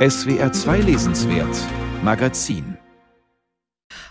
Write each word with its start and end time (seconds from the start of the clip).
SWR 0.00 0.50
2 0.50 0.78
Lesenswert 0.78 1.54
Magazin 2.02 2.78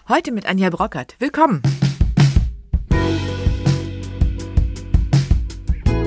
Heute 0.07 0.31
mit 0.31 0.45
Anja 0.45 0.69
Brockert. 0.69 1.15
Willkommen. 1.17 1.63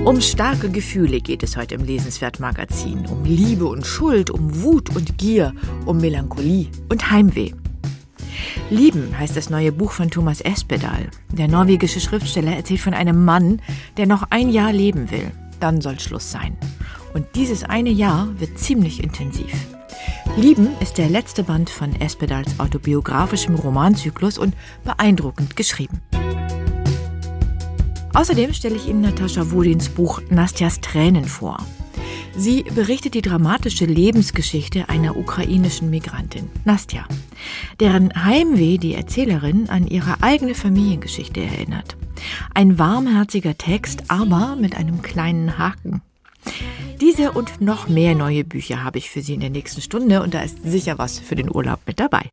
Um 0.05 0.21
starke 0.21 0.71
Gefühle 0.71 1.21
geht 1.21 1.43
es 1.43 1.57
heute 1.57 1.75
im 1.75 1.85
Lesenswert-Magazin. 1.85 3.07
Um 3.07 3.25
Liebe 3.25 3.65
und 3.65 3.85
Schuld, 3.85 4.31
um 4.31 4.63
Wut 4.63 4.95
und 4.95 5.19
Gier, 5.19 5.53
um 5.85 5.99
Melancholie 5.99 6.69
und 6.89 7.11
Heimweh. 7.11 7.51
Lieben 8.71 9.19
heißt 9.19 9.37
das 9.37 9.51
neue 9.51 9.73
Buch 9.73 9.91
von 9.91 10.13
Thomas 10.13 10.43
Espedal. 10.43 11.11
Der 11.33 11.49
norwegische 11.49 11.99
Schriftsteller 11.99 12.55
erzählt 12.55 12.83
von 12.83 12.95
einem 12.95 13.25
Mann, 13.25 13.61
der 13.97 14.07
noch 14.07 14.31
ein 14.31 14.49
Jahr 14.49 14.73
leben 14.73 15.11
will. 15.11 15.33
Dann 15.59 15.81
soll 15.81 15.99
Schluss 15.99 16.31
sein. 16.31 16.57
Und 17.15 17.27
dieses 17.35 17.65
eine 17.65 17.91
Jahr 17.91 18.29
wird 18.39 18.59
ziemlich 18.59 19.03
intensiv. 19.03 19.53
Lieben 20.37 20.69
ist 20.81 20.99
der 20.99 21.11
letzte 21.11 21.45
Band 21.45 21.69
von 21.69 21.95
Espedals 22.01 22.59
autobiografischem 22.59 23.55
Romanzyklus 23.55 24.39
und 24.39 24.55
beeindruckend 24.85 25.57
geschrieben. 25.57 26.01
Außerdem 28.15 28.53
stelle 28.53 28.77
ich 28.77 28.89
Ihnen 28.89 29.01
Natascha 29.01 29.51
Wodins 29.53 29.89
Buch 29.89 30.21
Nastjas 30.31 30.81
Tränen 30.81 31.25
vor. 31.25 31.59
Sie 32.35 32.63
berichtet 32.63 33.15
die 33.15 33.23
dramatische 33.23 33.85
Lebensgeschichte 33.85 34.89
einer 34.89 35.17
ukrainischen 35.17 35.91
Migrantin, 35.91 36.51
Nastja, 36.65 37.07
deren 37.79 38.25
Heimweh 38.25 38.79
die 38.79 38.95
Erzählerin 38.95 39.69
an 39.69 39.87
ihre 39.87 40.23
eigene 40.23 40.55
Familiengeschichte 40.55 41.41
erinnert. 41.41 41.97
Ein 42.55 42.79
warmherziger 42.79 43.59
Text, 43.59 44.05
aber 44.09 44.57
mit 44.57 44.77
einem 44.77 45.03
kleinen 45.03 45.59
Haken. 45.59 46.01
Diese 47.01 47.33
und 47.33 47.61
noch 47.61 47.89
mehr 47.89 48.15
neue 48.15 48.45
Bücher 48.45 48.85
habe 48.85 48.99
ich 48.99 49.11
für 49.11 49.23
Sie 49.23 49.35
in 49.35 49.41
der 49.41 49.51
nächsten 49.51 49.81
Stunde 49.83 50.23
und 50.23 50.35
da 50.35 50.43
ist 50.43 50.63
sicher 50.63 50.99
was 50.99 51.19
für 51.19 51.35
den 51.35 51.55
Urlaub 51.55 51.81
mit 51.87 51.99
dabei. 51.99 52.31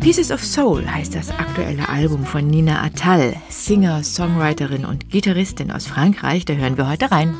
Pieces 0.00 0.30
of 0.30 0.44
Soul 0.44 0.86
heißt 0.86 1.14
das 1.14 1.30
aktuelle 1.30 1.88
Album 1.88 2.26
von 2.26 2.46
Nina 2.46 2.82
Attal, 2.82 3.34
Singer, 3.48 4.04
Songwriterin 4.04 4.84
und 4.84 5.08
Gitarristin 5.10 5.70
aus 5.70 5.86
Frankreich. 5.86 6.44
Da 6.44 6.52
hören 6.52 6.76
wir 6.76 6.88
heute 6.88 7.10
rein. 7.10 7.34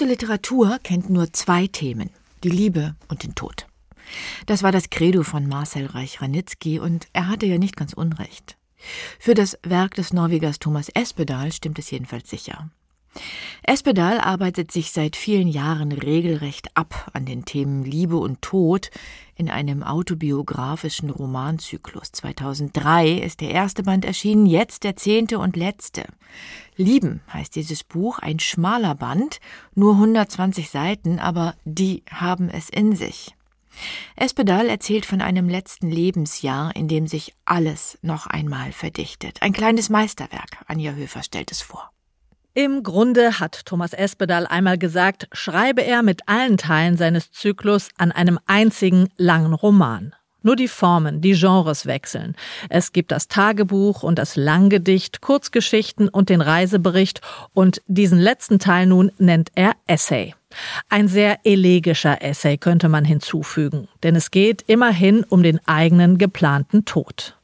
Große 0.00 0.08
Literatur 0.08 0.78
kennt 0.82 1.10
nur 1.10 1.30
zwei 1.34 1.66
Themen, 1.66 2.08
die 2.42 2.48
Liebe 2.48 2.96
und 3.08 3.22
den 3.22 3.34
Tod. 3.34 3.66
Das 4.46 4.62
war 4.62 4.72
das 4.72 4.88
Credo 4.88 5.22
von 5.24 5.46
Marcel 5.46 5.84
Reich-Ranitzky 5.84 6.80
und 6.80 7.08
er 7.12 7.28
hatte 7.28 7.44
ja 7.44 7.58
nicht 7.58 7.76
ganz 7.76 7.92
Unrecht. 7.92 8.56
Für 9.18 9.34
das 9.34 9.58
Werk 9.62 9.96
des 9.96 10.14
Norwegers 10.14 10.58
Thomas 10.58 10.88
Espedal 10.88 11.52
stimmt 11.52 11.78
es 11.78 11.90
jedenfalls 11.90 12.30
sicher. 12.30 12.70
Espedal 13.62 14.20
arbeitet 14.20 14.70
sich 14.72 14.92
seit 14.92 15.16
vielen 15.16 15.48
Jahren 15.48 15.92
regelrecht 15.92 16.76
ab 16.76 17.10
an 17.12 17.24
den 17.24 17.44
Themen 17.44 17.84
Liebe 17.84 18.16
und 18.16 18.40
Tod 18.42 18.90
in 19.34 19.50
einem 19.50 19.82
autobiografischen 19.82 21.10
Romanzyklus. 21.10 22.12
2003 22.12 23.12
ist 23.12 23.40
der 23.40 23.50
erste 23.50 23.82
Band 23.82 24.04
erschienen, 24.04 24.46
jetzt 24.46 24.84
der 24.84 24.96
zehnte 24.96 25.38
und 25.38 25.56
letzte. 25.56 26.04
Lieben 26.76 27.20
heißt 27.32 27.54
dieses 27.56 27.84
Buch, 27.84 28.18
ein 28.18 28.38
schmaler 28.38 28.94
Band, 28.94 29.40
nur 29.74 29.94
120 29.94 30.70
Seiten, 30.70 31.18
aber 31.18 31.54
die 31.64 32.02
haben 32.10 32.48
es 32.48 32.70
in 32.70 32.94
sich. 32.96 33.34
Espedal 34.16 34.68
erzählt 34.68 35.06
von 35.06 35.20
einem 35.20 35.48
letzten 35.48 35.90
Lebensjahr, 35.90 36.74
in 36.74 36.88
dem 36.88 37.06
sich 37.06 37.34
alles 37.44 37.98
noch 38.02 38.26
einmal 38.26 38.72
verdichtet. 38.72 39.42
Ein 39.42 39.52
kleines 39.52 39.88
Meisterwerk, 39.88 40.64
Anja 40.66 40.92
Höfer 40.92 41.22
stellt 41.22 41.52
es 41.52 41.62
vor. 41.62 41.90
Im 42.54 42.82
Grunde 42.82 43.38
hat 43.38 43.64
Thomas 43.64 43.92
Espedal 43.92 44.44
einmal 44.44 44.76
gesagt, 44.76 45.28
schreibe 45.32 45.84
er 45.84 46.02
mit 46.02 46.22
allen 46.26 46.56
Teilen 46.56 46.96
seines 46.96 47.30
Zyklus 47.30 47.90
an 47.96 48.10
einem 48.10 48.40
einzigen 48.46 49.08
langen 49.16 49.54
Roman. 49.54 50.16
Nur 50.42 50.56
die 50.56 50.66
Formen, 50.66 51.20
die 51.20 51.34
Genres 51.34 51.86
wechseln. 51.86 52.34
Es 52.68 52.92
gibt 52.92 53.12
das 53.12 53.28
Tagebuch 53.28 54.02
und 54.02 54.18
das 54.18 54.34
Langgedicht, 54.34 55.20
Kurzgeschichten 55.20 56.08
und 56.08 56.28
den 56.28 56.40
Reisebericht 56.40 57.20
und 57.52 57.82
diesen 57.86 58.18
letzten 58.18 58.58
Teil 58.58 58.86
nun 58.86 59.12
nennt 59.18 59.52
er 59.54 59.74
Essay. 59.86 60.34
Ein 60.88 61.06
sehr 61.06 61.38
elegischer 61.44 62.20
Essay 62.20 62.56
könnte 62.56 62.88
man 62.88 63.04
hinzufügen, 63.04 63.86
denn 64.02 64.16
es 64.16 64.32
geht 64.32 64.62
immerhin 64.62 65.22
um 65.22 65.44
den 65.44 65.60
eigenen 65.68 66.18
geplanten 66.18 66.84
Tod. 66.84 67.36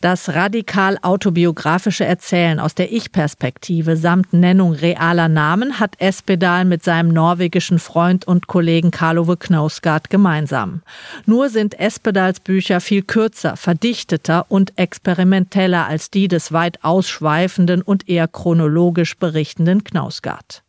Das 0.00 0.30
radikal 0.30 0.98
autobiografische 1.02 2.04
Erzählen 2.04 2.60
aus 2.60 2.74
der 2.74 2.92
Ich-Perspektive 2.92 3.96
samt 3.96 4.32
Nennung 4.32 4.72
realer 4.72 5.28
Namen 5.28 5.78
hat 5.80 6.00
Espedal 6.00 6.64
mit 6.64 6.82
seinem 6.82 7.08
norwegischen 7.08 7.78
Freund 7.78 8.26
und 8.26 8.46
Kollegen 8.46 8.90
Karlove 8.90 9.36
Knausgard 9.36 10.10
gemeinsam. 10.10 10.82
Nur 11.26 11.48
sind 11.48 11.78
Espedals 11.78 12.40
Bücher 12.40 12.80
viel 12.80 13.02
kürzer, 13.02 13.56
verdichteter 13.56 14.46
und 14.48 14.78
experimenteller 14.78 15.86
als 15.86 16.10
die 16.10 16.28
des 16.28 16.52
weit 16.52 16.82
ausschweifenden 16.82 17.82
und 17.82 18.08
eher 18.08 18.28
chronologisch 18.28 19.16
berichtenden 19.16 19.84
Knausgard. 19.84 20.62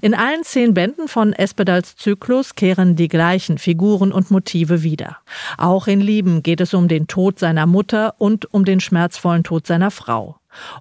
In 0.00 0.14
allen 0.14 0.42
zehn 0.42 0.74
Bänden 0.74 1.08
von 1.08 1.32
Espedals 1.32 1.96
Zyklus 1.96 2.54
kehren 2.54 2.96
die 2.96 3.08
gleichen 3.08 3.58
Figuren 3.58 4.12
und 4.12 4.30
Motive 4.30 4.82
wieder. 4.82 5.18
Auch 5.58 5.86
in 5.86 6.00
Lieben 6.00 6.42
geht 6.42 6.60
es 6.60 6.72
um 6.72 6.88
den 6.88 7.06
Tod 7.06 7.38
seiner 7.38 7.66
Mutter 7.66 8.14
und 8.18 8.52
um 8.54 8.64
den 8.64 8.80
schmerzvollen 8.80 9.44
Tod 9.44 9.66
seiner 9.66 9.90
Frau. 9.90 10.36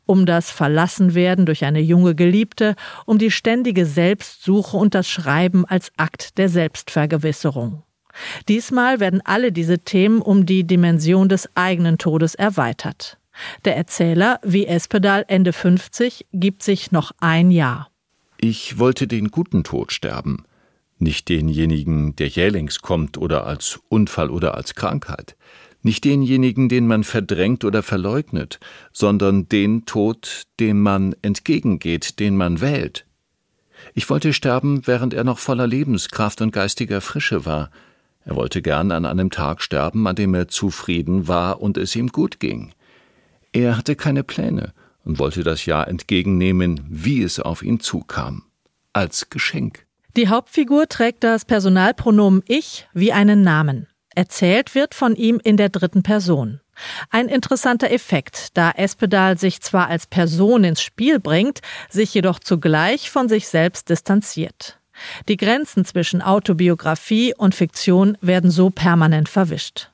Um 0.05 0.25
das 0.25 0.51
Verlassenwerden 0.51 1.45
durch 1.45 1.65
eine 1.65 1.79
junge 1.79 2.15
Geliebte, 2.15 2.75
um 3.05 3.17
die 3.17 3.31
ständige 3.31 3.85
Selbstsuche 3.85 4.77
und 4.77 4.95
das 4.95 5.09
Schreiben 5.09 5.65
als 5.65 5.91
Akt 5.97 6.37
der 6.37 6.49
Selbstvergewisserung. 6.49 7.83
Diesmal 8.47 8.99
werden 8.99 9.21
alle 9.23 9.51
diese 9.51 9.79
Themen 9.79 10.21
um 10.21 10.45
die 10.45 10.65
Dimension 10.65 11.29
des 11.29 11.49
eigenen 11.55 11.97
Todes 11.97 12.35
erweitert. 12.35 13.17
Der 13.63 13.77
Erzähler, 13.77 14.39
wie 14.43 14.67
Espedal 14.67 15.23
Ende 15.27 15.53
50, 15.53 16.27
gibt 16.33 16.63
sich 16.63 16.91
noch 16.91 17.13
ein 17.19 17.49
Jahr. 17.51 17.90
Ich 18.43 18.79
wollte 18.79 19.05
den 19.05 19.29
guten 19.29 19.63
Tod 19.63 19.91
sterben, 19.91 20.45
nicht 20.97 21.29
denjenigen, 21.29 22.15
der 22.15 22.27
jählings 22.27 22.81
kommt 22.81 23.19
oder 23.19 23.45
als 23.45 23.79
Unfall 23.87 24.31
oder 24.31 24.55
als 24.55 24.73
Krankheit, 24.73 25.35
nicht 25.83 26.05
denjenigen, 26.05 26.67
den 26.67 26.87
man 26.87 27.03
verdrängt 27.03 27.63
oder 27.63 27.83
verleugnet, 27.83 28.59
sondern 28.91 29.47
den 29.47 29.85
Tod, 29.85 30.47
dem 30.59 30.81
man 30.81 31.15
entgegengeht, 31.21 32.19
den 32.19 32.35
man 32.35 32.61
wählt. 32.61 33.05
Ich 33.93 34.09
wollte 34.09 34.33
sterben, 34.33 34.87
während 34.87 35.13
er 35.13 35.23
noch 35.23 35.37
voller 35.37 35.67
Lebenskraft 35.67 36.41
und 36.41 36.51
geistiger 36.51 36.99
Frische 36.99 37.45
war. 37.45 37.69
Er 38.25 38.35
wollte 38.35 38.63
gern 38.63 38.91
an 38.91 39.05
einem 39.05 39.29
Tag 39.29 39.61
sterben, 39.61 40.07
an 40.07 40.15
dem 40.15 40.33
er 40.33 40.47
zufrieden 40.47 41.27
war 41.27 41.61
und 41.61 41.77
es 41.77 41.95
ihm 41.95 42.07
gut 42.07 42.39
ging. 42.39 42.73
Er 43.53 43.77
hatte 43.77 43.95
keine 43.95 44.23
Pläne, 44.23 44.73
und 45.03 45.19
wollte 45.19 45.43
das 45.43 45.65
Jahr 45.65 45.87
entgegennehmen, 45.87 46.81
wie 46.89 47.23
es 47.23 47.39
auf 47.39 47.63
ihn 47.63 47.79
zukam, 47.79 48.43
als 48.93 49.29
Geschenk. 49.29 49.85
Die 50.17 50.27
Hauptfigur 50.27 50.87
trägt 50.87 51.23
das 51.23 51.45
Personalpronomen 51.45 52.43
Ich 52.47 52.87
wie 52.93 53.13
einen 53.13 53.43
Namen. 53.43 53.87
Erzählt 54.13 54.75
wird 54.75 54.93
von 54.93 55.15
ihm 55.15 55.39
in 55.41 55.55
der 55.55 55.69
dritten 55.69 56.03
Person. 56.03 56.59
Ein 57.09 57.29
interessanter 57.29 57.91
Effekt, 57.91 58.57
da 58.57 58.71
Espedal 58.71 59.37
sich 59.37 59.61
zwar 59.61 59.87
als 59.87 60.07
Person 60.07 60.63
ins 60.63 60.81
Spiel 60.81 61.19
bringt, 61.19 61.61
sich 61.89 62.13
jedoch 62.13 62.39
zugleich 62.39 63.09
von 63.09 63.29
sich 63.29 63.47
selbst 63.47 63.89
distanziert. 63.89 64.79
Die 65.27 65.37
Grenzen 65.37 65.85
zwischen 65.85 66.21
Autobiografie 66.21 67.33
und 67.35 67.55
Fiktion 67.55 68.17
werden 68.21 68.51
so 68.51 68.69
permanent 68.69 69.29
verwischt. 69.29 69.91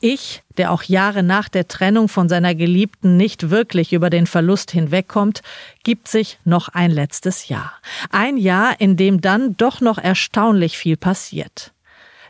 Ich, 0.00 0.42
der 0.56 0.72
auch 0.72 0.82
Jahre 0.82 1.22
nach 1.22 1.48
der 1.48 1.68
Trennung 1.68 2.08
von 2.08 2.28
seiner 2.28 2.54
Geliebten 2.54 3.16
nicht 3.16 3.50
wirklich 3.50 3.92
über 3.92 4.10
den 4.10 4.26
Verlust 4.26 4.70
hinwegkommt, 4.70 5.42
gibt 5.82 6.08
sich 6.08 6.38
noch 6.44 6.68
ein 6.68 6.90
letztes 6.90 7.48
Jahr. 7.48 7.72
Ein 8.10 8.36
Jahr, 8.36 8.80
in 8.80 8.96
dem 8.96 9.20
dann 9.20 9.56
doch 9.56 9.80
noch 9.80 9.98
erstaunlich 9.98 10.78
viel 10.78 10.96
passiert. 10.96 11.72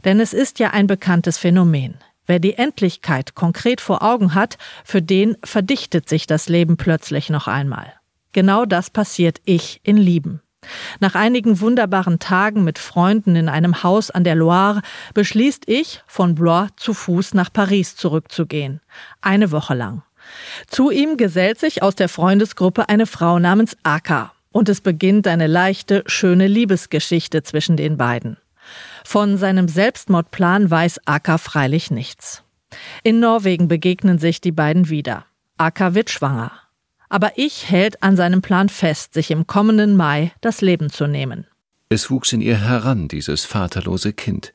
Denn 0.04 0.20
es 0.20 0.32
ist 0.32 0.58
ja 0.58 0.70
ein 0.70 0.86
bekanntes 0.86 1.38
Phänomen. 1.38 1.96
Wer 2.26 2.38
die 2.38 2.54
Endlichkeit 2.54 3.34
konkret 3.34 3.80
vor 3.80 4.02
Augen 4.02 4.34
hat, 4.34 4.56
für 4.84 5.02
den 5.02 5.36
verdichtet 5.44 6.08
sich 6.08 6.26
das 6.26 6.48
Leben 6.48 6.76
plötzlich 6.76 7.28
noch 7.28 7.48
einmal. 7.48 7.92
Genau 8.32 8.64
das 8.64 8.90
passiert 8.90 9.40
ich 9.44 9.80
in 9.84 9.96
Lieben. 9.96 10.40
Nach 11.00 11.14
einigen 11.14 11.60
wunderbaren 11.60 12.18
Tagen 12.18 12.64
mit 12.64 12.78
Freunden 12.78 13.36
in 13.36 13.48
einem 13.48 13.82
Haus 13.82 14.10
an 14.10 14.24
der 14.24 14.34
Loire 14.34 14.82
beschließt 15.14 15.64
ich, 15.66 16.02
von 16.06 16.34
Blois 16.34 16.68
zu 16.76 16.94
Fuß 16.94 17.34
nach 17.34 17.52
Paris 17.52 17.96
zurückzugehen. 17.96 18.80
Eine 19.20 19.50
Woche 19.50 19.74
lang. 19.74 20.02
Zu 20.66 20.90
ihm 20.90 21.16
gesellt 21.16 21.58
sich 21.58 21.82
aus 21.82 21.94
der 21.94 22.08
Freundesgruppe 22.08 22.88
eine 22.88 23.06
Frau 23.06 23.38
namens 23.38 23.76
Aka. 23.82 24.32
Und 24.52 24.68
es 24.68 24.80
beginnt 24.80 25.26
eine 25.26 25.48
leichte, 25.48 26.04
schöne 26.06 26.46
Liebesgeschichte 26.46 27.42
zwischen 27.42 27.76
den 27.76 27.96
beiden. 27.96 28.36
Von 29.04 29.36
seinem 29.36 29.68
Selbstmordplan 29.68 30.70
weiß 30.70 31.00
Aka 31.06 31.38
freilich 31.38 31.90
nichts. 31.90 32.42
In 33.02 33.20
Norwegen 33.20 33.68
begegnen 33.68 34.18
sich 34.18 34.40
die 34.40 34.52
beiden 34.52 34.88
wieder. 34.88 35.26
Aka 35.58 35.94
wird 35.94 36.10
schwanger. 36.10 36.52
Aber 37.08 37.32
ich 37.36 37.70
hält 37.70 38.02
an 38.02 38.16
seinem 38.16 38.42
Plan 38.42 38.68
fest, 38.68 39.14
sich 39.14 39.30
im 39.30 39.46
kommenden 39.46 39.96
Mai 39.96 40.32
das 40.40 40.60
Leben 40.60 40.90
zu 40.90 41.06
nehmen. 41.06 41.46
Es 41.88 42.10
wuchs 42.10 42.32
in 42.32 42.40
ihr 42.40 42.58
heran, 42.58 43.08
dieses 43.08 43.44
vaterlose 43.44 44.12
Kind. 44.12 44.54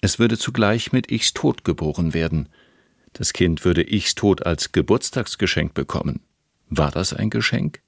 Es 0.00 0.18
würde 0.18 0.36
zugleich 0.36 0.92
mit 0.92 1.10
Ichs 1.10 1.32
Tod 1.32 1.64
geboren 1.64 2.14
werden. 2.14 2.48
Das 3.12 3.32
Kind 3.32 3.64
würde 3.64 3.82
Ichs 3.82 4.14
Tod 4.14 4.44
als 4.46 4.72
Geburtstagsgeschenk 4.72 5.74
bekommen. 5.74 6.20
War 6.68 6.90
das 6.90 7.12
ein 7.12 7.30
Geschenk? 7.30 7.80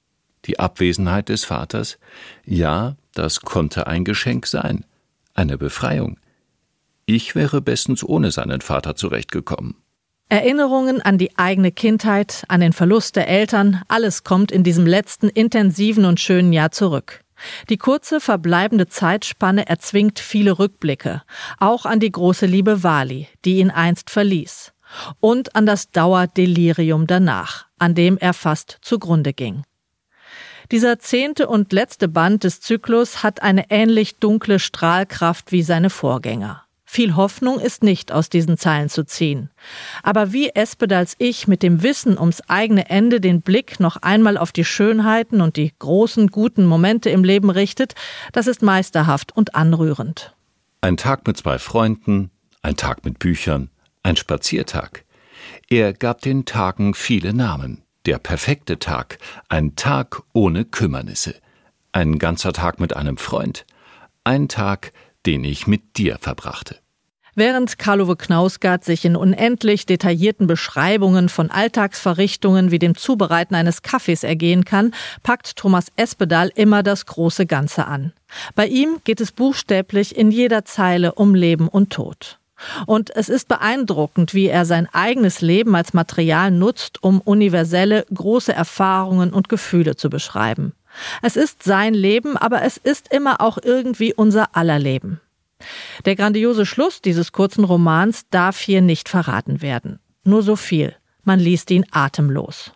Die 0.45 0.59
Abwesenheit 0.59 1.29
des 1.29 1.45
Vaters? 1.45 1.97
Ja, 2.45 2.97
das 3.13 3.41
konnte 3.41 3.87
ein 3.87 4.03
Geschenk 4.03 4.47
sein 4.47 4.85
eine 5.33 5.57
Befreiung. 5.57 6.19
Ich 7.05 7.35
wäre 7.35 7.61
bestens 7.61 8.03
ohne 8.03 8.31
seinen 8.31 8.61
Vater 8.61 8.95
zurechtgekommen. 8.95 9.75
Erinnerungen 10.29 11.01
an 11.01 11.17
die 11.17 11.37
eigene 11.37 11.71
Kindheit, 11.71 12.43
an 12.47 12.61
den 12.61 12.73
Verlust 12.73 13.15
der 13.15 13.27
Eltern, 13.27 13.81
alles 13.87 14.23
kommt 14.23 14.51
in 14.51 14.63
diesem 14.63 14.85
letzten 14.87 15.29
intensiven 15.29 16.05
und 16.05 16.19
schönen 16.19 16.53
Jahr 16.53 16.71
zurück. 16.71 17.23
Die 17.69 17.77
kurze 17.77 18.19
verbleibende 18.19 18.87
Zeitspanne 18.87 19.67
erzwingt 19.67 20.19
viele 20.19 20.59
Rückblicke, 20.59 21.23
auch 21.59 21.85
an 21.85 21.99
die 21.99 22.11
große 22.11 22.45
Liebe 22.45 22.83
Wali, 22.83 23.27
die 23.45 23.57
ihn 23.57 23.69
einst 23.69 24.09
verließ, 24.09 24.73
und 25.19 25.55
an 25.55 25.65
das 25.65 25.91
Dauerdelirium 25.91 27.07
danach, 27.07 27.67
an 27.77 27.95
dem 27.95 28.17
er 28.17 28.33
fast 28.33 28.77
zugrunde 28.81 29.33
ging. 29.33 29.63
Dieser 30.71 30.99
zehnte 30.99 31.47
und 31.47 31.73
letzte 31.73 32.07
Band 32.07 32.43
des 32.43 32.61
Zyklus 32.61 33.21
hat 33.21 33.43
eine 33.43 33.69
ähnlich 33.69 34.15
dunkle 34.15 34.59
Strahlkraft 34.59 35.51
wie 35.51 35.61
seine 35.61 35.89
Vorgänger. 35.89 36.62
Viel 36.93 37.15
Hoffnung 37.15 37.59
ist 37.59 37.81
nicht 37.81 38.11
aus 38.11 38.29
diesen 38.29 38.55
Zeilen 38.55 38.87
zu 38.87 39.03
ziehen. 39.03 39.49
Aber 40.03 40.31
wie 40.31 40.49
Espedals 40.49 41.15
Ich 41.17 41.47
mit 41.47 41.63
dem 41.63 41.81
Wissen 41.81 42.19
ums 42.19 42.41
eigene 42.47 42.87
Ende 42.87 43.19
den 43.19 43.41
Blick 43.41 43.79
noch 43.79 43.97
einmal 44.03 44.37
auf 44.37 44.51
die 44.51 44.63
Schönheiten 44.63 45.41
und 45.41 45.57
die 45.57 45.73
großen 45.79 46.27
guten 46.27 46.65
Momente 46.65 47.09
im 47.09 47.23
Leben 47.23 47.49
richtet, 47.49 47.95
das 48.31 48.45
ist 48.45 48.61
meisterhaft 48.61 49.35
und 49.35 49.55
anrührend. 49.55 50.35
Ein 50.81 50.95
Tag 50.95 51.25
mit 51.25 51.35
zwei 51.35 51.57
Freunden, 51.57 52.29
ein 52.61 52.77
Tag 52.77 53.03
mit 53.05 53.17
Büchern, 53.17 53.71
ein 54.03 54.15
Spaziertag. 54.15 55.03
Er 55.71 55.93
gab 55.93 56.21
den 56.21 56.45
Tagen 56.45 56.93
viele 56.93 57.33
Namen. 57.33 57.81
Der 58.05 58.19
perfekte 58.19 58.77
Tag, 58.77 59.17
ein 59.49 59.75
Tag 59.75 60.21
ohne 60.31 60.63
Kümmernisse, 60.63 61.33
ein 61.91 62.19
ganzer 62.19 62.53
Tag 62.53 62.79
mit 62.79 62.95
einem 62.95 63.17
Freund, 63.17 63.65
ein 64.23 64.47
Tag, 64.47 64.91
den 65.25 65.43
ich 65.43 65.65
mit 65.65 65.97
dir 65.97 66.19
verbrachte. 66.21 66.82
Während 67.35 67.79
Karlove 67.79 68.15
Knausgard 68.15 68.83
sich 68.83 69.05
in 69.05 69.15
unendlich 69.15 69.87
detaillierten 69.87 70.45
Beschreibungen 70.45 71.29
von 71.29 71.49
Alltagsverrichtungen 71.49 72.69
wie 72.69 72.77
dem 72.77 72.95
Zubereiten 72.95 73.55
eines 73.55 73.81
Kaffees 73.81 74.23
ergehen 74.23 74.65
kann, 74.65 74.93
packt 75.23 75.55
Thomas 75.55 75.87
Espedal 75.95 76.51
immer 76.53 76.83
das 76.83 77.07
große 77.07 77.47
Ganze 77.47 77.87
an. 77.87 78.13
Bei 78.53 78.67
ihm 78.67 78.97
geht 79.03 79.19
es 79.19 79.31
buchstäblich 79.31 80.15
in 80.15 80.29
jeder 80.29 80.63
Zeile 80.65 81.13
um 81.13 81.33
Leben 81.33 81.67
und 81.67 81.91
Tod. 81.91 82.37
Und 82.85 83.15
es 83.15 83.29
ist 83.29 83.47
beeindruckend, 83.47 84.35
wie 84.35 84.47
er 84.47 84.65
sein 84.65 84.87
eigenes 84.93 85.41
Leben 85.41 85.75
als 85.75 85.93
Material 85.93 86.51
nutzt, 86.51 87.03
um 87.03 87.19
universelle, 87.19 88.05
große 88.13 88.53
Erfahrungen 88.53 89.33
und 89.33 89.49
Gefühle 89.49 89.95
zu 89.95 90.09
beschreiben. 90.09 90.73
Es 91.23 91.35
ist 91.35 91.63
sein 91.63 91.95
Leben, 91.95 92.37
aber 92.37 92.61
es 92.61 92.77
ist 92.77 93.11
immer 93.11 93.41
auch 93.41 93.57
irgendwie 93.61 94.13
unser 94.13 94.55
aller 94.55 94.77
Leben. 94.77 95.19
Der 96.05 96.15
grandiose 96.15 96.65
Schluss 96.65 97.01
dieses 97.01 97.31
kurzen 97.31 97.63
Romans 97.63 98.25
darf 98.29 98.59
hier 98.59 98.81
nicht 98.81 99.09
verraten 99.09 99.61
werden. 99.61 99.99
Nur 100.23 100.43
so 100.43 100.55
viel. 100.55 100.95
Man 101.23 101.39
liest 101.39 101.71
ihn 101.71 101.85
atemlos. 101.91 102.71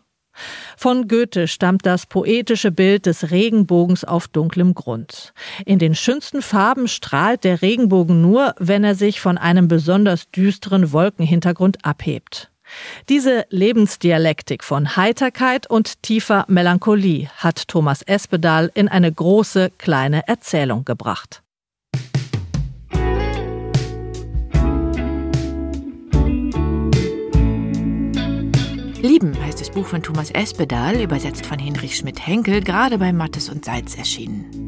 Von 0.78 1.08
Goethe 1.08 1.48
stammt 1.48 1.86
das 1.86 2.06
poetische 2.06 2.72
Bild 2.72 3.06
des 3.06 3.32
Regenbogens 3.32 4.04
auf 4.04 4.28
dunklem 4.28 4.76
Grund. 4.76 5.34
In 5.66 5.80
den 5.80 5.96
schönsten 5.96 6.42
Farben 6.42 6.88
strahlt 6.88 7.44
der 7.44 7.62
Regenbogen 7.62 8.22
nur, 8.22 8.54
wenn 8.60 8.84
er 8.84 8.96
sich 8.96 9.20
von 9.20 9.38
einem 9.38 9.68
besonders 9.68 10.30
düsteren 10.30 10.92
Wolkenhintergrund 10.92 11.84
abhebt. 11.84 12.52
Diese 13.10 13.46
Lebensdialektik 13.50 14.64
von 14.64 14.98
Heiterkeit 14.98 15.70
und 15.70 16.04
tiefer 16.04 16.46
Melancholie 16.50 17.30
hat 17.38 17.68
Thomas 17.68 18.02
Espedal 18.02 18.70
in 18.74 18.90
eine 18.90 19.12
große 19.12 19.72
kleine 19.78 20.28
Erzählung 20.28 20.84
gebracht. 20.84 21.44
Lieben 29.08 29.42
heißt 29.42 29.62
das 29.62 29.70
Buch 29.70 29.86
von 29.86 30.04
Thomas 30.04 30.32
Espedal, 30.32 31.02
übersetzt 31.02 31.46
von 31.46 31.58
Hinrich 31.58 31.96
Schmidt-Henkel, 31.96 32.62
gerade 32.62 32.98
bei 32.98 33.14
Mattes 33.14 33.48
und 33.50 33.64
Seitz 33.64 33.96
erschienen. 33.96 34.67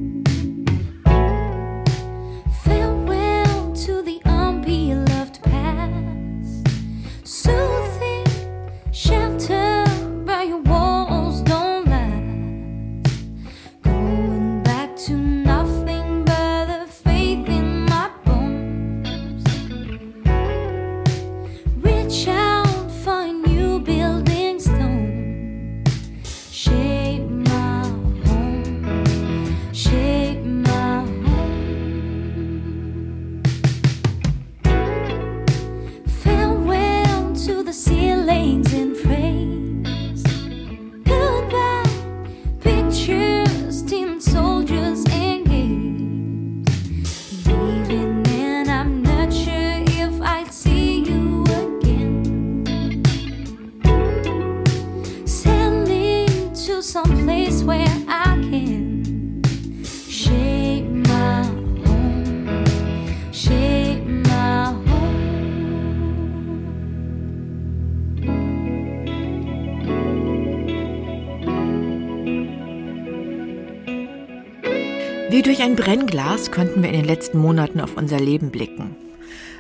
Ein 75.70 75.76
Brennglas 75.76 76.52
konnten 76.52 76.82
wir 76.82 76.90
in 76.90 76.96
den 76.96 77.06
letzten 77.06 77.38
Monaten 77.38 77.80
auf 77.80 77.96
unser 77.96 78.20
Leben 78.20 78.50
blicken. 78.50 78.96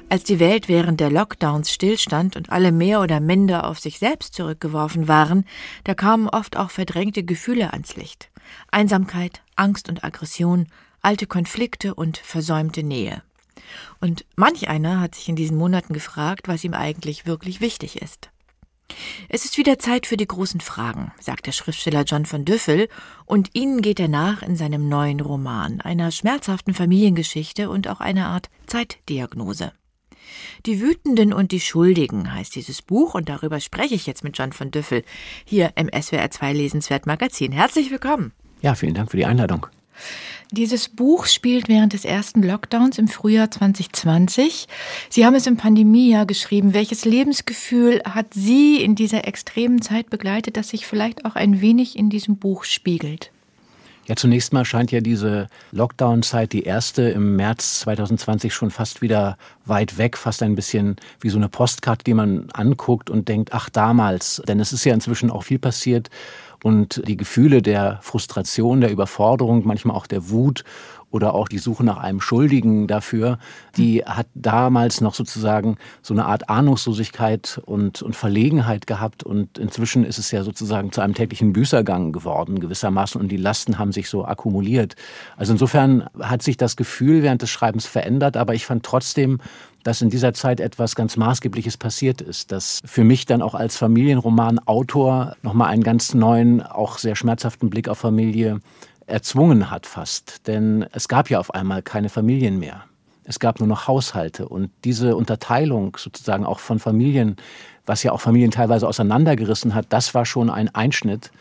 Als 0.09 0.23
die 0.23 0.39
Welt 0.39 0.67
während 0.67 0.99
der 0.99 1.11
Lockdowns 1.11 1.71
stillstand 1.71 2.35
und 2.35 2.49
alle 2.49 2.71
mehr 2.71 3.01
oder 3.01 3.19
minder 3.19 3.67
auf 3.67 3.79
sich 3.79 3.99
selbst 3.99 4.33
zurückgeworfen 4.33 5.07
waren, 5.07 5.45
da 5.83 5.93
kamen 5.93 6.27
oft 6.27 6.57
auch 6.57 6.71
verdrängte 6.71 7.21
Gefühle 7.21 7.73
ans 7.73 7.95
Licht. 7.95 8.31
Einsamkeit, 8.71 9.43
Angst 9.55 9.87
und 9.87 10.03
Aggression, 10.03 10.65
alte 11.03 11.27
Konflikte 11.27 11.93
und 11.93 12.17
versäumte 12.17 12.81
Nähe. 12.81 13.21
Und 14.01 14.25
manch 14.35 14.67
einer 14.67 15.01
hat 15.01 15.13
sich 15.13 15.29
in 15.29 15.35
diesen 15.35 15.57
Monaten 15.57 15.93
gefragt, 15.93 16.47
was 16.47 16.63
ihm 16.63 16.73
eigentlich 16.73 17.27
wirklich 17.27 17.61
wichtig 17.61 18.01
ist. 18.01 18.31
Es 19.27 19.45
ist 19.45 19.57
wieder 19.57 19.79
Zeit 19.79 20.07
für 20.07 20.17
die 20.17 20.27
großen 20.27 20.61
Fragen, 20.61 21.11
sagt 21.19 21.47
der 21.47 21.51
Schriftsteller 21.51 22.03
John 22.03 22.25
von 22.25 22.45
Düffel, 22.45 22.87
und 23.25 23.49
ihnen 23.53 23.81
geht 23.81 23.99
er 23.99 24.07
nach 24.07 24.41
in 24.41 24.55
seinem 24.55 24.89
neuen 24.89 25.19
Roman, 25.19 25.81
einer 25.81 26.11
schmerzhaften 26.11 26.73
Familiengeschichte 26.73 27.69
und 27.69 27.87
auch 27.87 27.99
einer 27.99 28.27
Art 28.27 28.49
Zeitdiagnose. 28.67 29.71
Die 30.65 30.81
Wütenden 30.81 31.33
und 31.33 31.51
die 31.51 31.59
Schuldigen 31.59 32.33
heißt 32.33 32.55
dieses 32.55 32.81
Buch 32.81 33.15
und 33.15 33.29
darüber 33.29 33.59
spreche 33.59 33.95
ich 33.95 34.05
jetzt 34.05 34.23
mit 34.23 34.37
John 34.37 34.53
von 34.53 34.71
Düffel 34.71 35.03
hier 35.45 35.71
im 35.75 35.89
SWR 35.89 36.29
2 36.29 36.53
Lesenswert 36.53 37.05
Magazin. 37.05 37.51
Herzlich 37.51 37.91
willkommen. 37.91 38.33
Ja, 38.61 38.75
vielen 38.75 38.93
Dank 38.93 39.11
für 39.11 39.17
die 39.17 39.25
Einladung. 39.25 39.67
Dieses 40.51 40.89
Buch 40.89 41.27
spielt 41.27 41.67
während 41.67 41.93
des 41.93 42.05
ersten 42.05 42.41
Lockdowns 42.41 42.97
im 42.97 43.07
Frühjahr 43.07 43.51
2020. 43.51 44.67
Sie 45.07 45.23
haben 45.23 45.35
es 45.35 45.45
im 45.45 45.57
Pandemiejahr 45.57 46.25
geschrieben. 46.25 46.73
Welches 46.73 47.05
Lebensgefühl 47.05 48.01
hat 48.03 48.33
Sie 48.33 48.81
in 48.81 48.95
dieser 48.95 49.27
extremen 49.27 49.79
Zeit 49.83 50.09
begleitet, 50.09 50.57
das 50.57 50.69
sich 50.69 50.87
vielleicht 50.87 51.23
auch 51.25 51.35
ein 51.35 51.61
wenig 51.61 51.95
in 51.95 52.09
diesem 52.09 52.37
Buch 52.37 52.63
spiegelt? 52.63 53.31
Ja, 54.07 54.15
zunächst 54.15 54.51
mal 54.51 54.65
scheint 54.65 54.91
ja 54.91 55.01
diese 55.01 55.49
Lockdown-Zeit, 55.71 56.51
die 56.51 56.63
erste 56.63 57.03
im 57.03 57.35
März 57.35 57.81
2020, 57.81 58.51
schon 58.51 58.71
fast 58.71 59.03
wieder 59.03 59.37
weit 59.65 59.99
weg, 59.99 60.17
fast 60.17 60.41
ein 60.41 60.55
bisschen 60.55 60.95
wie 61.21 61.29
so 61.29 61.37
eine 61.37 61.47
Postkarte, 61.47 62.03
die 62.05 62.15
man 62.15 62.49
anguckt 62.53 63.11
und 63.11 63.27
denkt, 63.27 63.53
ach 63.53 63.69
damals. 63.69 64.41
Denn 64.47 64.59
es 64.59 64.73
ist 64.73 64.83
ja 64.83 64.95
inzwischen 64.95 65.29
auch 65.29 65.43
viel 65.43 65.59
passiert 65.59 66.09
und 66.63 67.01
die 67.07 67.17
Gefühle 67.17 67.61
der 67.61 67.99
Frustration, 68.01 68.81
der 68.81 68.91
Überforderung, 68.91 69.65
manchmal 69.65 69.95
auch 69.95 70.07
der 70.07 70.29
Wut 70.29 70.63
oder 71.11 71.33
auch 71.33 71.47
die 71.47 71.57
Suche 71.57 71.83
nach 71.83 71.97
einem 71.97 72.21
Schuldigen 72.21 72.87
dafür, 72.87 73.39
die 73.77 74.03
hat 74.05 74.27
damals 74.35 75.01
noch 75.01 75.15
sozusagen 75.15 75.77
so 76.01 76.13
eine 76.13 76.25
Art 76.25 76.49
Ahnungslosigkeit 76.49 77.59
und, 77.65 78.01
und 78.01 78.15
Verlegenheit 78.15 78.85
gehabt. 78.85 79.23
Und 79.23 79.57
inzwischen 79.57 80.03
ist 80.03 80.19
es 80.19 80.31
ja 80.31 80.43
sozusagen 80.43 80.91
zu 80.91 81.01
einem 81.01 81.15
täglichen 81.15 81.53
Büßergang 81.53 82.11
geworden, 82.11 82.59
gewissermaßen. 82.59 83.19
Und 83.19 83.29
die 83.29 83.37
Lasten 83.37 83.79
haben 83.79 83.91
sich 83.91 84.09
so 84.09 84.25
akkumuliert. 84.25 84.95
Also 85.35 85.53
insofern 85.53 86.07
hat 86.19 86.43
sich 86.43 86.57
das 86.57 86.75
Gefühl 86.75 87.23
während 87.23 87.41
des 87.41 87.49
Schreibens 87.49 87.87
verändert. 87.87 88.37
Aber 88.37 88.53
ich 88.53 88.65
fand 88.65 88.83
trotzdem, 88.83 89.39
dass 89.89 90.03
in 90.03 90.11
dieser 90.11 90.35
Zeit 90.35 90.59
etwas 90.59 90.93
ganz 90.93 91.17
Maßgebliches 91.17 91.77
passiert 91.77 92.21
ist, 92.21 92.51
dass 92.51 92.79
für 92.85 93.03
mich 93.03 93.25
dann 93.25 93.41
auch 93.41 93.55
als 93.55 93.75
Familienromanautor 93.75 95.35
nochmal 95.41 95.69
einen 95.71 95.81
ganz 95.81 96.13
neuen, 96.13 96.61
auch 96.61 96.99
sehr 96.99 97.15
schmerzhaften 97.15 97.71
Blick 97.71 97.89
auf 97.89 97.97
Familie 97.97 98.59
erzwungen 99.07 99.71
hat 99.71 99.87
fast. 99.87 100.45
Denn 100.45 100.85
es 100.91 101.07
gab 101.07 101.31
ja 101.31 101.39
auf 101.39 101.55
einmal 101.55 101.81
keine 101.81 102.09
Familien 102.09 102.59
mehr. 102.59 102.83
Es 103.23 103.39
gab 103.39 103.57
nur 103.59 103.67
noch 103.67 103.87
Haushalte. 103.87 104.47
Und 104.47 104.69
diese 104.83 105.15
Unterteilung 105.15 105.97
sozusagen 105.97 106.45
auch 106.45 106.59
von 106.59 106.77
Familien, 106.77 107.37
was 107.87 108.03
ja 108.03 108.11
auch 108.11 108.21
Familien 108.21 108.51
teilweise 108.51 108.87
auseinandergerissen 108.87 109.73
hat, 109.73 109.87
das 109.89 110.13
war 110.13 110.27
schon 110.27 110.51
ein 110.51 110.69
Einschnitt. 110.75 111.31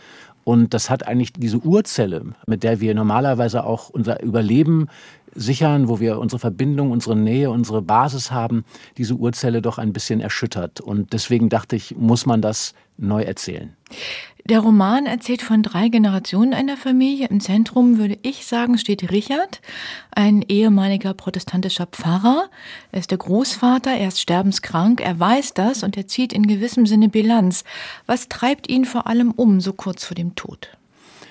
Und 0.44 0.72
das 0.72 0.88
hat 0.88 1.06
eigentlich 1.06 1.34
diese 1.34 1.58
Urzelle, 1.58 2.24
mit 2.46 2.62
der 2.62 2.80
wir 2.80 2.94
normalerweise 2.94 3.64
auch 3.64 3.90
unser 3.90 4.22
Überleben 4.22 4.88
sichern, 5.34 5.88
wo 5.88 6.00
wir 6.00 6.18
unsere 6.18 6.38
Verbindung, 6.38 6.90
unsere 6.90 7.16
Nähe, 7.16 7.50
unsere 7.50 7.82
Basis 7.82 8.30
haben, 8.30 8.64
diese 8.96 9.14
Urzelle 9.14 9.62
doch 9.62 9.78
ein 9.78 9.92
bisschen 9.92 10.20
erschüttert. 10.20 10.80
Und 10.80 11.12
deswegen 11.12 11.48
dachte 11.48 11.76
ich, 11.76 11.96
muss 11.96 12.26
man 12.26 12.42
das 12.42 12.74
neu 12.96 13.22
erzählen. 13.22 13.74
Der 14.48 14.60
Roman 14.60 15.04
erzählt 15.04 15.42
von 15.42 15.62
drei 15.62 15.88
Generationen 15.88 16.54
einer 16.54 16.78
Familie. 16.78 17.28
Im 17.28 17.38
Zentrum, 17.38 17.98
würde 17.98 18.18
ich 18.22 18.46
sagen, 18.46 18.78
steht 18.78 19.10
Richard, 19.10 19.60
ein 20.10 20.40
ehemaliger 20.40 21.12
protestantischer 21.12 21.84
Pfarrer. 21.84 22.48
Er 22.90 23.00
ist 23.00 23.10
der 23.10 23.18
Großvater, 23.18 23.90
er 23.90 24.08
ist 24.08 24.22
sterbenskrank, 24.22 25.02
er 25.02 25.20
weiß 25.20 25.52
das 25.52 25.82
und 25.82 25.98
er 25.98 26.06
zieht 26.06 26.32
in 26.32 26.46
gewissem 26.46 26.86
Sinne 26.86 27.10
Bilanz. 27.10 27.64
Was 28.06 28.30
treibt 28.30 28.70
ihn 28.70 28.86
vor 28.86 29.06
allem 29.06 29.32
um, 29.32 29.60
so 29.60 29.74
kurz 29.74 30.06
vor 30.06 30.14
dem 30.14 30.34
Tod? 30.34 30.77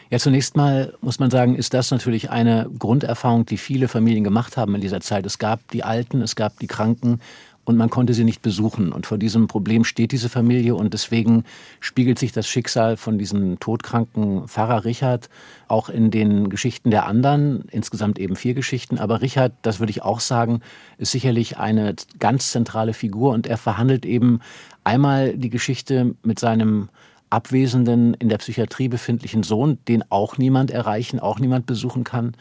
Ja, 0.10 0.20
zunächst 0.20 0.56
mal 0.56 0.94
muss 1.02 1.20
man 1.20 1.30
sagen, 1.30 1.56
ist 1.56 1.74
das 1.74 1.92
natürlich 1.92 2.30
eine 2.30 2.70
Grunderfahrung, 2.80 3.46
die 3.46 3.58
viele 3.58 3.88
Familien 3.88 4.24
gemacht 4.24 4.56
haben 4.56 4.74
in 4.76 4.82
dieser 4.82 5.02
Zeit. 5.02 5.26
Es 5.26 5.38
gab 5.38 5.68
die 5.72 5.84
Alten, 5.84 6.22
es 6.22 6.36
gab 6.36 6.58
die 6.60 6.68
Kranken, 6.68 7.20
und 7.68 7.76
man 7.76 7.90
konnte 7.90 8.14
sie 8.14 8.24
nicht 8.24 8.42
besuchen. 8.42 8.94
Und 8.94 9.06
vor 9.06 9.18
diesem 9.18 9.48
Problem 9.48 9.84
steht 9.84 10.14
diese 10.14 10.30
Familie 10.30 10.74
und 10.74 10.94
deswegen 10.94 11.44
spiegelt 11.82 12.18
sich 12.18 12.32
das 12.32 12.48
Schicksal 12.48 12.96
von 12.96 13.18
diesem 13.18 13.60
todkranken 13.60 14.48
Pfarrer 14.48 14.86
Richard 14.86 15.30
auch 15.68 15.90
in 15.90 16.10
den 16.10 16.50
Geschichten 16.50 16.92
der 16.92 17.08
anderen, 17.08 17.66
insgesamt 17.70 18.20
eben 18.20 18.38
vier 18.38 18.54
Geschichten. 18.54 19.00
Aber 19.00 19.22
Richard, 19.22 19.52
das 19.64 19.80
würde 19.80 19.90
ich 19.92 20.02
auch 20.02 20.22
sagen, 20.22 20.62
ist 20.98 21.12
sicherlich 21.12 21.58
eine 21.58 21.94
ganz 22.20 22.54
zentrale 22.54 22.94
Figur 22.94 23.34
und 23.34 23.48
er 23.48 23.58
verhandelt 23.58 24.06
eben 24.06 24.40
einmal 24.86 25.36
die 25.38 25.50
Geschichte 25.50 26.16
mit 26.24 26.40
seinem 26.40 26.88
abwesenden, 27.30 28.14
in 28.16 28.30
der 28.30 28.38
Psychiatrie 28.38 28.88
befindlichen 28.88 29.44
Sohn, 29.44 29.78
den 29.88 30.04
auch 30.10 30.38
niemand 30.38 30.72
erreichen, 30.72 31.20
auch 31.20 31.40
niemand 31.40 31.66
besuchen 31.66 32.04
kann 32.04 32.36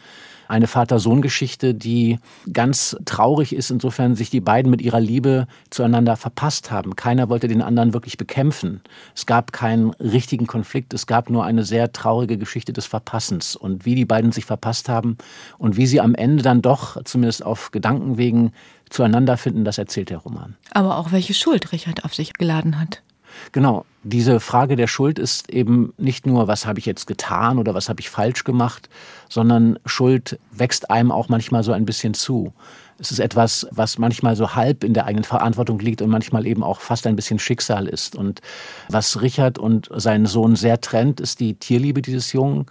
eine 0.47 0.67
Vater-Sohn-Geschichte, 0.67 1.73
die 1.73 2.19
ganz 2.51 2.97
traurig 3.05 3.53
ist, 3.53 3.69
insofern 3.69 4.15
sich 4.15 4.29
die 4.29 4.41
beiden 4.41 4.71
mit 4.71 4.81
ihrer 4.81 4.99
Liebe 4.99 5.47
zueinander 5.69 6.15
verpasst 6.15 6.71
haben. 6.71 6.95
Keiner 6.95 7.29
wollte 7.29 7.47
den 7.47 7.61
anderen 7.61 7.93
wirklich 7.93 8.17
bekämpfen. 8.17 8.81
Es 9.15 9.25
gab 9.25 9.51
keinen 9.51 9.91
richtigen 9.95 10.47
Konflikt, 10.47 10.93
es 10.93 11.07
gab 11.07 11.29
nur 11.29 11.43
eine 11.43 11.63
sehr 11.63 11.91
traurige 11.91 12.37
Geschichte 12.37 12.73
des 12.73 12.85
Verpassens. 12.85 13.55
Und 13.55 13.85
wie 13.85 13.95
die 13.95 14.05
beiden 14.05 14.31
sich 14.31 14.45
verpasst 14.45 14.89
haben 14.89 15.17
und 15.57 15.77
wie 15.77 15.87
sie 15.87 16.01
am 16.01 16.15
Ende 16.15 16.43
dann 16.43 16.61
doch, 16.61 17.01
zumindest 17.03 17.43
auf 17.45 17.71
Gedankenwegen, 17.71 18.51
zueinander 18.89 19.35
finden, 19.35 19.65
das 19.65 19.77
erzählt 19.77 20.09
der 20.09 20.19
Roman. 20.19 20.55
Aber 20.71 20.97
auch 20.97 21.11
welche 21.11 21.33
Schuld 21.33 21.73
Richard 21.73 22.05
auf 22.05 22.15
sich 22.15 22.33
geladen 22.33 22.79
hat. 22.79 23.01
Genau. 23.51 23.85
Diese 24.09 24.39
Frage 24.39 24.77
der 24.77 24.87
Schuld 24.87 25.19
ist 25.19 25.49
eben 25.49 25.93
nicht 25.97 26.25
nur, 26.25 26.47
was 26.47 26.65
habe 26.65 26.79
ich 26.79 26.85
jetzt 26.85 27.07
getan 27.07 27.59
oder 27.59 27.73
was 27.73 27.89
habe 27.89 27.99
ich 27.99 28.09
falsch 28.09 28.45
gemacht, 28.45 28.87
sondern 29.27 29.77
Schuld 29.85 30.39
wächst 30.49 30.89
einem 30.89 31.11
auch 31.11 31.27
manchmal 31.27 31.61
so 31.61 31.73
ein 31.73 31.85
bisschen 31.85 32.13
zu. 32.13 32.53
Es 32.99 33.11
ist 33.11 33.19
etwas, 33.19 33.67
was 33.71 33.97
manchmal 33.97 34.37
so 34.37 34.55
halb 34.55 34.85
in 34.85 34.93
der 34.93 35.07
eigenen 35.07 35.25
Verantwortung 35.25 35.79
liegt 35.79 36.01
und 36.01 36.09
manchmal 36.09 36.47
eben 36.47 36.63
auch 36.63 36.79
fast 36.79 37.05
ein 37.05 37.17
bisschen 37.17 37.37
Schicksal 37.37 37.85
ist. 37.85 38.15
Und 38.15 38.39
was 38.87 39.21
Richard 39.21 39.59
und 39.59 39.89
seinen 39.93 40.25
Sohn 40.25 40.55
sehr 40.55 40.79
trennt, 40.79 41.19
ist 41.19 41.41
die 41.41 41.55
Tierliebe 41.55 42.01
dieses 42.01 42.31
Jungen. 42.31 42.65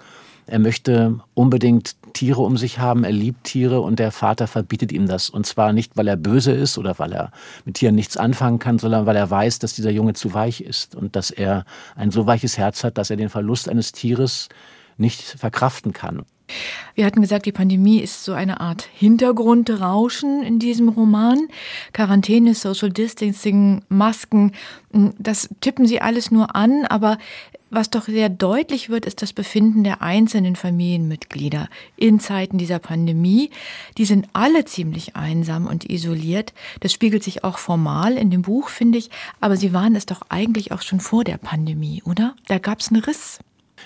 Er 0.46 0.58
möchte 0.58 1.20
unbedingt 1.34 1.96
Tiere 2.16 2.40
um 2.40 2.56
sich 2.56 2.78
haben, 2.78 3.04
er 3.04 3.12
liebt 3.12 3.44
Tiere 3.44 3.82
und 3.82 3.98
der 3.98 4.10
Vater 4.10 4.46
verbietet 4.46 4.90
ihm 4.90 5.06
das. 5.06 5.28
Und 5.28 5.44
zwar 5.44 5.74
nicht, 5.74 5.98
weil 5.98 6.08
er 6.08 6.16
böse 6.16 6.52
ist 6.52 6.78
oder 6.78 6.98
weil 6.98 7.12
er 7.12 7.30
mit 7.66 7.74
Tieren 7.74 7.94
nichts 7.94 8.16
anfangen 8.16 8.58
kann, 8.58 8.78
sondern 8.78 9.04
weil 9.04 9.16
er 9.16 9.30
weiß, 9.30 9.58
dass 9.58 9.74
dieser 9.74 9.90
Junge 9.90 10.14
zu 10.14 10.32
weich 10.32 10.62
ist 10.62 10.94
und 10.94 11.14
dass 11.14 11.30
er 11.30 11.66
ein 11.94 12.10
so 12.10 12.26
weiches 12.26 12.56
Herz 12.56 12.84
hat, 12.84 12.96
dass 12.96 13.10
er 13.10 13.18
den 13.18 13.28
Verlust 13.28 13.68
eines 13.68 13.92
Tieres 13.92 14.48
nicht 14.96 15.20
verkraften 15.22 15.92
kann. 15.92 16.24
Wir 16.94 17.04
hatten 17.04 17.20
gesagt, 17.20 17.46
die 17.46 17.52
Pandemie 17.52 18.00
ist 18.00 18.24
so 18.24 18.32
eine 18.32 18.60
Art 18.60 18.88
Hintergrundrauschen 18.94 20.42
in 20.42 20.58
diesem 20.58 20.88
Roman. 20.88 21.48
Quarantäne, 21.92 22.54
Social 22.54 22.90
Distancing, 22.90 23.82
Masken, 23.88 24.52
das 25.18 25.48
tippen 25.60 25.86
Sie 25.86 26.00
alles 26.00 26.30
nur 26.30 26.56
an, 26.56 26.86
aber 26.86 27.18
was 27.68 27.90
doch 27.90 28.04
sehr 28.04 28.28
deutlich 28.28 28.90
wird, 28.90 29.06
ist 29.06 29.22
das 29.22 29.32
Befinden 29.32 29.82
der 29.82 30.00
einzelnen 30.00 30.54
Familienmitglieder 30.54 31.68
in 31.96 32.20
Zeiten 32.20 32.58
dieser 32.58 32.78
Pandemie. 32.78 33.50
Die 33.98 34.04
sind 34.04 34.28
alle 34.32 34.64
ziemlich 34.64 35.16
einsam 35.16 35.66
und 35.66 35.90
isoliert. 35.90 36.54
Das 36.80 36.92
spiegelt 36.92 37.24
sich 37.24 37.42
auch 37.42 37.58
formal 37.58 38.16
in 38.16 38.30
dem 38.30 38.42
Buch, 38.42 38.68
finde 38.68 38.98
ich. 38.98 39.10
Aber 39.40 39.56
sie 39.56 39.72
waren 39.72 39.96
es 39.96 40.06
doch 40.06 40.22
eigentlich 40.28 40.70
auch 40.70 40.82
schon 40.82 41.00
vor 41.00 41.24
der 41.24 41.38
Pandemie, 41.38 42.02
oder? 42.04 42.36
Da 42.46 42.58
gab 42.58 42.78
es 42.80 42.90
einen 42.90 43.02
Riss. 43.02 43.40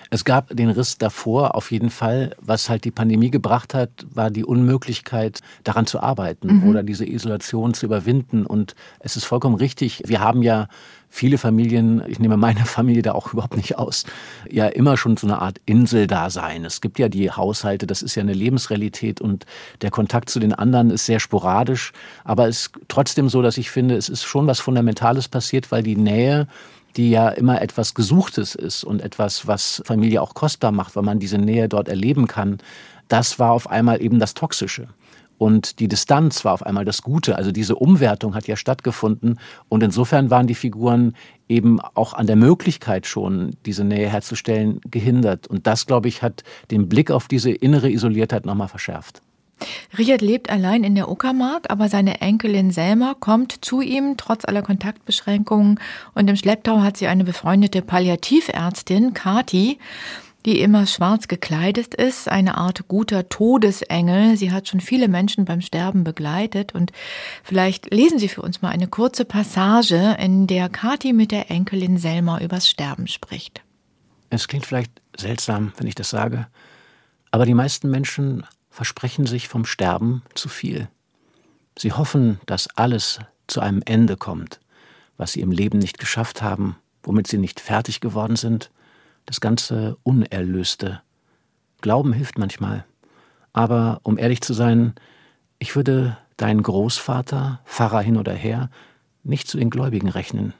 Es 0.08 0.24
gab 0.24 0.56
den 0.56 0.70
Riss 0.70 0.98
davor 0.98 1.54
auf 1.54 1.70
jeden 1.70 1.90
Fall. 1.90 2.34
Was 2.40 2.68
halt 2.68 2.84
die 2.84 2.90
Pandemie 2.90 3.30
gebracht 3.30 3.74
hat, 3.74 3.90
war 4.12 4.30
die 4.30 4.44
Unmöglichkeit, 4.44 5.40
daran 5.64 5.86
zu 5.86 6.00
arbeiten 6.00 6.60
mhm. 6.60 6.68
oder 6.68 6.82
diese 6.82 7.06
Isolation 7.06 7.74
zu 7.74 7.86
überwinden. 7.86 8.46
Und 8.46 8.74
es 9.00 9.16
ist 9.16 9.24
vollkommen 9.24 9.56
richtig. 9.56 10.02
Wir 10.06 10.20
haben 10.20 10.42
ja 10.42 10.68
viele 11.10 11.38
Familien, 11.38 12.02
ich 12.06 12.20
nehme 12.20 12.36
meine 12.36 12.64
Familie 12.64 13.02
da 13.02 13.12
auch 13.12 13.32
überhaupt 13.32 13.56
nicht 13.56 13.76
aus, 13.76 14.04
ja 14.48 14.66
immer 14.68 14.96
schon 14.96 15.16
so 15.16 15.26
eine 15.26 15.42
Art 15.42 15.60
Inseldasein. 15.66 16.64
Es 16.64 16.80
gibt 16.80 16.98
ja 16.98 17.08
die 17.08 17.30
Haushalte, 17.30 17.86
das 17.86 18.00
ist 18.00 18.14
ja 18.14 18.22
eine 18.22 18.32
Lebensrealität 18.32 19.20
und 19.20 19.44
der 19.82 19.90
Kontakt 19.90 20.30
zu 20.30 20.38
den 20.38 20.54
anderen 20.54 20.90
ist 20.90 21.06
sehr 21.06 21.20
sporadisch. 21.20 21.92
Aber 22.24 22.48
es 22.48 22.60
ist 22.60 22.72
trotzdem 22.88 23.28
so, 23.28 23.42
dass 23.42 23.58
ich 23.58 23.70
finde, 23.70 23.96
es 23.96 24.08
ist 24.08 24.22
schon 24.22 24.46
was 24.46 24.60
Fundamentales 24.60 25.28
passiert, 25.28 25.72
weil 25.72 25.82
die 25.82 25.96
Nähe 25.96 26.46
die 26.96 27.10
ja 27.10 27.28
immer 27.28 27.62
etwas 27.62 27.94
Gesuchtes 27.94 28.54
ist 28.54 28.84
und 28.84 29.02
etwas, 29.02 29.46
was 29.46 29.82
Familie 29.84 30.22
auch 30.22 30.34
kostbar 30.34 30.72
macht, 30.72 30.96
weil 30.96 31.02
man 31.02 31.18
diese 31.18 31.38
Nähe 31.38 31.68
dort 31.68 31.88
erleben 31.88 32.26
kann, 32.26 32.58
das 33.08 33.38
war 33.38 33.52
auf 33.52 33.68
einmal 33.68 34.02
eben 34.02 34.18
das 34.18 34.34
Toxische. 34.34 34.88
Und 35.40 35.80
die 35.80 35.88
Distanz 35.88 36.44
war 36.44 36.52
auf 36.52 36.66
einmal 36.66 36.84
das 36.84 37.00
Gute. 37.00 37.36
Also 37.36 37.50
diese 37.50 37.74
Umwertung 37.74 38.34
hat 38.34 38.46
ja 38.46 38.56
stattgefunden. 38.56 39.40
Und 39.70 39.82
insofern 39.82 40.28
waren 40.30 40.46
die 40.46 40.54
Figuren 40.54 41.14
eben 41.48 41.80
auch 41.80 42.12
an 42.12 42.26
der 42.26 42.36
Möglichkeit 42.36 43.06
schon, 43.06 43.56
diese 43.64 43.82
Nähe 43.82 44.10
herzustellen, 44.10 44.82
gehindert. 44.90 45.46
Und 45.46 45.66
das, 45.66 45.86
glaube 45.86 46.08
ich, 46.08 46.22
hat 46.22 46.44
den 46.70 46.90
Blick 46.90 47.10
auf 47.10 47.26
diese 47.26 47.50
innere 47.50 47.90
Isoliertheit 47.90 48.44
nochmal 48.44 48.68
verschärft. 48.68 49.22
Richard 49.96 50.20
lebt 50.20 50.50
allein 50.50 50.84
in 50.84 50.94
der 50.94 51.08
Uckermark, 51.08 51.66
aber 51.68 51.88
seine 51.88 52.20
Enkelin 52.20 52.70
Selma 52.70 53.14
kommt 53.18 53.64
zu 53.64 53.80
ihm 53.80 54.16
trotz 54.16 54.44
aller 54.44 54.62
Kontaktbeschränkungen 54.62 55.78
und 56.14 56.28
im 56.28 56.36
Schlepptau 56.36 56.80
hat 56.80 56.96
sie 56.96 57.06
eine 57.06 57.24
befreundete 57.24 57.82
Palliativärztin, 57.82 59.14
Kati. 59.14 59.78
die 60.46 60.60
immer 60.60 60.86
schwarz 60.86 61.28
gekleidet 61.28 61.94
ist, 61.94 62.28
eine 62.28 62.56
Art 62.56 62.88
guter 62.88 63.28
Todesengel. 63.28 64.38
Sie 64.38 64.52
hat 64.52 64.68
schon 64.68 64.80
viele 64.80 65.06
Menschen 65.06 65.44
beim 65.44 65.60
Sterben 65.60 66.02
begleitet 66.02 66.74
und 66.74 66.92
vielleicht 67.42 67.92
lesen 67.92 68.18
Sie 68.18 68.28
für 68.28 68.40
uns 68.40 68.62
mal 68.62 68.70
eine 68.70 68.88
kurze 68.88 69.26
Passage, 69.26 70.16
in 70.18 70.46
der 70.46 70.70
Kathi 70.70 71.12
mit 71.12 71.30
der 71.30 71.50
Enkelin 71.50 71.98
Selma 71.98 72.40
übers 72.40 72.70
Sterben 72.70 73.06
spricht. 73.06 73.60
Es 74.30 74.48
klingt 74.48 74.64
vielleicht 74.64 74.92
seltsam, 75.14 75.72
wenn 75.76 75.86
ich 75.86 75.94
das 75.94 76.08
sage, 76.08 76.46
aber 77.30 77.44
die 77.44 77.54
meisten 77.54 77.90
Menschen 77.90 78.46
versprechen 78.70 79.26
sich 79.26 79.48
vom 79.48 79.64
Sterben 79.64 80.22
zu 80.34 80.48
viel. 80.48 80.88
Sie 81.76 81.92
hoffen, 81.92 82.40
dass 82.46 82.68
alles 82.76 83.18
zu 83.46 83.60
einem 83.60 83.82
Ende 83.84 84.16
kommt, 84.16 84.60
was 85.16 85.32
sie 85.32 85.40
im 85.40 85.50
Leben 85.50 85.78
nicht 85.78 85.98
geschafft 85.98 86.40
haben, 86.42 86.76
womit 87.02 87.26
sie 87.26 87.38
nicht 87.38 87.60
fertig 87.60 88.00
geworden 88.00 88.36
sind, 88.36 88.70
das 89.26 89.40
ganze 89.40 89.96
Unerlöste. 90.02 91.02
Glauben 91.80 92.12
hilft 92.12 92.38
manchmal. 92.38 92.84
Aber 93.52 94.00
um 94.02 94.18
ehrlich 94.18 94.40
zu 94.40 94.54
sein, 94.54 94.94
ich 95.58 95.74
würde 95.76 96.16
deinen 96.36 96.62
Großvater, 96.62 97.60
Pfarrer 97.64 98.00
hin 98.00 98.16
oder 98.16 98.32
her, 98.32 98.70
nicht 99.22 99.48
zu 99.48 99.58
den 99.58 99.70
Gläubigen 99.70 100.08
rechnen. 100.08 100.54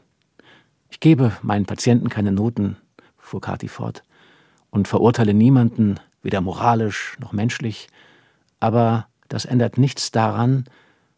Ich 0.91 1.01
gebe 1.01 1.33
meinen 1.43 1.67
Patienten 1.67 2.09
keine 2.09 2.33
Noten, 2.33 2.77
fuhr 3.17 3.41
Kathi 3.41 3.69
fort, 3.69 4.03
und 4.71 4.89
verurteile 4.89 5.35
niemanden, 5.35 6.01
weder 6.23 6.41
moralisch 6.41 7.17
noch 7.19 7.33
menschlich, 7.33 7.89
aber 8.59 9.07
das 9.29 9.45
ändert 9.45 9.79
nichts 9.79 10.11
daran, 10.11 10.65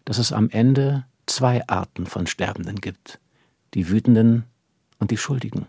dass 0.05 0.19
es 0.19 0.33
am 0.33 0.51
Ende 0.51 1.05
zwei 1.27 1.67
Arten 1.69 2.07
von 2.07 2.27
Sterbenden 2.27 2.81
gibt, 2.81 3.19
die 3.75 3.89
Wütenden 3.89 4.45
und 4.99 5.11
die 5.11 5.17
Schuldigen. 5.17 5.67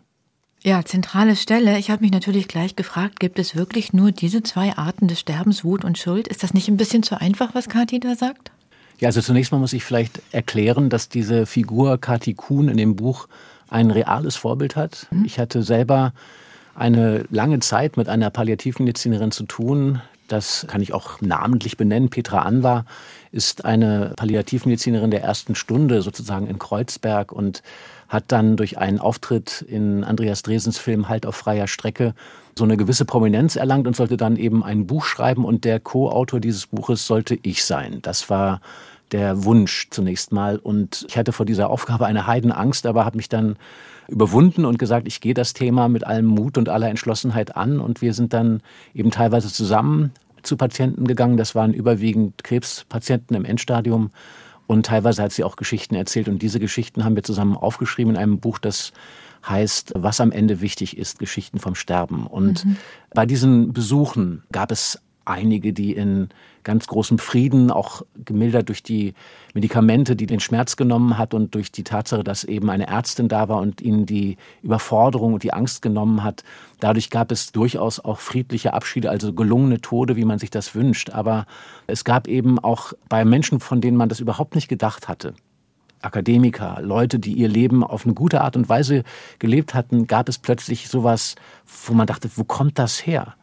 Ja, 0.62 0.86
zentrale 0.86 1.36
Stelle. 1.36 1.78
Ich 1.78 1.92
habe 1.92 2.02
mich 2.02 2.12
natürlich 2.12 2.48
gleich 2.48 2.78
gefragt, 2.78 3.20
gibt 3.20 3.38
es 3.38 3.54
wirklich 3.56 3.92
nur 3.92 4.12
diese 4.14 4.44
zwei 4.44 4.78
Arten 4.78 5.10
des 5.10 5.20
Sterbens, 5.20 5.66
Wut 5.66 5.84
und 5.84 5.98
Schuld? 5.98 6.28
Ist 6.30 6.42
das 6.42 6.54
nicht 6.54 6.70
ein 6.70 6.78
bisschen 6.78 7.04
zu 7.04 7.20
einfach, 7.20 7.54
was 7.54 7.68
Kathi 7.68 8.00
da 8.00 8.16
sagt? 8.16 8.52
Ja, 9.00 9.08
also 9.10 9.20
zunächst 9.20 9.52
mal 9.52 9.58
muss 9.58 9.74
ich 9.74 9.84
vielleicht 9.84 10.22
erklären, 10.32 10.90
dass 10.90 11.10
diese 11.10 11.46
Figur 11.46 11.98
Kathi 11.98 12.34
Kuhn 12.34 12.70
in 12.70 12.78
dem 12.78 12.96
Buch 12.96 13.28
ein 13.70 13.92
reales 13.92 14.38
Vorbild 14.38 14.78
hat. 14.78 15.08
Mhm. 15.12 15.26
Ich 15.26 15.40
hatte 15.40 15.64
selber 15.64 16.14
eine 16.76 17.26
lange 17.30 17.60
Zeit 17.60 17.98
mit 17.98 18.10
einer 18.10 18.30
Palliativmedizinerin 18.30 19.32
zu 19.32 19.44
tun. 19.44 20.02
Das 20.28 20.66
kann 20.68 20.82
ich 20.82 20.94
auch 20.94 21.22
namentlich 21.22 21.78
benennen. 21.78 22.10
Petra 22.10 22.40
Anwar 22.44 22.86
ist 23.32 23.66
eine 23.66 24.14
Palliativmedizinerin 24.16 25.12
der 25.12 25.22
ersten 25.22 25.56
Stunde 25.56 26.02
sozusagen 26.02 26.48
in 26.48 26.60
Kreuzberg 26.60 27.32
und 27.32 27.62
hat 28.08 28.26
dann 28.28 28.58
durch 28.58 28.78
einen 28.78 29.00
Auftritt 29.00 29.62
in 29.62 30.04
Andreas 30.04 30.44
Dresens 30.44 30.78
Film 30.78 31.10
Halt 31.10 31.26
auf 31.26 31.36
freier 31.36 31.68
Strecke 31.68 32.14
so 32.58 32.64
eine 32.64 32.78
gewisse 32.78 33.06
Prominenz 33.06 33.56
erlangt 33.56 33.88
und 33.88 33.96
sollte 33.96 34.18
dann 34.18 34.38
eben 34.38 34.64
ein 34.64 34.86
Buch 34.86 35.06
schreiben 35.06 35.46
und 35.46 35.66
der 35.66 35.80
Co-Autor 35.80 36.40
dieses 36.40 36.68
Buches 36.68 37.08
sollte 37.08 37.38
ich 37.42 37.66
sein. 37.66 38.00
Das 38.02 38.30
war 38.30 38.62
der 39.12 39.44
Wunsch 39.44 39.88
zunächst 39.90 40.32
mal 40.32 40.58
und 40.58 41.06
ich 41.08 41.18
hatte 41.18 41.32
vor 41.32 41.46
dieser 41.46 41.70
Aufgabe 41.70 42.06
eine 42.06 42.28
Heidenangst, 42.28 42.86
aber 42.86 43.06
habe 43.06 43.18
mich 43.18 43.30
dann 43.30 43.58
überwunden 44.08 44.66
und 44.66 44.80
gesagt, 44.80 45.08
ich 45.08 45.22
gehe 45.22 45.34
das 45.34 45.54
Thema 45.54 45.88
mit 45.88 46.06
allem 46.06 46.26
Mut 46.26 46.58
und 46.58 46.70
aller 46.70 46.90
Entschlossenheit 46.90 47.56
an. 47.56 47.80
Und 47.80 48.02
wir 48.02 48.14
sind 48.14 48.34
dann 48.34 48.62
eben 48.94 49.12
teilweise 49.12 49.52
zusammen 49.52 50.12
zu 50.42 50.58
Patienten 50.58 51.08
gegangen. 51.08 51.38
Das 51.38 51.56
waren 51.56 51.74
überwiegend 51.74 52.44
Krebspatienten 52.44 53.36
im 53.36 53.46
Endstadium. 53.46 54.12
Und 54.68 54.86
teilweise 54.86 55.22
hat 55.22 55.32
sie 55.32 55.44
auch 55.44 55.56
Geschichten 55.56 55.96
erzählt. 55.96 56.28
Und 56.28 56.42
diese 56.42 56.60
Geschichten 56.60 57.04
haben 57.04 57.16
wir 57.16 57.24
zusammen 57.24 57.58
aufgeschrieben 57.58 58.16
in 58.16 58.20
einem 58.20 58.40
Buch, 58.40 58.60
das 58.60 58.94
heißt, 59.48 59.94
was 59.96 60.22
am 60.22 60.32
Ende 60.32 60.62
wichtig 60.62 60.98
ist, 60.98 61.20
Geschichten 61.20 61.60
vom 61.60 61.76
Sterben. 61.76 62.28
Und 62.28 62.66
mhm. 62.66 62.78
bei 63.14 63.26
diesen 63.26 63.74
Besuchen 63.74 64.44
gab 64.52 64.72
es 64.72 65.02
einige, 65.26 65.74
die 65.74 65.94
in 65.94 66.30
ganz 66.64 66.88
großem 66.88 67.20
Frieden, 67.20 67.72
auch 67.72 68.04
gemildert 68.26 68.70
durch 68.70 68.84
die 68.84 69.14
Medikamente, 69.54 70.16
die 70.16 70.26
den 70.26 70.40
Schmerz 70.40 70.76
genommen 70.76 71.18
hat 71.18 71.34
und 71.34 71.56
durch 71.56 71.72
die 71.72 71.84
Tatsache, 71.84 72.24
dass 72.24 72.44
eben 72.44 72.70
eine 72.70 72.88
Ärztin 72.88 73.28
da 73.28 73.50
war 73.50 73.60
und 73.60 73.82
ihnen 73.82 74.06
die 74.06 74.38
Überforderung 74.62 75.34
und 75.34 75.44
die 75.44 75.54
Angst 75.54 75.82
genommen 75.82 76.24
hat. 76.24 76.44
Dadurch 76.80 77.10
gab 77.10 77.32
es 77.32 77.52
durchaus 77.52 78.00
auch 78.00 78.20
friedliche 78.20 78.74
Abschiede, 78.74 79.10
also 79.10 79.34
gelungene 79.34 79.82
Tode, 79.82 80.16
wie 80.16 80.26
man 80.26 80.40
sich 80.40 80.50
das 80.50 80.76
wünscht. 80.76 81.10
Aber 81.10 81.46
es 81.88 82.04
gab 82.04 82.28
eben 82.28 82.60
auch 82.60 82.94
bei 83.10 83.26
Menschen, 83.26 83.60
von 83.60 83.82
denen 83.82 83.98
man 83.98 84.10
das 84.10 84.20
überhaupt 84.20 84.56
nicht 84.56 84.68
gedacht 84.68 85.08
hatte, 85.08 85.34
Akademiker, 86.04 86.80
Leute, 86.82 87.18
die 87.18 87.34
ihr 87.34 87.48
Leben 87.48 87.84
auf 87.84 88.06
eine 88.06 88.14
gute 88.14 88.42
Art 88.42 88.56
und 88.56 88.70
Weise 88.70 89.04
gelebt 89.40 89.74
hatten, 89.74 90.08
gab 90.08 90.28
es 90.30 90.38
plötzlich 90.38 90.90
sowas, 90.90 91.36
wo 91.86 91.94
man 91.94 92.08
dachte, 92.08 92.30
wo 92.36 92.44
kommt 92.44 92.78
das 92.78 93.06
her? 93.06 93.36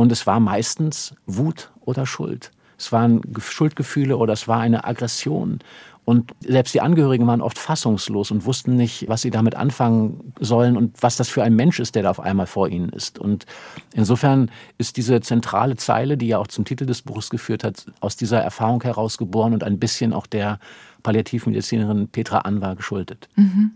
Und 0.00 0.10
es 0.12 0.26
war 0.26 0.40
meistens 0.40 1.14
Wut 1.26 1.70
oder 1.82 2.06
Schuld. 2.06 2.52
Es 2.78 2.90
waren 2.90 3.20
Schuldgefühle 3.38 4.16
oder 4.16 4.32
es 4.32 4.48
war 4.48 4.58
eine 4.58 4.84
Aggression. 4.84 5.58
Und 6.06 6.32
selbst 6.40 6.72
die 6.72 6.80
Angehörigen 6.80 7.26
waren 7.26 7.42
oft 7.42 7.58
fassungslos 7.58 8.30
und 8.30 8.46
wussten 8.46 8.76
nicht, 8.76 9.10
was 9.10 9.20
sie 9.20 9.30
damit 9.30 9.56
anfangen 9.56 10.32
sollen 10.40 10.78
und 10.78 11.02
was 11.02 11.18
das 11.18 11.28
für 11.28 11.42
ein 11.42 11.54
Mensch 11.54 11.80
ist, 11.80 11.96
der 11.96 12.04
da 12.04 12.10
auf 12.10 12.20
einmal 12.20 12.46
vor 12.46 12.70
ihnen 12.70 12.88
ist. 12.88 13.18
Und 13.18 13.44
insofern 13.92 14.50
ist 14.78 14.96
diese 14.96 15.20
zentrale 15.20 15.76
Zeile, 15.76 16.16
die 16.16 16.28
ja 16.28 16.38
auch 16.38 16.46
zum 16.48 16.64
Titel 16.64 16.86
des 16.86 17.02
Buches 17.02 17.28
geführt 17.28 17.62
hat, 17.62 17.84
aus 18.00 18.16
dieser 18.16 18.40
Erfahrung 18.40 18.82
heraus 18.82 19.18
geboren 19.18 19.52
und 19.52 19.62
ein 19.62 19.78
bisschen 19.78 20.14
auch 20.14 20.26
der 20.26 20.60
Palliativmedizinerin 21.02 22.08
Petra 22.08 22.38
Anwar 22.38 22.74
geschuldet. 22.74 23.28
Mhm. 23.36 23.72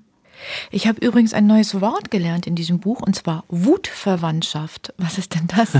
Ich 0.71 0.87
habe 0.87 1.05
übrigens 1.05 1.35
ein 1.35 1.47
neues 1.47 1.81
Wort 1.81 2.11
gelernt 2.11 2.47
in 2.47 2.55
diesem 2.55 2.81
Buch, 2.81 3.01
und 3.01 3.15
zwar 3.15 3.45
Wutverwandtschaft. 3.49 4.93
Was 4.99 5.19
ist 5.19 5.35
denn 5.35 5.47
das? 5.47 5.73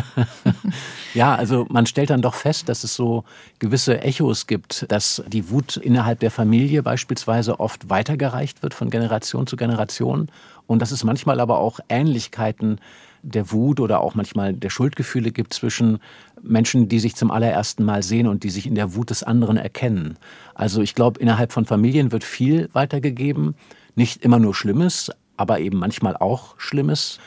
ja, 1.15 1.35
also 1.35 1.67
man 1.69 1.87
stellt 1.87 2.11
dann 2.11 2.23
doch 2.23 2.35
fest, 2.35 2.69
dass 2.69 2.85
es 2.85 2.95
so 2.95 3.25
gewisse 3.59 4.01
Echos 4.03 4.47
gibt, 4.47 4.91
dass 4.91 5.23
die 5.27 5.51
Wut 5.51 5.77
innerhalb 5.77 6.21
der 6.21 6.31
Familie 6.31 6.83
beispielsweise 6.83 7.61
oft 7.61 7.91
weitergereicht 7.91 8.63
wird 8.63 8.75
von 8.75 8.91
Generation 8.91 9.47
zu 9.47 9.57
Generation 9.57 10.29
und 10.67 10.81
dass 10.81 10.91
es 10.91 11.05
manchmal 11.05 11.41
aber 11.41 11.59
auch 11.59 11.81
Ähnlichkeiten 11.89 12.81
der 13.23 13.51
Wut 13.51 13.81
oder 13.81 14.01
auch 14.01 14.15
manchmal 14.15 14.53
der 14.53 14.69
Schuldgefühle 14.69 15.33
gibt 15.33 15.55
zwischen 15.55 15.99
Menschen, 16.43 16.89
die 16.89 16.99
sich 16.99 17.17
zum 17.17 17.31
allerersten 17.31 17.85
Mal 17.85 18.03
sehen 18.03 18.27
und 18.27 18.45
die 18.45 18.51
sich 18.51 18.67
in 18.67 18.75
der 18.75 18.95
Wut 18.95 19.11
des 19.11 19.23
anderen 19.23 19.57
erkennen. 19.57 20.19
Also 20.55 20.83
ich 20.83 20.95
glaube, 20.95 21.21
innerhalb 21.21 21.53
von 21.53 21.65
Familien 21.65 22.13
wird 22.13 22.23
viel 22.23 22.69
weitergegeben 22.75 23.55
nicht 23.95 24.25
immer 24.25 24.39
nur 24.39 24.55
Schlimmes, 24.55 25.11
aber 25.37 25.61
eben 25.61 25.79
manchmal 25.79 26.17
auch 26.17 26.55
Schlimmes. 26.59 27.19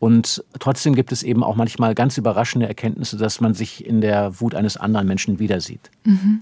Und 0.00 0.42
trotzdem 0.58 0.94
gibt 0.94 1.12
es 1.12 1.22
eben 1.22 1.44
auch 1.44 1.56
manchmal 1.56 1.94
ganz 1.94 2.16
überraschende 2.16 2.66
Erkenntnisse, 2.66 3.18
dass 3.18 3.42
man 3.42 3.52
sich 3.52 3.84
in 3.84 4.00
der 4.00 4.40
Wut 4.40 4.54
eines 4.54 4.78
anderen 4.78 5.06
Menschen 5.06 5.38
wieder 5.38 5.60
sieht. 5.60 5.90
Mhm. 6.04 6.40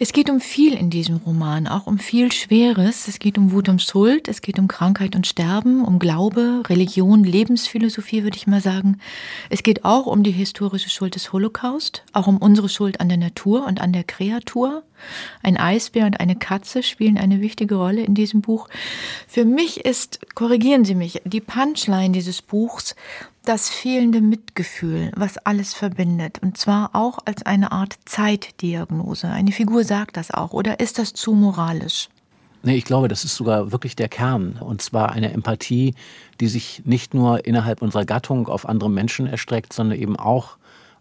Es 0.00 0.12
geht 0.12 0.28
um 0.28 0.40
viel 0.40 0.74
in 0.74 0.90
diesem 0.90 1.18
Roman, 1.18 1.68
auch 1.68 1.86
um 1.86 2.00
viel 2.00 2.32
Schweres. 2.32 3.06
Es 3.06 3.20
geht 3.20 3.38
um 3.38 3.52
Wut 3.52 3.68
und 3.68 3.80
Schuld, 3.80 4.26
es 4.26 4.42
geht 4.42 4.58
um 4.58 4.66
Krankheit 4.66 5.14
und 5.14 5.28
Sterben, 5.28 5.84
um 5.84 6.00
Glaube, 6.00 6.64
Religion, 6.68 7.22
Lebensphilosophie, 7.22 8.24
würde 8.24 8.36
ich 8.36 8.48
mal 8.48 8.60
sagen. 8.60 8.98
Es 9.48 9.62
geht 9.62 9.84
auch 9.84 10.06
um 10.06 10.24
die 10.24 10.32
historische 10.32 10.90
Schuld 10.90 11.14
des 11.14 11.32
Holocaust, 11.32 12.02
auch 12.12 12.26
um 12.26 12.38
unsere 12.38 12.68
Schuld 12.68 13.00
an 13.00 13.08
der 13.08 13.18
Natur 13.18 13.64
und 13.64 13.80
an 13.80 13.92
der 13.92 14.02
Kreatur. 14.02 14.82
Ein 15.42 15.56
Eisbär 15.56 16.06
und 16.06 16.20
eine 16.20 16.36
Katze 16.36 16.82
spielen 16.82 17.18
eine 17.18 17.40
wichtige 17.40 17.76
Rolle 17.76 18.02
in 18.02 18.14
diesem 18.14 18.40
Buch. 18.40 18.68
Für 19.26 19.44
mich 19.44 19.84
ist, 19.84 20.34
korrigieren 20.34 20.84
Sie 20.84 20.94
mich, 20.94 21.22
die 21.24 21.40
Punchline 21.40 22.12
dieses 22.12 22.42
Buchs 22.42 22.94
das 23.44 23.70
fehlende 23.70 24.20
Mitgefühl, 24.20 25.10
was 25.16 25.38
alles 25.38 25.72
verbindet, 25.72 26.38
und 26.42 26.58
zwar 26.58 26.90
auch 26.94 27.18
als 27.24 27.46
eine 27.46 27.72
Art 27.72 27.96
Zeitdiagnose. 28.04 29.28
Eine 29.28 29.52
Figur 29.52 29.84
sagt 29.84 30.18
das 30.18 30.30
auch, 30.30 30.52
oder 30.52 30.80
ist 30.80 30.98
das 30.98 31.14
zu 31.14 31.32
moralisch? 31.32 32.10
Nee, 32.62 32.76
ich 32.76 32.84
glaube, 32.84 33.08
das 33.08 33.24
ist 33.24 33.36
sogar 33.36 33.72
wirklich 33.72 33.96
der 33.96 34.08
Kern. 34.08 34.58
Und 34.60 34.82
zwar 34.82 35.12
eine 35.12 35.32
Empathie, 35.32 35.94
die 36.40 36.48
sich 36.48 36.82
nicht 36.84 37.14
nur 37.14 37.46
innerhalb 37.46 37.80
unserer 37.80 38.04
Gattung 38.04 38.48
auf 38.48 38.68
andere 38.68 38.90
Menschen 38.90 39.26
erstreckt, 39.26 39.72
sondern 39.72 39.98
eben 39.98 40.16
auch 40.16 40.57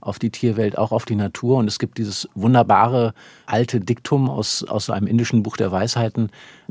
auf 0.08 0.20
die 0.20 0.30
Tierwelt, 0.30 0.78
auch 0.78 0.91
auf 0.91 1.06
die 1.06 1.15
Natur. 1.15 1.58
Und 1.58 1.67
es 1.67 1.80
gibt 1.80 1.98
dieses 1.98 2.30
wunderbare 2.36 3.13
alte 3.46 3.80
Diktum 3.80 4.30
aus, 4.30 4.63
aus 4.63 4.89
einem 4.89 5.08
indischen 5.08 5.43
Buch 5.43 5.58
der 5.58 5.72
Weisheiten. 5.72 6.30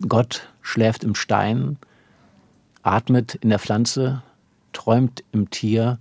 Gott 0.09 0.49
schläft 0.63 1.05
im 1.05 1.15
Stein, 1.15 1.79
atmet 2.83 3.35
in 3.37 3.51
der 3.51 3.59
Pflanze, 3.59 4.23
träumt 4.73 5.25
im 5.33 5.51
Tier 5.51 5.99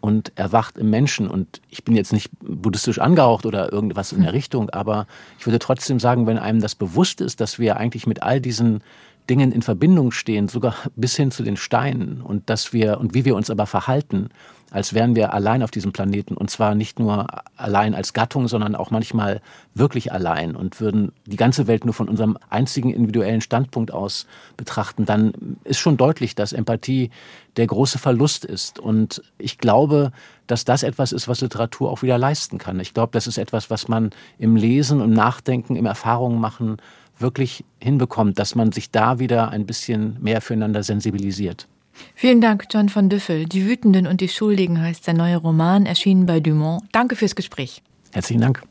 und 0.00 0.32
erwacht 0.36 0.78
im 0.78 0.90
Menschen. 0.90 1.28
Und 1.28 1.60
ich 1.70 1.84
bin 1.84 1.96
jetzt 1.96 2.12
nicht 2.12 2.30
buddhistisch 2.40 2.98
angehaucht 2.98 3.46
oder 3.46 3.72
irgendwas 3.72 4.12
in 4.12 4.22
der 4.22 4.32
Richtung, 4.32 4.70
aber 4.70 5.06
ich 5.38 5.46
würde 5.46 5.58
trotzdem 5.58 5.98
sagen, 5.98 6.26
wenn 6.26 6.38
einem 6.38 6.60
das 6.60 6.74
bewusst 6.74 7.20
ist, 7.20 7.40
dass 7.40 7.58
wir 7.58 7.76
eigentlich 7.76 8.06
mit 8.06 8.22
all 8.22 8.40
diesen 8.40 8.82
Dingen 9.28 9.52
in 9.52 9.62
Verbindung 9.62 10.10
stehen, 10.10 10.48
sogar 10.48 10.74
bis 10.96 11.16
hin 11.16 11.30
zu 11.30 11.42
den 11.42 11.56
Steinen 11.56 12.22
und 12.22 12.48
dass 12.48 12.72
wir 12.72 12.98
und 12.98 13.14
wie 13.14 13.24
wir 13.24 13.34
uns 13.34 13.50
aber 13.50 13.66
verhalten, 13.66 14.30
als 14.70 14.92
wären 14.92 15.16
wir 15.16 15.32
allein 15.32 15.62
auf 15.62 15.70
diesem 15.70 15.92
Planeten 15.92 16.34
und 16.34 16.50
zwar 16.50 16.74
nicht 16.74 16.98
nur 16.98 17.26
allein 17.56 17.94
als 17.94 18.12
Gattung, 18.12 18.48
sondern 18.48 18.74
auch 18.74 18.90
manchmal 18.90 19.40
wirklich 19.74 20.12
allein 20.12 20.54
und 20.54 20.80
würden 20.80 21.12
die 21.26 21.36
ganze 21.36 21.66
Welt 21.66 21.84
nur 21.84 21.94
von 21.94 22.08
unserem 22.08 22.36
einzigen 22.50 22.90
individuellen 22.92 23.40
Standpunkt 23.40 23.92
aus 23.92 24.26
betrachten, 24.56 25.06
dann 25.06 25.32
ist 25.64 25.78
schon 25.78 25.96
deutlich, 25.96 26.34
dass 26.34 26.52
Empathie 26.52 27.10
der 27.56 27.66
große 27.66 27.98
Verlust 27.98 28.44
ist. 28.44 28.78
Und 28.78 29.22
ich 29.38 29.58
glaube, 29.58 30.12
dass 30.46 30.64
das 30.64 30.82
etwas 30.82 31.12
ist, 31.12 31.28
was 31.28 31.40
Literatur 31.40 31.90
auch 31.90 32.02
wieder 32.02 32.18
leisten 32.18 32.58
kann. 32.58 32.78
Ich 32.80 32.94
glaube, 32.94 33.10
das 33.12 33.26
ist 33.26 33.38
etwas, 33.38 33.70
was 33.70 33.88
man 33.88 34.10
im 34.38 34.56
Lesen, 34.56 35.00
im 35.00 35.12
Nachdenken, 35.12 35.76
im 35.76 35.86
Erfahrungen 35.86 36.40
machen 36.40 36.76
wirklich 37.18 37.64
hinbekommt, 37.80 38.38
dass 38.38 38.54
man 38.54 38.70
sich 38.72 38.90
da 38.90 39.18
wieder 39.18 39.48
ein 39.48 39.66
bisschen 39.66 40.16
mehr 40.20 40.40
füreinander 40.40 40.82
sensibilisiert. 40.82 41.66
Vielen 42.14 42.40
Dank, 42.40 42.64
John 42.70 42.88
von 42.88 43.08
Düffel. 43.08 43.46
Die 43.46 43.66
Wütenden 43.66 44.06
und 44.06 44.20
die 44.20 44.28
Schuldigen 44.28 44.80
heißt 44.80 45.04
sein 45.04 45.16
neuer 45.16 45.38
Roman, 45.38 45.86
erschienen 45.86 46.26
bei 46.26 46.40
Dumont. 46.40 46.82
Danke 46.92 47.16
fürs 47.16 47.34
Gespräch. 47.34 47.82
Herzlichen 48.12 48.40
Dank. 48.40 48.62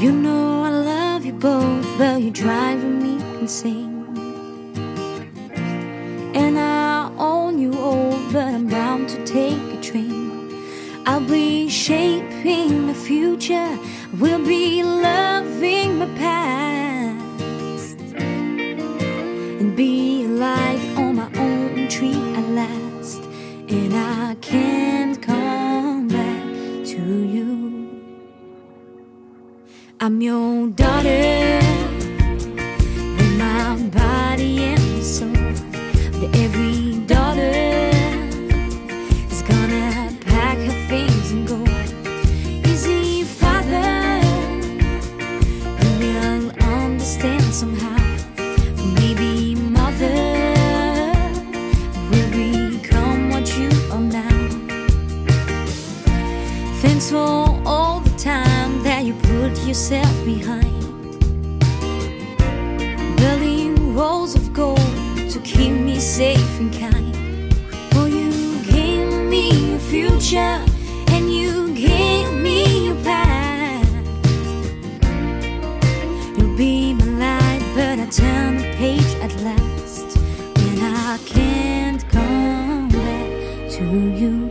You 0.00 0.12
know 0.12 0.64
I 0.64 0.70
love 0.70 1.26
you 1.26 1.32
both, 1.32 1.86
but 1.98 2.20
you're 2.20 2.32
driving 2.32 2.98
me 3.02 3.18
insane. 3.40 4.04
And 6.34 6.56
I 6.56 7.10
own 7.18 7.58
you 7.58 7.72
all, 7.72 8.16
but 8.32 8.44
I'm 8.44 8.68
bound 8.68 9.08
to 9.08 9.24
take 9.24 9.58
a 9.72 9.80
train. 9.80 10.28
I'll 11.04 11.20
be 11.20 11.68
shaping 11.68 12.86
the 12.86 12.94
future, 12.94 13.78
we'll 14.20 14.44
be 14.44 14.82
loving 14.82 15.98
my 15.98 16.06
past. 16.18 16.97
Own 21.88 21.94
tree 21.96 22.34
at 22.34 22.48
last. 22.50 23.22
And 23.68 23.94
I 23.94 24.34
can't 24.40 25.20
come 25.20 26.08
back 26.08 26.44
to 26.86 27.02
you. 27.34 27.88
I'm 30.00 30.20
your 30.20 30.68
daughter. 30.68 31.58
Yourself 59.68 60.24
behind. 60.24 60.64
Building 63.18 63.94
walls 63.94 64.34
of 64.34 64.50
gold 64.54 64.80
to 65.28 65.38
keep 65.44 65.72
me 65.72 66.00
safe 66.00 66.58
and 66.58 66.72
kind. 66.72 67.14
For 67.92 68.08
you 68.08 68.64
gave 68.64 69.12
me 69.28 69.74
a 69.74 69.78
future 69.78 70.64
and 71.14 71.30
you 71.30 71.74
gave 71.74 72.32
me 72.32 72.86
your 72.86 72.96
past. 73.04 73.92
You'll 76.38 76.56
be 76.56 76.94
my 76.94 77.04
light, 77.24 77.62
but 77.74 78.00
I 78.00 78.06
turn 78.06 78.56
the 78.56 78.72
page 78.78 79.12
at 79.20 79.34
last. 79.42 80.16
And 80.56 80.80
I 80.82 81.18
can't 81.26 82.08
come 82.08 82.88
back 82.88 83.70
to 83.72 83.84
you. 84.20 84.50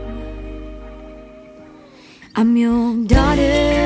I'm 2.35 2.55
your 2.55 3.03
daughter. 3.07 3.76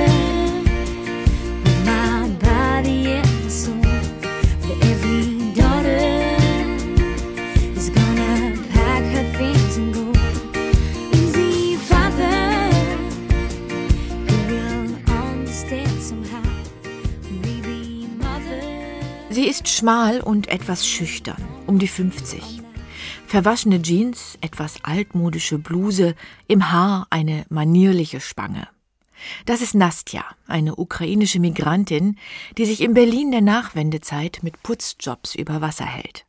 Ist 19.62 19.78
schmal 19.78 20.22
und 20.22 20.48
etwas 20.48 20.88
schüchtern, 20.88 21.38
um 21.68 21.78
die 21.78 21.88
50. 21.88 22.62
Verwaschene 23.28 23.80
Jeans, 23.82 24.38
etwas 24.42 24.84
altmodische 24.84 25.60
Bluse, 25.60 26.16
im 26.48 26.72
Haar 26.72 27.06
eine 27.12 27.46
manierliche 27.50 28.22
Spange. 28.22 28.68
Das 29.46 29.62
ist 29.62 29.76
Nastja, 29.76 30.26
eine 30.48 30.78
ukrainische 30.78 31.40
Migrantin, 31.40 32.18
die 32.58 32.66
sich 32.66 32.82
in 32.82 32.96
Berlin 32.96 33.30
der 33.32 33.42
Nachwendezeit 33.42 34.40
mit 34.42 34.64
Putzjobs 34.64 35.36
über 35.36 35.62
Wasser 35.62 35.86
hält. 35.86 36.26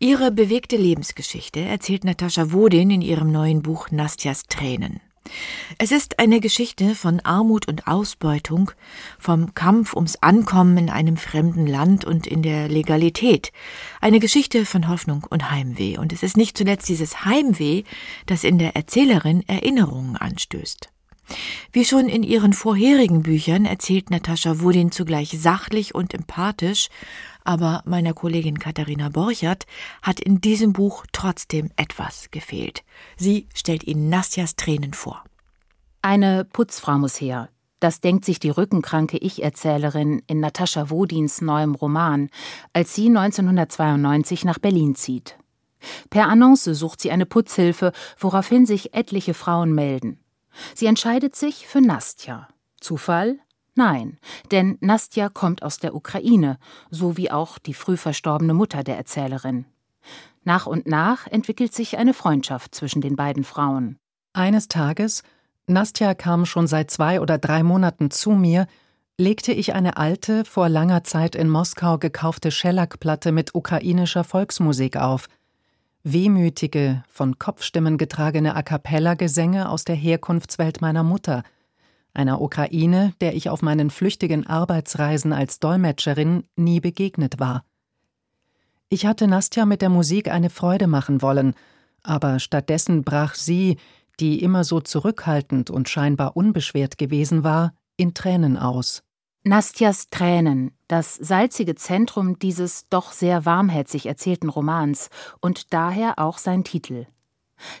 Ihre 0.00 0.32
bewegte 0.32 0.76
Lebensgeschichte 0.76 1.60
erzählt 1.60 2.02
Natascha 2.02 2.50
Wodin 2.52 2.90
in 2.90 3.02
ihrem 3.02 3.30
neuen 3.30 3.62
Buch 3.62 3.92
Nastjas 3.92 4.42
Tränen. 4.48 5.00
Es 5.78 5.92
ist 5.92 6.18
eine 6.18 6.40
Geschichte 6.40 6.94
von 6.94 7.20
Armut 7.20 7.68
und 7.68 7.86
Ausbeutung, 7.86 8.70
vom 9.18 9.54
Kampf 9.54 9.94
ums 9.94 10.16
Ankommen 10.16 10.78
in 10.78 10.90
einem 10.90 11.16
fremden 11.16 11.66
Land 11.66 12.04
und 12.04 12.26
in 12.26 12.42
der 12.42 12.68
Legalität, 12.68 13.52
eine 14.00 14.20
Geschichte 14.20 14.64
von 14.64 14.88
Hoffnung 14.88 15.26
und 15.28 15.50
Heimweh. 15.50 15.98
Und 15.98 16.12
es 16.12 16.22
ist 16.22 16.36
nicht 16.36 16.56
zuletzt 16.56 16.88
dieses 16.88 17.24
Heimweh, 17.24 17.82
das 18.26 18.44
in 18.44 18.58
der 18.58 18.76
Erzählerin 18.76 19.42
Erinnerungen 19.46 20.16
anstößt. 20.16 20.90
Wie 21.72 21.84
schon 21.84 22.08
in 22.08 22.22
ihren 22.22 22.52
vorherigen 22.52 23.22
Büchern 23.22 23.64
erzählt 23.64 24.10
Natascha 24.10 24.60
Wudin 24.60 24.92
zugleich 24.92 25.36
sachlich 25.38 25.94
und 25.94 26.14
empathisch, 26.14 26.88
aber 27.46 27.82
meiner 27.84 28.12
Kollegin 28.12 28.58
Katharina 28.58 29.08
Borchert 29.08 29.66
hat 30.02 30.20
in 30.20 30.40
diesem 30.40 30.72
Buch 30.72 31.06
trotzdem 31.12 31.70
etwas 31.76 32.30
gefehlt. 32.30 32.84
Sie 33.16 33.48
stellt 33.54 33.84
Ihnen 33.84 34.08
Nastjas 34.08 34.56
Tränen 34.56 34.92
vor. 34.92 35.22
Eine 36.02 36.44
Putzfrau 36.44 36.98
muss 36.98 37.20
her. 37.20 37.48
Das 37.80 38.00
denkt 38.00 38.24
sich 38.24 38.38
die 38.38 38.50
rückenkranke 38.50 39.18
Ich-Erzählerin 39.18 40.22
in 40.26 40.40
Natascha 40.40 40.90
Wodins 40.90 41.40
neuem 41.42 41.74
Roman, 41.74 42.30
als 42.72 42.94
sie 42.94 43.08
1992 43.08 44.44
nach 44.44 44.58
Berlin 44.58 44.94
zieht. 44.94 45.36
Per 46.10 46.26
Annonce 46.26 46.74
sucht 46.74 47.00
sie 47.00 47.10
eine 47.10 47.26
Putzhilfe, 47.26 47.92
woraufhin 48.18 48.66
sich 48.66 48.94
etliche 48.94 49.34
Frauen 49.34 49.72
melden. 49.72 50.20
Sie 50.74 50.86
entscheidet 50.86 51.36
sich 51.36 51.66
für 51.66 51.80
Nastja. 51.80 52.48
Zufall? 52.80 53.38
Nein, 53.76 54.18
denn 54.50 54.78
Nastja 54.80 55.28
kommt 55.28 55.62
aus 55.62 55.78
der 55.78 55.94
Ukraine, 55.94 56.58
so 56.90 57.16
wie 57.16 57.30
auch 57.30 57.58
die 57.58 57.74
früh 57.74 57.96
verstorbene 57.96 58.54
Mutter 58.54 58.82
der 58.82 58.96
Erzählerin. 58.96 59.66
Nach 60.42 60.66
und 60.66 60.86
nach 60.86 61.26
entwickelt 61.26 61.72
sich 61.72 61.98
eine 61.98 62.14
Freundschaft 62.14 62.74
zwischen 62.74 63.00
den 63.00 63.14
beiden 63.14 63.44
Frauen. 63.44 63.98
Eines 64.32 64.66
Tages, 64.68 65.22
Nastja 65.66 66.14
kam 66.14 66.46
schon 66.46 66.66
seit 66.66 66.90
zwei 66.90 67.20
oder 67.20 67.38
drei 67.38 67.62
Monaten 67.62 68.10
zu 68.10 68.30
mir, 68.30 68.66
legte 69.18 69.52
ich 69.52 69.74
eine 69.74 69.96
alte, 69.96 70.44
vor 70.44 70.68
langer 70.68 71.04
Zeit 71.04 71.36
in 71.36 71.48
Moskau 71.48 71.98
gekaufte 71.98 72.50
Schellackplatte 72.50 73.30
mit 73.30 73.54
ukrainischer 73.54 74.24
Volksmusik 74.24 74.96
auf– 74.96 75.28
wehmütige, 76.06 77.02
von 77.08 77.36
Kopfstimmen 77.40 77.98
getragene 77.98 78.54
A 78.54 78.62
cappella-Gesänge 78.62 79.68
aus 79.68 79.84
der 79.84 79.96
Herkunftswelt 79.96 80.80
meiner 80.80 81.02
Mutter, 81.02 81.42
einer 82.16 82.40
Ukraine, 82.40 83.12
der 83.20 83.34
ich 83.34 83.50
auf 83.50 83.62
meinen 83.62 83.90
flüchtigen 83.90 84.46
Arbeitsreisen 84.46 85.32
als 85.32 85.60
Dolmetscherin 85.60 86.44
nie 86.56 86.80
begegnet 86.80 87.38
war. 87.38 87.64
Ich 88.88 89.06
hatte 89.06 89.26
Nastja 89.26 89.66
mit 89.66 89.82
der 89.82 89.88
Musik 89.88 90.30
eine 90.30 90.50
Freude 90.50 90.86
machen 90.86 91.22
wollen, 91.22 91.54
aber 92.02 92.38
stattdessen 92.38 93.02
brach 93.02 93.34
sie, 93.34 93.78
die 94.20 94.42
immer 94.42 94.64
so 94.64 94.80
zurückhaltend 94.80 95.70
und 95.70 95.88
scheinbar 95.88 96.36
unbeschwert 96.36 96.98
gewesen 96.98 97.44
war, 97.44 97.74
in 97.96 98.14
Tränen 98.14 98.56
aus. 98.56 99.02
Nastjas 99.42 100.10
Tränen, 100.10 100.72
das 100.88 101.14
salzige 101.14 101.76
Zentrum 101.76 102.38
dieses 102.38 102.88
doch 102.88 103.12
sehr 103.12 103.44
warmherzig 103.44 104.06
erzählten 104.06 104.48
Romans 104.48 105.08
und 105.40 105.72
daher 105.72 106.18
auch 106.18 106.38
sein 106.38 106.64
Titel. 106.64 107.06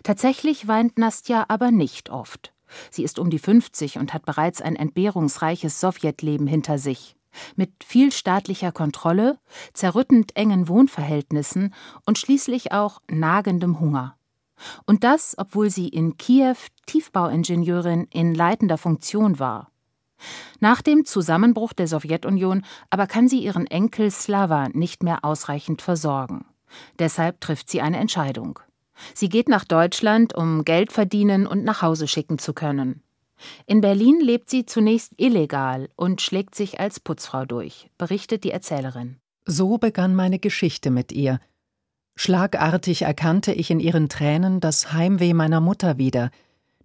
Tatsächlich 0.04 0.68
weint 0.68 0.98
Nastja 0.98 1.44
aber 1.48 1.70
nicht 1.70 2.10
oft. 2.10 2.52
Sie 2.90 3.04
ist 3.04 3.18
um 3.18 3.30
die 3.30 3.38
50 3.38 3.98
und 3.98 4.12
hat 4.14 4.24
bereits 4.24 4.60
ein 4.60 4.76
entbehrungsreiches 4.76 5.80
Sowjetleben 5.80 6.46
hinter 6.46 6.78
sich. 6.78 7.16
Mit 7.54 7.70
viel 7.84 8.12
staatlicher 8.12 8.72
Kontrolle, 8.72 9.38
zerrüttend 9.72 10.36
engen 10.36 10.68
Wohnverhältnissen 10.68 11.74
und 12.06 12.18
schließlich 12.18 12.72
auch 12.72 13.02
nagendem 13.10 13.78
Hunger. 13.80 14.16
Und 14.86 15.04
das, 15.04 15.34
obwohl 15.36 15.70
sie 15.70 15.88
in 15.88 16.16
Kiew 16.16 16.56
Tiefbauingenieurin 16.86 18.06
in 18.10 18.34
leitender 18.34 18.78
Funktion 18.78 19.38
war. 19.38 19.70
Nach 20.60 20.80
dem 20.80 21.04
Zusammenbruch 21.04 21.74
der 21.74 21.88
Sowjetunion 21.88 22.64
aber 22.88 23.06
kann 23.06 23.28
sie 23.28 23.40
ihren 23.40 23.66
Enkel 23.66 24.10
Slava 24.10 24.68
nicht 24.72 25.02
mehr 25.02 25.24
ausreichend 25.24 25.82
versorgen. 25.82 26.46
Deshalb 26.98 27.40
trifft 27.40 27.68
sie 27.68 27.82
eine 27.82 27.98
Entscheidung. 27.98 28.58
Sie 29.14 29.28
geht 29.28 29.48
nach 29.48 29.64
Deutschland, 29.64 30.34
um 30.34 30.64
Geld 30.64 30.92
verdienen 30.92 31.46
und 31.46 31.64
nach 31.64 31.82
Hause 31.82 32.08
schicken 32.08 32.38
zu 32.38 32.52
können. 32.52 33.02
In 33.66 33.80
Berlin 33.80 34.20
lebt 34.20 34.48
sie 34.48 34.64
zunächst 34.64 35.12
illegal 35.18 35.88
und 35.96 36.22
schlägt 36.22 36.54
sich 36.54 36.80
als 36.80 37.00
Putzfrau 37.00 37.44
durch, 37.44 37.90
berichtet 37.98 38.44
die 38.44 38.50
Erzählerin. 38.50 39.16
So 39.44 39.78
begann 39.78 40.14
meine 40.14 40.38
Geschichte 40.38 40.90
mit 40.90 41.12
ihr. 41.12 41.40
Schlagartig 42.16 43.02
erkannte 43.02 43.52
ich 43.52 43.70
in 43.70 43.78
ihren 43.78 44.08
Tränen 44.08 44.60
das 44.60 44.92
Heimweh 44.92 45.34
meiner 45.34 45.60
Mutter 45.60 45.98
wieder, 45.98 46.30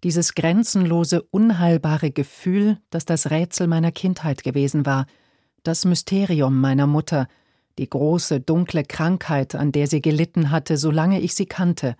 dieses 0.04 0.34
grenzenlose, 0.34 1.22
unheilbare 1.22 2.12
Gefühl, 2.12 2.80
das 2.90 3.06
das 3.06 3.30
Rätsel 3.30 3.68
meiner 3.68 3.92
Kindheit 3.92 4.44
gewesen 4.44 4.86
war, 4.86 5.06
das 5.64 5.86
Mysterium 5.86 6.60
meiner 6.60 6.88
Mutter, 6.88 7.28
die 7.78 7.90
große, 7.90 8.40
dunkle 8.40 8.84
Krankheit, 8.84 9.56
an 9.56 9.72
der 9.72 9.88
sie 9.88 10.02
gelitten 10.02 10.52
hatte, 10.52 10.78
solange 10.78 11.20
ich 11.20 11.36
sie 11.36 11.46
kannte. 11.46 11.96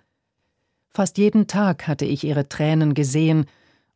Fast 0.90 1.18
jeden 1.18 1.46
Tag 1.46 1.88
hatte 1.88 2.04
ich 2.04 2.24
ihre 2.24 2.48
Tränen 2.48 2.94
gesehen, 2.94 3.46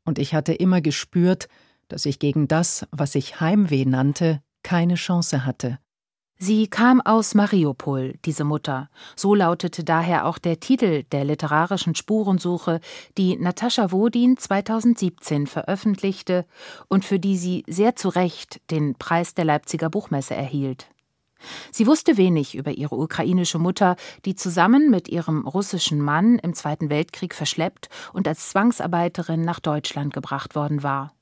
und 0.04 0.18
ich 0.18 0.34
hatte 0.34 0.54
immer 0.54 0.80
gespürt, 0.80 1.48
dass 1.88 2.06
ich 2.06 2.18
gegen 2.18 2.48
das, 2.48 2.86
was 2.92 3.14
ich 3.14 3.40
Heimweh 3.40 3.84
nannte, 3.84 4.40
keine 4.62 4.94
Chance 4.94 5.44
hatte. 5.44 5.78
Sie 6.38 6.66
kam 6.66 7.00
aus 7.00 7.34
Mariupol, 7.34 8.14
diese 8.26 8.44
Mutter. 8.44 8.90
So 9.14 9.34
lautete 9.34 9.84
daher 9.84 10.26
auch 10.26 10.36
der 10.36 10.60
Titel 10.60 11.04
der 11.04 11.24
literarischen 11.24 11.94
Spurensuche, 11.94 12.80
die 13.16 13.36
Natascha 13.36 13.90
Wodin 13.90 14.36
2017 14.36 15.46
veröffentlichte 15.46 16.44
und 16.88 17.06
für 17.06 17.18
die 17.18 17.38
sie 17.38 17.64
sehr 17.66 17.96
zu 17.96 18.10
Recht 18.10 18.60
den 18.70 18.96
Preis 18.96 19.32
der 19.32 19.46
Leipziger 19.46 19.88
Buchmesse 19.88 20.34
erhielt. 20.34 20.88
Sie 21.70 21.86
wusste 21.86 22.16
wenig 22.16 22.54
über 22.54 22.72
ihre 22.72 22.96
ukrainische 22.96 23.58
Mutter, 23.58 23.96
die 24.24 24.34
zusammen 24.34 24.90
mit 24.90 25.08
ihrem 25.08 25.46
russischen 25.46 26.00
Mann 26.00 26.38
im 26.38 26.54
Zweiten 26.54 26.90
Weltkrieg 26.90 27.34
verschleppt 27.34 27.88
und 28.12 28.26
als 28.26 28.48
Zwangsarbeiterin 28.50 29.42
nach 29.42 29.60
Deutschland 29.60 30.14
gebracht 30.14 30.54
worden 30.54 30.82
war 30.82 31.12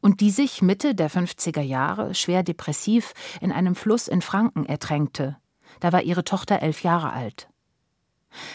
und 0.00 0.20
die 0.20 0.30
sich 0.30 0.62
Mitte 0.62 0.94
der 0.94 1.10
50er 1.10 1.60
Jahre 1.60 2.14
schwer 2.14 2.42
depressiv 2.42 3.12
in 3.40 3.52
einem 3.52 3.74
Fluss 3.74 4.08
in 4.08 4.22
Franken 4.22 4.66
ertränkte. 4.66 5.36
Da 5.80 5.92
war 5.92 6.02
ihre 6.02 6.24
Tochter 6.24 6.62
elf 6.62 6.82
Jahre 6.82 7.12
alt. 7.12 7.48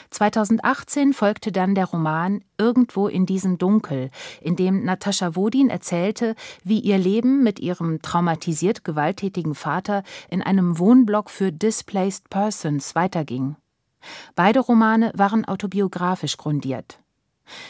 2018 0.09 1.13
folgte 1.13 1.51
dann 1.51 1.75
der 1.75 1.85
Roman 1.85 2.43
Irgendwo 2.57 3.07
in 3.07 3.25
diesem 3.25 3.57
Dunkel, 3.57 4.11
in 4.39 4.55
dem 4.55 4.83
Natascha 4.83 5.35
Wodin 5.35 5.69
erzählte, 5.69 6.35
wie 6.63 6.79
ihr 6.79 6.99
Leben 6.99 7.41
mit 7.41 7.59
ihrem 7.59 8.01
traumatisiert 8.01 8.83
gewalttätigen 8.83 9.55
Vater 9.55 10.03
in 10.29 10.43
einem 10.43 10.77
Wohnblock 10.77 11.31
für 11.31 11.51
Displaced 11.51 12.29
Persons 12.29 12.93
weiterging. 12.93 13.55
Beide 14.35 14.59
Romane 14.59 15.11
waren 15.15 15.45
autobiografisch 15.45 16.37
grundiert. 16.37 16.99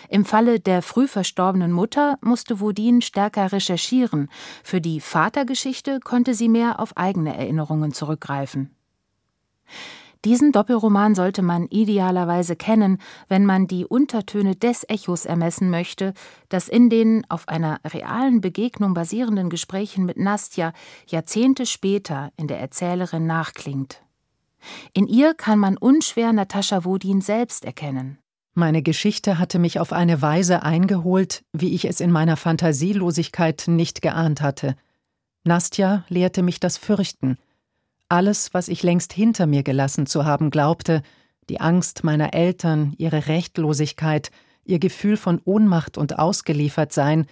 Im 0.09 0.25
Falle 0.25 0.59
der 0.59 0.81
früh 0.81 1.07
verstorbenen 1.07 1.71
Mutter 1.71 2.17
musste 2.21 2.59
Wodin 2.59 3.01
stärker 3.01 3.51
recherchieren, 3.51 4.29
für 4.63 4.81
die 4.81 4.99
Vatergeschichte 4.99 5.99
konnte 5.99 6.33
sie 6.33 6.49
mehr 6.49 6.79
auf 6.79 6.97
eigene 6.97 7.35
Erinnerungen 7.35 7.93
zurückgreifen. 7.93 8.75
Diesen 10.23 10.51
Doppelroman 10.51 11.15
sollte 11.15 11.41
man 11.41 11.65
idealerweise 11.67 12.55
kennen, 12.55 12.99
wenn 13.27 13.43
man 13.45 13.65
die 13.65 13.85
Untertöne 13.85 14.55
des 14.55 14.87
Echos 14.87 15.25
ermessen 15.25 15.71
möchte, 15.71 16.13
das 16.49 16.67
in 16.67 16.91
den 16.91 17.23
auf 17.29 17.47
einer 17.47 17.79
realen 17.83 18.39
Begegnung 18.39 18.93
basierenden 18.93 19.49
Gesprächen 19.49 20.05
mit 20.05 20.17
Nastja 20.17 20.73
Jahrzehnte 21.07 21.65
später 21.65 22.31
in 22.37 22.47
der 22.47 22.59
Erzählerin 22.59 23.25
nachklingt. 23.25 24.03
In 24.93 25.07
ihr 25.07 25.33
kann 25.33 25.57
man 25.57 25.75
unschwer 25.75 26.31
Natascha 26.33 26.85
Wodin 26.85 27.21
selbst 27.21 27.65
erkennen. 27.65 28.19
Meine 28.53 28.83
Geschichte 28.83 29.39
hatte 29.39 29.57
mich 29.57 29.79
auf 29.79 29.91
eine 29.91 30.21
Weise 30.21 30.61
eingeholt, 30.61 31.43
wie 31.51 31.73
ich 31.73 31.85
es 31.85 31.99
in 31.99 32.11
meiner 32.11 32.37
Fantasielosigkeit 32.37 33.63
nicht 33.67 34.03
geahnt 34.03 34.41
hatte. 34.41 34.75
Nastja 35.43 36.03
lehrte 36.09 36.43
mich 36.43 36.59
das 36.59 36.77
Fürchten. 36.77 37.37
Alles, 38.11 38.53
was 38.53 38.67
ich 38.67 38.83
längst 38.83 39.13
hinter 39.13 39.47
mir 39.47 39.63
gelassen 39.63 40.05
zu 40.05 40.25
haben 40.25 40.49
glaubte, 40.49 41.01
die 41.49 41.61
Angst 41.61 42.03
meiner 42.03 42.33
Eltern, 42.33 42.93
ihre 42.97 43.27
Rechtlosigkeit, 43.27 44.31
ihr 44.65 44.79
Gefühl 44.79 45.15
von 45.15 45.41
Ohnmacht 45.45 45.97
und 45.97 46.19
Ausgeliefertsein, 46.19 47.25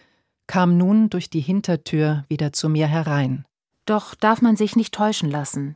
kam 0.48 0.78
nun 0.78 1.10
durch 1.10 1.30
die 1.30 1.42
Hintertür 1.42 2.24
wieder 2.30 2.54
zu 2.54 2.70
mir 2.70 2.88
herein. 2.88 3.44
Doch 3.86 4.16
darf 4.16 4.42
man 4.42 4.56
sich 4.56 4.78
nicht 4.78 4.94
täuschen 4.94 5.30
lassen. 5.30 5.76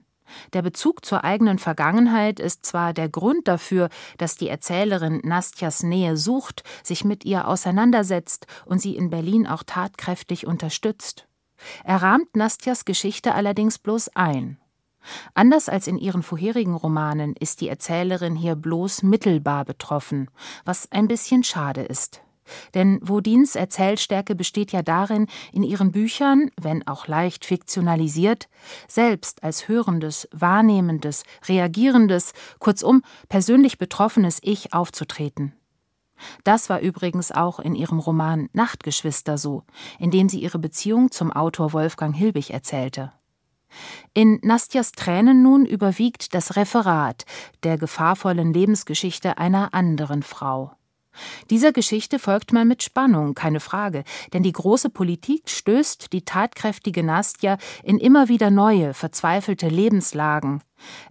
Der 0.54 0.62
Bezug 0.62 1.04
zur 1.04 1.26
eigenen 1.26 1.60
Vergangenheit 1.60 2.40
ist 2.40 2.66
zwar 2.66 2.94
der 2.94 3.10
Grund 3.10 3.50
dafür, 3.50 3.90
dass 4.18 4.38
die 4.38 4.48
Erzählerin 4.48 5.20
Nastjas 5.26 5.84
Nähe 5.84 6.16
sucht, 6.16 6.64
sich 6.82 7.04
mit 7.04 7.26
ihr 7.26 7.50
auseinandersetzt 7.50 8.48
und 8.66 8.80
sie 8.80 8.96
in 8.96 9.10
Berlin 9.10 9.48
auch 9.48 9.64
tatkräftig 9.64 10.48
unterstützt. 10.48 11.28
Er 11.84 12.02
rahmt 12.02 12.38
Nastjas 12.38 12.86
Geschichte 12.86 13.36
allerdings 13.36 13.80
bloß 13.80 14.16
ein. 14.16 14.60
Anders 15.34 15.70
als 15.70 15.88
in 15.88 15.98
ihren 15.98 16.24
vorherigen 16.24 16.76
Romanen 16.76 17.36
ist 17.40 17.62
die 17.62 17.70
Erzählerin 17.70 18.36
hier 18.36 18.56
bloß 18.56 19.04
mittelbar 19.04 19.66
betroffen, 19.66 20.30
was 20.66 20.92
ein 20.92 21.08
bisschen 21.08 21.44
schade 21.44 21.82
ist. 21.82 22.22
Denn 22.74 23.00
Wodins 23.02 23.56
Erzählstärke 23.56 24.36
besteht 24.36 24.72
ja 24.72 24.82
darin, 24.82 25.28
in 25.52 25.64
ihren 25.64 25.92
Büchern, 25.92 26.50
wenn 26.60 26.86
auch 26.88 27.08
leicht 27.08 27.46
fiktionalisiert, 27.46 28.50
selbst 28.88 29.44
als 29.44 29.68
hörendes, 29.68 30.28
wahrnehmendes, 30.32 31.24
reagierendes, 31.48 32.34
kurzum 32.60 33.02
persönlich 33.30 33.78
betroffenes 33.78 34.40
Ich 34.42 34.74
aufzutreten. 34.74 35.54
Das 36.44 36.70
war 36.70 36.80
übrigens 36.80 37.32
auch 37.32 37.60
in 37.60 37.76
ihrem 37.76 38.00
Roman 38.00 38.50
Nachtgeschwister 38.54 39.38
so, 39.38 39.64
in 40.00 40.12
dem 40.12 40.30
sie 40.30 40.40
ihre 40.42 40.60
Beziehung 40.60 41.12
zum 41.12 41.32
Autor 41.32 41.74
Wolfgang 41.74 42.16
Hilbig 42.16 42.52
erzählte. 42.52 43.12
In 44.14 44.40
Nastjas 44.44 44.92
Tränen 44.92 45.42
nun 45.42 45.66
überwiegt 45.66 46.34
das 46.34 46.56
Referat 46.56 47.26
der 47.64 47.78
gefahrvollen 47.78 48.54
Lebensgeschichte 48.54 49.38
einer 49.38 49.74
anderen 49.74 50.24
Frau. 50.24 50.72
Dieser 51.50 51.72
Geschichte 51.72 52.20
folgt 52.20 52.54
man 52.54 52.68
mit 52.68 52.82
Spannung, 52.84 53.36
keine 53.36 53.60
Frage, 53.60 54.04
denn 54.34 54.44
die 54.44 54.52
große 54.52 54.90
Politik 54.90 55.50
stößt 55.50 56.12
die 56.12 56.26
tatkräftige 56.26 57.04
Nastja 57.04 57.58
in 57.84 58.00
immer 58.00 58.30
wieder 58.30 58.50
neue, 58.50 58.94
verzweifelte 58.94 59.68
Lebenslagen, 59.68 60.62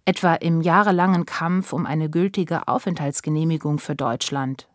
etwa 0.05 0.35
im 0.35 0.61
jahrelangen 0.61 1.27
Kampf 1.27 1.72
um 1.72 1.87
eine 1.87 2.11
gültige 2.11 2.66
Aufenthaltsgenehmigung 2.68 3.79
für 3.79 3.94
Deutschland. 3.94 4.68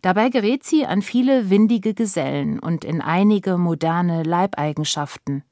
Dabei 0.00 0.30
gerät 0.30 0.64
sie 0.64 0.86
an 0.86 1.02
viele 1.02 1.50
windige 1.50 1.92
Gesellen 1.92 2.58
und 2.58 2.86
in 2.86 3.02
einige 3.02 3.58
moderne 3.58 4.22
Leibeigenschaften. 4.22 5.44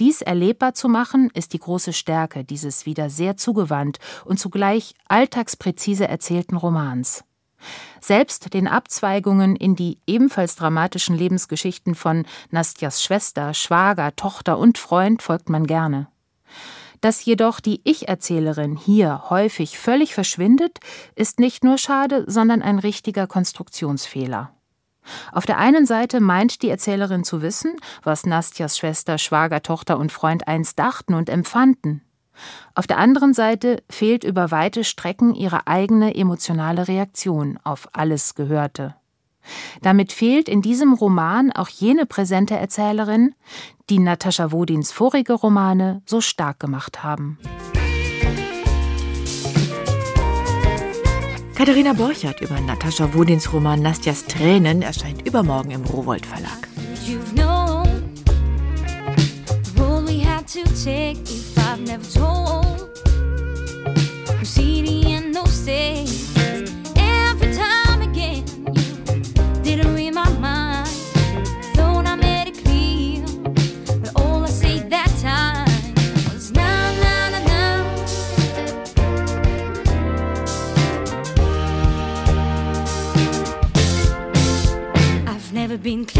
Dies 0.00 0.22
erlebbar 0.22 0.74
zu 0.74 0.88
machen, 0.88 1.30
ist 1.34 1.52
die 1.52 1.58
große 1.58 1.92
Stärke 1.92 2.44
dieses 2.44 2.86
wieder 2.86 3.10
sehr 3.10 3.36
zugewandt 3.36 3.98
und 4.24 4.38
zugleich 4.38 4.94
alltagspräzise 5.08 6.06
erzählten 6.06 6.56
Romans. 6.56 7.24
Selbst 8.00 8.54
den 8.54 8.68
Abzweigungen 8.68 9.56
in 9.56 9.74
die 9.74 9.98
ebenfalls 10.06 10.54
dramatischen 10.54 11.16
Lebensgeschichten 11.16 11.96
von 11.96 12.24
Nastjas 12.50 13.02
Schwester, 13.02 13.52
Schwager, 13.54 14.14
Tochter 14.14 14.58
und 14.58 14.78
Freund 14.78 15.22
folgt 15.22 15.48
man 15.48 15.66
gerne. 15.66 16.06
Dass 17.00 17.24
jedoch 17.24 17.60
die 17.60 17.80
Ich-Erzählerin 17.84 18.76
hier 18.76 19.30
häufig 19.30 19.78
völlig 19.78 20.14
verschwindet, 20.14 20.78
ist 21.14 21.38
nicht 21.38 21.62
nur 21.64 21.78
schade, 21.78 22.24
sondern 22.26 22.62
ein 22.62 22.78
richtiger 22.78 23.26
Konstruktionsfehler. 23.26 24.52
Auf 25.32 25.46
der 25.46 25.58
einen 25.58 25.86
Seite 25.86 26.20
meint 26.20 26.62
die 26.62 26.70
Erzählerin 26.70 27.24
zu 27.24 27.42
wissen, 27.42 27.76
was 28.02 28.26
Nastjas 28.26 28.78
Schwester, 28.78 29.18
Schwager, 29.18 29.62
Tochter 29.62 29.98
und 29.98 30.12
Freund 30.12 30.48
einst 30.48 30.78
dachten 30.78 31.14
und 31.14 31.28
empfanden. 31.28 32.02
Auf 32.74 32.86
der 32.86 32.98
anderen 32.98 33.34
Seite 33.34 33.82
fehlt 33.90 34.24
über 34.24 34.50
weite 34.50 34.84
Strecken 34.84 35.34
ihre 35.34 35.66
eigene 35.66 36.14
emotionale 36.14 36.86
Reaktion 36.88 37.58
auf 37.64 37.88
alles 37.92 38.34
Gehörte. 38.34 38.94
Damit 39.82 40.12
fehlt 40.12 40.48
in 40.48 40.62
diesem 40.62 40.92
Roman 40.92 41.52
auch 41.52 41.68
jene 41.68 42.06
präsente 42.06 42.56
Erzählerin, 42.56 43.34
die 43.88 43.98
Natascha 43.98 44.52
Wodins 44.52 44.92
vorige 44.92 45.32
Romane 45.32 46.02
so 46.04 46.20
stark 46.20 46.60
gemacht 46.60 47.02
haben. 47.02 47.38
Katharina 51.68 51.92
Borchert 51.92 52.40
über 52.40 52.58
Natascha 52.58 53.12
Wodins 53.12 53.52
Roman 53.52 53.82
Nastjas 53.82 54.24
Tränen 54.24 54.80
erscheint 54.80 55.28
übermorgen 55.28 55.72
im 55.72 55.84
Rowold 55.84 56.24
Verlag. 56.24 56.66
You've 57.04 57.34
Musik 85.68 86.12
von 86.12 86.17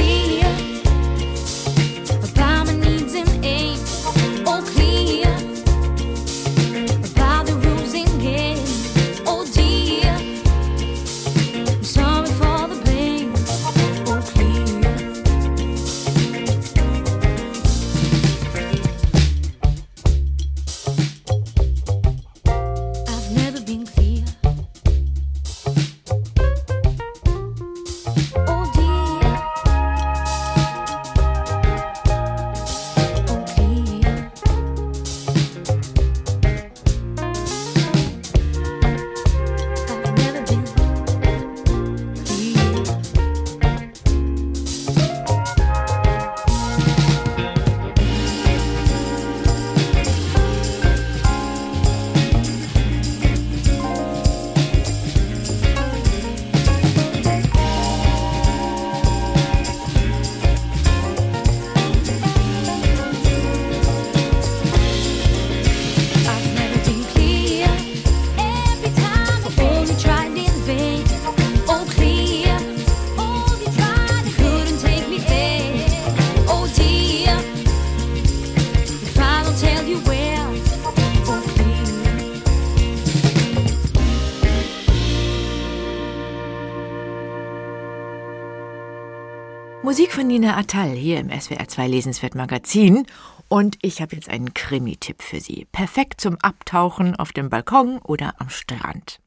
Nina 90.38 90.56
Attal 90.56 90.90
hier 90.90 91.18
im 91.18 91.30
SWR 91.30 91.66
2 91.66 91.88
Lesenswert 91.88 92.36
Magazin. 92.36 93.06
Und 93.48 93.76
ich 93.82 94.00
habe 94.00 94.14
jetzt 94.14 94.28
einen 94.28 94.54
Krimi-Tipp 94.54 95.20
für 95.20 95.40
Sie. 95.40 95.66
Perfekt 95.72 96.20
zum 96.20 96.36
Abtauchen 96.36 97.16
auf 97.16 97.32
dem 97.32 97.50
Balkon 97.50 97.98
oder 97.98 98.40
am 98.40 98.48
Strand. 98.48 99.18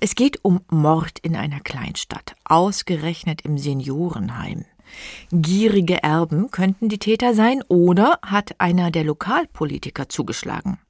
Es 0.00 0.16
geht 0.16 0.44
um 0.44 0.62
Mord 0.68 1.20
in 1.20 1.36
einer 1.36 1.60
Kleinstadt, 1.60 2.34
ausgerechnet 2.42 3.42
im 3.42 3.56
Seniorenheim. 3.56 4.64
Gierige 5.30 6.02
Erben 6.02 6.50
könnten 6.50 6.88
die 6.88 6.98
Täter 6.98 7.34
sein 7.34 7.62
oder 7.68 8.18
hat 8.22 8.60
einer 8.60 8.90
der 8.90 9.04
Lokalpolitiker 9.04 10.08
zugeschlagen. 10.08 10.80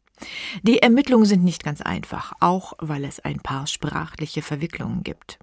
Die 0.62 0.78
Ermittlungen 0.78 1.26
sind 1.26 1.44
nicht 1.44 1.62
ganz 1.62 1.82
einfach, 1.82 2.32
auch 2.40 2.72
weil 2.78 3.04
es 3.04 3.20
ein 3.20 3.40
paar 3.40 3.66
sprachliche 3.66 4.40
Verwicklungen 4.40 5.02
gibt. 5.02 5.38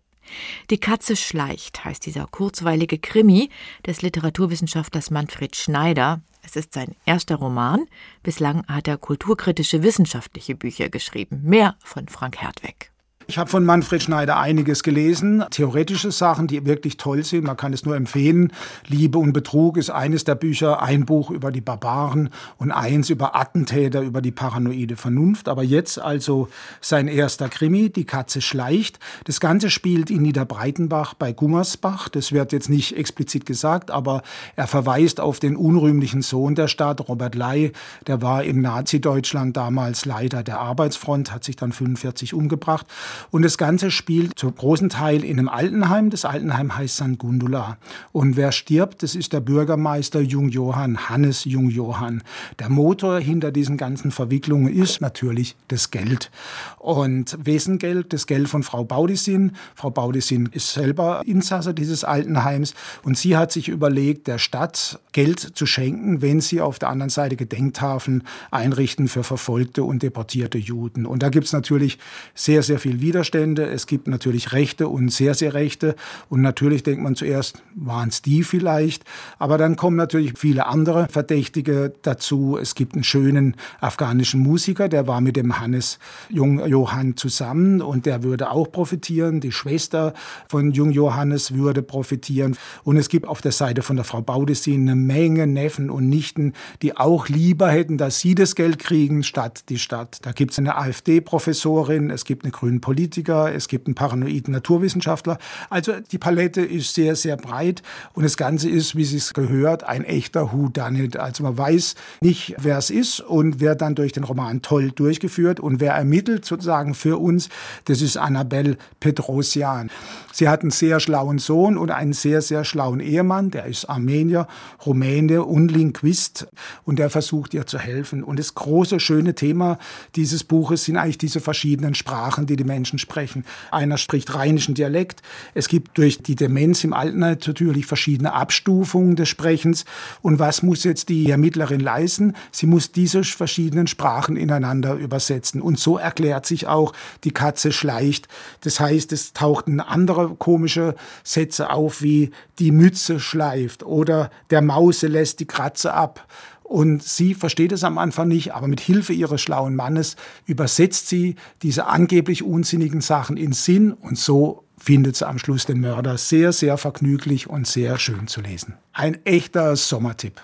Die 0.70 0.80
Katze 0.80 1.16
schleicht 1.16 1.84
heißt 1.86 2.06
dieser 2.06 2.28
kurzweilige 2.28 3.00
Krimi 3.00 3.50
des 3.86 4.02
Literaturwissenschaftlers 4.02 5.12
Manfred 5.12 5.56
Schneider. 5.56 6.22
Es 6.44 6.56
ist 6.56 6.74
sein 6.74 6.96
erster 7.06 7.36
Roman. 7.36 7.86
Bislang 8.24 8.66
hat 8.68 8.88
er 8.88 8.98
kulturkritische 8.98 9.84
wissenschaftliche 9.84 10.56
Bücher 10.56 10.90
geschrieben. 10.90 11.42
Mehr 11.44 11.76
von 11.84 12.08
Frank 12.08 12.42
Hertweg. 12.42 12.89
Ich 13.30 13.38
habe 13.38 13.48
von 13.48 13.64
Manfred 13.64 14.02
Schneider 14.02 14.40
einiges 14.40 14.82
gelesen, 14.82 15.44
theoretische 15.52 16.12
Sachen, 16.12 16.48
die 16.48 16.66
wirklich 16.66 16.98
toll 16.98 17.24
sind. 17.24 17.44
Man 17.44 17.58
kann 17.58 17.74
es 17.74 17.86
nur 17.86 17.96
empfehlen. 17.96 18.52
Liebe 18.88 19.20
und 19.20 19.34
Betrug 19.34 19.78
ist 19.78 19.92
eines 19.92 20.24
der 20.24 20.34
Bücher, 20.34 20.82
ein 20.82 21.06
Buch 21.06 21.30
über 21.30 21.52
die 21.52 21.62
Barbaren 21.62 22.32
und 22.58 22.72
eins 22.72 23.12
über 23.12 23.36
Attentäter, 23.36 24.02
über 24.02 24.24
die 24.24 24.32
paranoide 24.32 24.96
Vernunft. 24.96 25.48
Aber 25.48 25.62
jetzt 25.62 26.02
also 26.02 26.48
sein 26.82 27.08
erster 27.08 27.50
Krimi, 27.50 27.92
Die 27.92 28.06
Katze 28.06 28.42
schleicht. 28.42 28.98
Das 29.26 29.40
Ganze 29.40 29.70
spielt 29.70 30.10
in 30.10 30.24
Niederbreitenbach 30.24 31.14
bei 31.14 31.32
Gummersbach. 31.32 32.10
Das 32.10 32.32
wird 32.32 32.52
jetzt 32.52 32.68
nicht 32.68 32.98
explizit 32.98 33.46
gesagt, 33.46 33.92
aber 33.92 34.24
er 34.56 34.66
verweist 34.66 35.20
auf 35.20 35.40
den 35.40 35.56
unrühmlichen 35.56 36.24
Sohn 36.24 36.56
der 36.56 36.68
Stadt, 36.68 37.08
Robert 37.08 37.36
Ley. 37.36 37.74
Der 38.08 38.24
war 38.24 38.44
in 38.44 38.62
Nazi-Deutschland 38.62 39.56
damals 39.56 40.06
Leiter 40.06 40.42
der 40.42 40.60
Arbeitsfront, 40.60 41.32
hat 41.32 41.44
sich 41.44 41.58
dann 41.58 41.74
45 41.74 42.34
umgebracht. 42.34 42.88
Und 43.32 43.44
das 43.44 43.58
Ganze 43.58 43.92
spielt 43.92 44.38
zum 44.38 44.56
großen 44.56 44.90
Teil 44.90 45.24
in 45.24 45.40
einem 45.40 45.50
Altenheim. 45.50 46.10
Das 46.10 46.26
Altenheim 46.26 46.78
heißt 46.78 46.98
St. 46.98 47.18
Gundula. 47.18 47.78
Und 48.12 48.38
wer 48.38 48.52
stirbt, 48.52 49.04
das 49.04 49.16
ist 49.16 49.34
der 49.34 49.40
Bürgermeister 49.40 50.22
Jung 50.22 50.50
Johann, 50.50 51.10
Hannes 51.10 51.46
Jung 51.46 51.70
Johann. 51.70 52.24
Der 52.60 52.70
Motor 52.70 53.20
hinter 53.20 53.52
diesen 53.52 53.78
ganzen 53.78 54.12
Verwicklungen 54.12 54.74
ist 54.74 55.02
natürlich 55.02 55.56
das 55.68 55.92
Geld. 55.92 56.32
Und 56.78 57.38
wessen 57.44 57.78
Geld? 57.78 58.14
Das 58.14 58.28
Geld 58.28 58.50
von 58.50 58.64
Frau 58.64 58.84
Baudisin. 58.84 59.54
Frau 59.76 59.90
Baudisin 59.90 60.50
ist 60.52 60.74
selber 60.74 61.22
Insasse 61.26 61.74
dieses 61.74 62.04
Altenheims 62.04 62.74
und 63.04 63.18
sie 63.18 63.38
hat 63.38 63.52
sich 63.52 63.70
überlegt, 63.70 64.28
der 64.28 64.38
Stadt 64.38 65.00
Geld 65.12 65.40
zu 65.40 65.66
schenken, 65.66 66.22
wenn 66.22 66.42
sie 66.42 66.62
auf 66.62 66.80
der 66.80 66.90
anderen 66.90 67.10
Seite 67.10 67.36
Gedenktafeln 67.36 68.24
einrichten 68.52 69.08
für 69.08 69.24
verfolgte 69.24 69.84
und 69.84 70.04
deportierte 70.04 70.58
Juden. 70.58 71.06
Und 71.06 71.24
da 71.24 71.30
gibt 71.30 71.48
es 71.48 71.54
natürlich 71.54 71.98
sehr, 72.34 72.64
sehr 72.64 72.80
viel 72.80 73.02
Widerstände. 73.10 73.66
Es 73.66 73.88
gibt 73.88 74.08
natürlich 74.08 74.52
Rechte 74.52 74.88
und 74.88 75.10
sehr, 75.10 75.34
sehr 75.34 75.56
Rechte. 75.56 75.96
Und 76.30 76.42
natürlich 76.42 76.84
denkt 76.84 77.02
man 77.02 77.16
zuerst, 77.16 77.64
waren 77.74 78.10
es 78.10 78.22
die 78.22 78.44
vielleicht. 78.44 79.04
Aber 79.40 79.58
dann 79.58 79.76
kommen 79.76 79.96
natürlich 79.96 80.38
viele 80.38 80.68
andere 80.68 81.08
Verdächtige 81.10 81.92
dazu. 82.04 82.56
Es 82.62 82.76
gibt 82.76 82.94
einen 82.94 83.04
schönen 83.04 83.56
afghanischen 83.82 84.42
Musiker, 84.42 84.90
der 84.90 85.08
war 85.08 85.22
mit 85.22 85.38
dem 85.38 85.60
Hannes 85.60 85.98
Jung 86.30 86.64
Johann 86.68 87.18
zusammen 87.18 87.82
und 87.82 88.06
der 88.06 88.22
würde 88.22 88.52
auch 88.52 88.72
profitieren. 88.72 89.40
Die 89.40 89.52
Schwester 89.52 90.14
von 90.48 90.72
Jung 90.72 90.92
Johannes 90.92 91.56
würde 91.56 91.82
profitieren. 91.82 92.58
Und 92.84 92.98
es 92.98 93.10
gibt 93.10 93.28
auf 93.28 93.42
der 93.42 93.54
Seite 93.54 93.82
von 93.82 93.96
der 93.96 94.06
Frau 94.06 94.22
Baudesin 94.22 94.84
eine 94.84 94.96
Menge 94.96 95.48
Neffen 95.48 95.90
und 95.90 96.10
Nichten, 96.10 96.54
die 96.84 96.96
auch 96.96 97.28
lieber 97.28 97.70
hätten, 97.70 97.98
dass 97.98 98.20
sie 98.20 98.36
das 98.36 98.54
Geld 98.54 98.78
kriegen, 98.78 99.24
statt 99.24 99.64
die 99.70 99.80
Stadt. 99.80 100.20
Da 100.22 100.32
gibt 100.32 100.52
es 100.52 100.60
eine 100.60 100.78
AfD-Professorin, 100.78 102.12
es 102.12 102.24
gibt 102.24 102.44
eine 102.44 102.52
grünen 102.52 102.82
Politiker, 102.90 103.54
es 103.54 103.68
gibt 103.68 103.86
einen 103.86 103.94
paranoiden 103.94 104.52
Naturwissenschaftler. 104.52 105.38
Also 105.70 105.94
die 106.12 106.18
Palette 106.18 106.62
ist 106.62 106.96
sehr, 106.96 107.16
sehr 107.16 107.38
breit 107.38 107.84
und 108.14 108.24
das 108.24 108.36
Ganze 108.36 108.68
ist, 108.68 108.96
wie 108.96 109.04
es 109.04 109.36
gehört, 109.36 109.84
ein 109.84 110.04
echter 110.04 110.52
Who 110.52 110.70
Done 110.70 111.04
It. 111.04 111.16
Also 111.16 111.44
man 111.44 111.56
weiß 111.56 111.94
nicht, 112.22 112.56
wer 112.58 112.80
es 112.80 112.90
ist 112.90 113.20
und 113.20 113.60
wer 113.60 113.76
dann 113.76 113.94
durch 113.94 114.12
den 114.12 114.24
Roman 114.24 114.64
toll 114.64 114.90
durchgeführt 114.90 115.60
und 115.60 115.80
wer 115.80 115.94
ermittelt 115.94 116.46
sozusagen 116.46 116.96
für 116.96 117.20
uns, 117.20 117.50
das 117.86 118.02
ist 118.02 118.18
Annabelle 118.18 118.76
Petrosian. 119.00 119.92
Sie 120.34 120.50
hat 120.50 120.62
einen 120.62 120.72
sehr 120.72 121.00
schlauen 121.00 121.38
Sohn 121.38 121.78
und 121.78 121.92
einen 121.92 122.14
sehr, 122.14 122.42
sehr 122.42 122.64
schlauen 122.64 123.02
Ehemann, 123.02 123.52
der 123.52 123.66
ist 123.66 123.86
Armenier, 123.86 124.48
Rumäne 124.84 125.44
und 125.44 125.70
Linguist 125.70 126.48
und 126.86 126.98
der 126.98 127.12
versucht 127.12 127.54
ihr 127.54 127.68
zu 127.68 127.78
helfen. 127.78 128.24
Und 128.24 128.40
das 128.40 128.56
große, 128.56 129.00
schöne 129.00 129.36
Thema 129.36 129.78
dieses 130.16 130.44
Buches 130.44 130.86
sind 130.86 130.98
eigentlich 130.98 131.20
diese 131.20 131.40
verschiedenen 131.40 131.94
Sprachen, 131.94 132.48
die 132.48 132.56
die 132.56 132.64
Menschen 132.64 132.79
Menschen 132.80 132.98
sprechen. 132.98 133.44
Einer 133.72 133.98
spricht 133.98 134.34
rheinischen 134.34 134.74
Dialekt. 134.74 135.22
Es 135.54 135.68
gibt 135.68 135.98
durch 135.98 136.24
die 136.24 136.36
Demenz 136.36 136.86
im 136.86 136.94
Altenheim 136.94 137.38
natürlich 137.46 137.86
verschiedene 137.86 138.32
Abstufungen 138.32 139.18
des 139.18 139.28
Sprechens. 139.28 139.84
Und 140.22 140.40
was 140.40 140.64
muss 140.64 140.86
jetzt 140.86 141.10
die 141.10 141.30
Ermittlerin 141.30 141.82
leisten? 141.82 142.36
Sie 142.52 142.68
muss 142.68 142.94
diese 142.94 143.26
verschiedenen 143.26 143.88
Sprachen 143.88 144.38
ineinander 144.38 144.94
übersetzen. 144.94 145.62
Und 145.62 145.78
so 145.78 145.98
erklärt 145.98 146.46
sich 146.46 146.68
auch, 146.68 146.94
die 147.26 147.32
Katze 147.32 147.74
schleicht. 147.74 148.30
Das 148.62 148.80
heißt, 148.80 149.12
es 149.12 149.34
tauchten 149.34 149.82
andere 149.82 150.36
komische 150.36 150.96
Sätze 151.24 151.72
auf, 151.72 152.02
wie 152.02 152.32
die 152.60 152.72
Mütze 152.72 153.20
schleift 153.20 153.84
oder 153.84 154.30
der 154.52 154.62
Mause 154.62 155.08
lässt 155.08 155.42
die 155.42 155.48
Kratze 155.48 155.94
ab 155.94 156.28
und 156.70 157.02
sie 157.04 157.34
versteht 157.34 157.72
es 157.72 157.84
am 157.84 157.98
Anfang 157.98 158.28
nicht, 158.28 158.54
aber 158.54 158.68
mit 158.68 158.80
Hilfe 158.80 159.12
ihres 159.12 159.42
schlauen 159.42 159.76
Mannes 159.76 160.16
übersetzt 160.46 161.10
sie 161.10 161.36
diese 161.64 161.88
angeblich 161.88 162.44
unsinnigen 162.44 163.02
Sachen 163.02 163.38
in 163.38 163.54
Sinn 163.54 163.92
und 163.92 164.18
so 164.18 164.64
findet 164.78 165.16
sie 165.16 165.28
am 165.28 165.40
Schluss 165.40 165.66
den 165.66 165.82
Mörder 165.82 166.18
sehr, 166.18 166.54
sehr 166.54 166.78
vergnüglich 166.78 167.50
und 167.50 167.68
sehr 167.68 167.98
schön 167.98 168.28
zu 168.28 168.42
lesen. 168.42 168.76
Ein 168.94 169.18
echter 169.26 169.76
Sommertipp. 169.76 170.42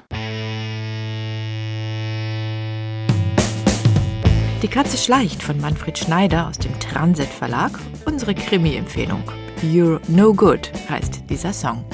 Die 4.61 4.67
Katze 4.67 4.97
schleicht 4.97 5.43
von 5.43 5.61
Manfred 5.61 5.97
Schneider 5.97 6.47
aus 6.47 6.57
dem 6.57 6.77
Transit 6.79 7.27
Verlag. 7.27 7.77
Unsere 8.05 8.33
Krimi-Empfehlung. 8.33 9.23
You're 9.61 10.01
No 10.07 10.33
Good 10.33 10.71
heißt 10.89 11.23
dieser 11.29 11.53
Song. 11.53 11.85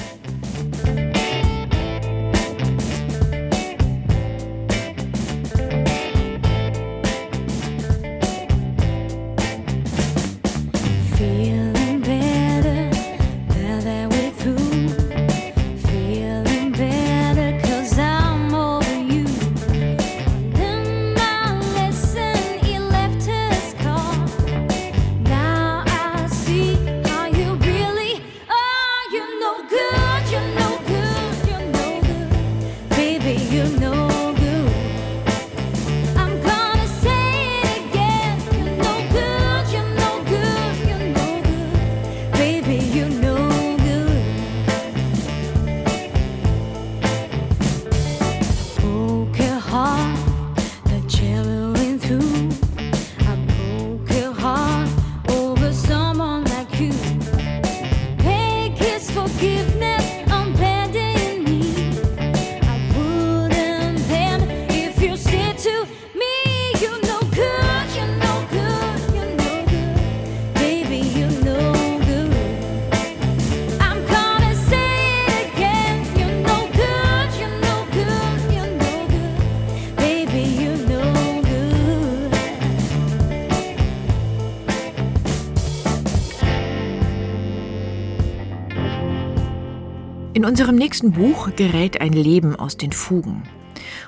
In 90.42 90.48
unserem 90.48 90.74
nächsten 90.74 91.12
Buch 91.12 91.54
gerät 91.54 92.00
ein 92.00 92.12
Leben 92.12 92.56
aus 92.56 92.76
den 92.76 92.90
Fugen. 92.90 93.44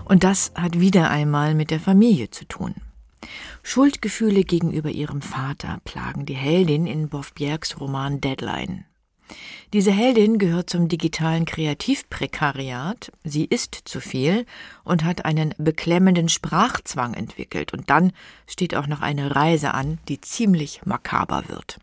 Und 0.04 0.24
das 0.24 0.50
hat 0.56 0.80
wieder 0.80 1.08
einmal 1.08 1.54
mit 1.54 1.70
der 1.70 1.78
Familie 1.78 2.28
zu 2.28 2.44
tun. 2.44 2.74
Schuldgefühle 3.62 4.42
gegenüber 4.42 4.90
ihrem 4.90 5.22
Vater 5.22 5.78
plagen 5.84 6.26
die 6.26 6.34
Heldin 6.34 6.88
in 6.88 7.08
Boff 7.08 7.34
Bjergs 7.34 7.78
Roman 7.78 8.20
Deadline. 8.20 8.84
Diese 9.72 9.92
Heldin 9.92 10.38
gehört 10.38 10.68
zum 10.68 10.88
digitalen 10.88 11.44
Kreativprekariat, 11.44 13.12
sie 13.22 13.44
isst 13.44 13.82
zu 13.84 14.00
viel 14.00 14.44
und 14.82 15.04
hat 15.04 15.24
einen 15.24 15.54
beklemmenden 15.58 16.28
Sprachzwang 16.28 17.14
entwickelt, 17.14 17.72
und 17.72 17.90
dann 17.90 18.10
steht 18.48 18.74
auch 18.74 18.88
noch 18.88 19.02
eine 19.02 19.36
Reise 19.36 19.72
an, 19.72 19.98
die 20.08 20.20
ziemlich 20.20 20.84
makaber 20.84 21.44
wird. 21.46 21.78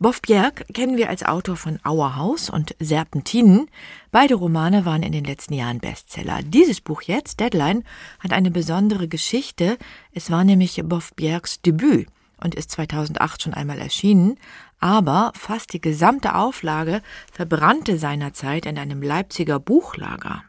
Boff 0.00 0.22
Bjerg 0.22 0.64
kennen 0.74 0.96
wir 0.96 1.08
als 1.08 1.24
Autor 1.24 1.56
von 1.56 1.80
Auerhaus 1.82 2.50
und 2.50 2.76
Serpentinen. 2.78 3.68
Beide 4.12 4.36
Romane 4.36 4.84
waren 4.84 5.02
in 5.02 5.10
den 5.10 5.24
letzten 5.24 5.54
Jahren 5.54 5.80
Bestseller. 5.80 6.38
Dieses 6.44 6.80
Buch 6.80 7.02
jetzt, 7.02 7.40
Deadline, 7.40 7.82
hat 8.20 8.32
eine 8.32 8.52
besondere 8.52 9.08
Geschichte. 9.08 9.76
Es 10.12 10.30
war 10.30 10.44
nämlich 10.44 10.80
Boff 10.84 11.12
Bjergs 11.16 11.62
Debüt 11.62 12.06
und 12.40 12.54
ist 12.54 12.70
2008 12.70 13.42
schon 13.42 13.54
einmal 13.54 13.80
erschienen, 13.80 14.38
aber 14.78 15.32
fast 15.34 15.72
die 15.72 15.80
gesamte 15.80 16.36
Auflage 16.36 17.02
verbrannte 17.32 17.98
seinerzeit 17.98 18.66
in 18.66 18.78
einem 18.78 19.02
Leipziger 19.02 19.58
Buchlager. 19.58 20.44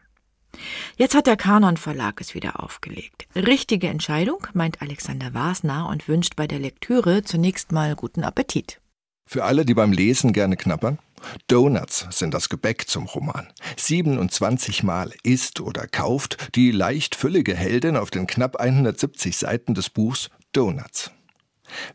Jetzt 0.96 1.16
hat 1.16 1.26
der 1.26 1.38
Kanon 1.38 1.78
Verlag 1.78 2.22
es 2.22 2.36
wieder 2.36 2.64
aufgelegt. 2.64 3.28
Richtige 3.36 3.88
Entscheidung, 3.88 4.46
meint 4.54 4.84
Alexander 4.84 5.34
Wasner 5.34 5.90
und 5.90 6.08
wünscht 6.08 6.36
bei 6.36 6.46
der 6.46 6.60
Lektüre 6.60 7.24
zunächst 7.24 7.72
mal 7.72 7.96
guten 7.96 8.24
Appetit. 8.24 8.79
Für 9.32 9.44
alle, 9.44 9.64
die 9.64 9.76
beim 9.76 9.92
Lesen 9.92 10.34
gerne 10.34 10.58
knappern, 10.58 10.98
Donuts 11.46 12.08
sind 12.10 12.34
das 12.34 12.50
Gebäck 12.50 12.90
zum 12.90 13.06
Roman. 13.06 13.48
27 13.78 14.82
Mal 14.82 15.14
isst 15.22 15.62
oder 15.62 15.86
kauft 15.86 16.56
die 16.56 16.72
leicht 16.72 17.14
füllige 17.14 17.56
Heldin 17.56 17.96
auf 17.96 18.10
den 18.10 18.26
knapp 18.26 18.56
170 18.56 19.38
Seiten 19.38 19.76
des 19.76 19.92
Buchs 19.92 20.32
Donuts. 20.52 21.12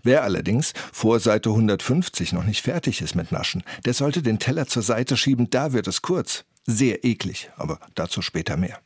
Wer 0.05 0.22
allerdings 0.22 0.74
vor 0.93 1.18
Seite 1.18 1.51
150 1.51 2.32
noch 2.32 2.45
nicht 2.45 2.62
fertig 2.62 3.01
ist 3.01 3.16
mit 3.16 3.32
Naschen, 3.32 3.64
der 3.85 3.95
sollte 3.95 4.22
den 4.22 4.39
Teller 4.39 4.68
zur 4.68 4.85
Seite 4.85 5.16
schieben, 5.16 5.51
da 5.51 5.72
wird 5.72 5.89
es 5.89 6.03
kurz. 6.03 6.45
Sehr 6.66 7.05
eklig, 7.05 7.51
aber 7.57 7.80
dazu 7.97 8.22
später 8.22 8.57
mehr. 8.57 8.78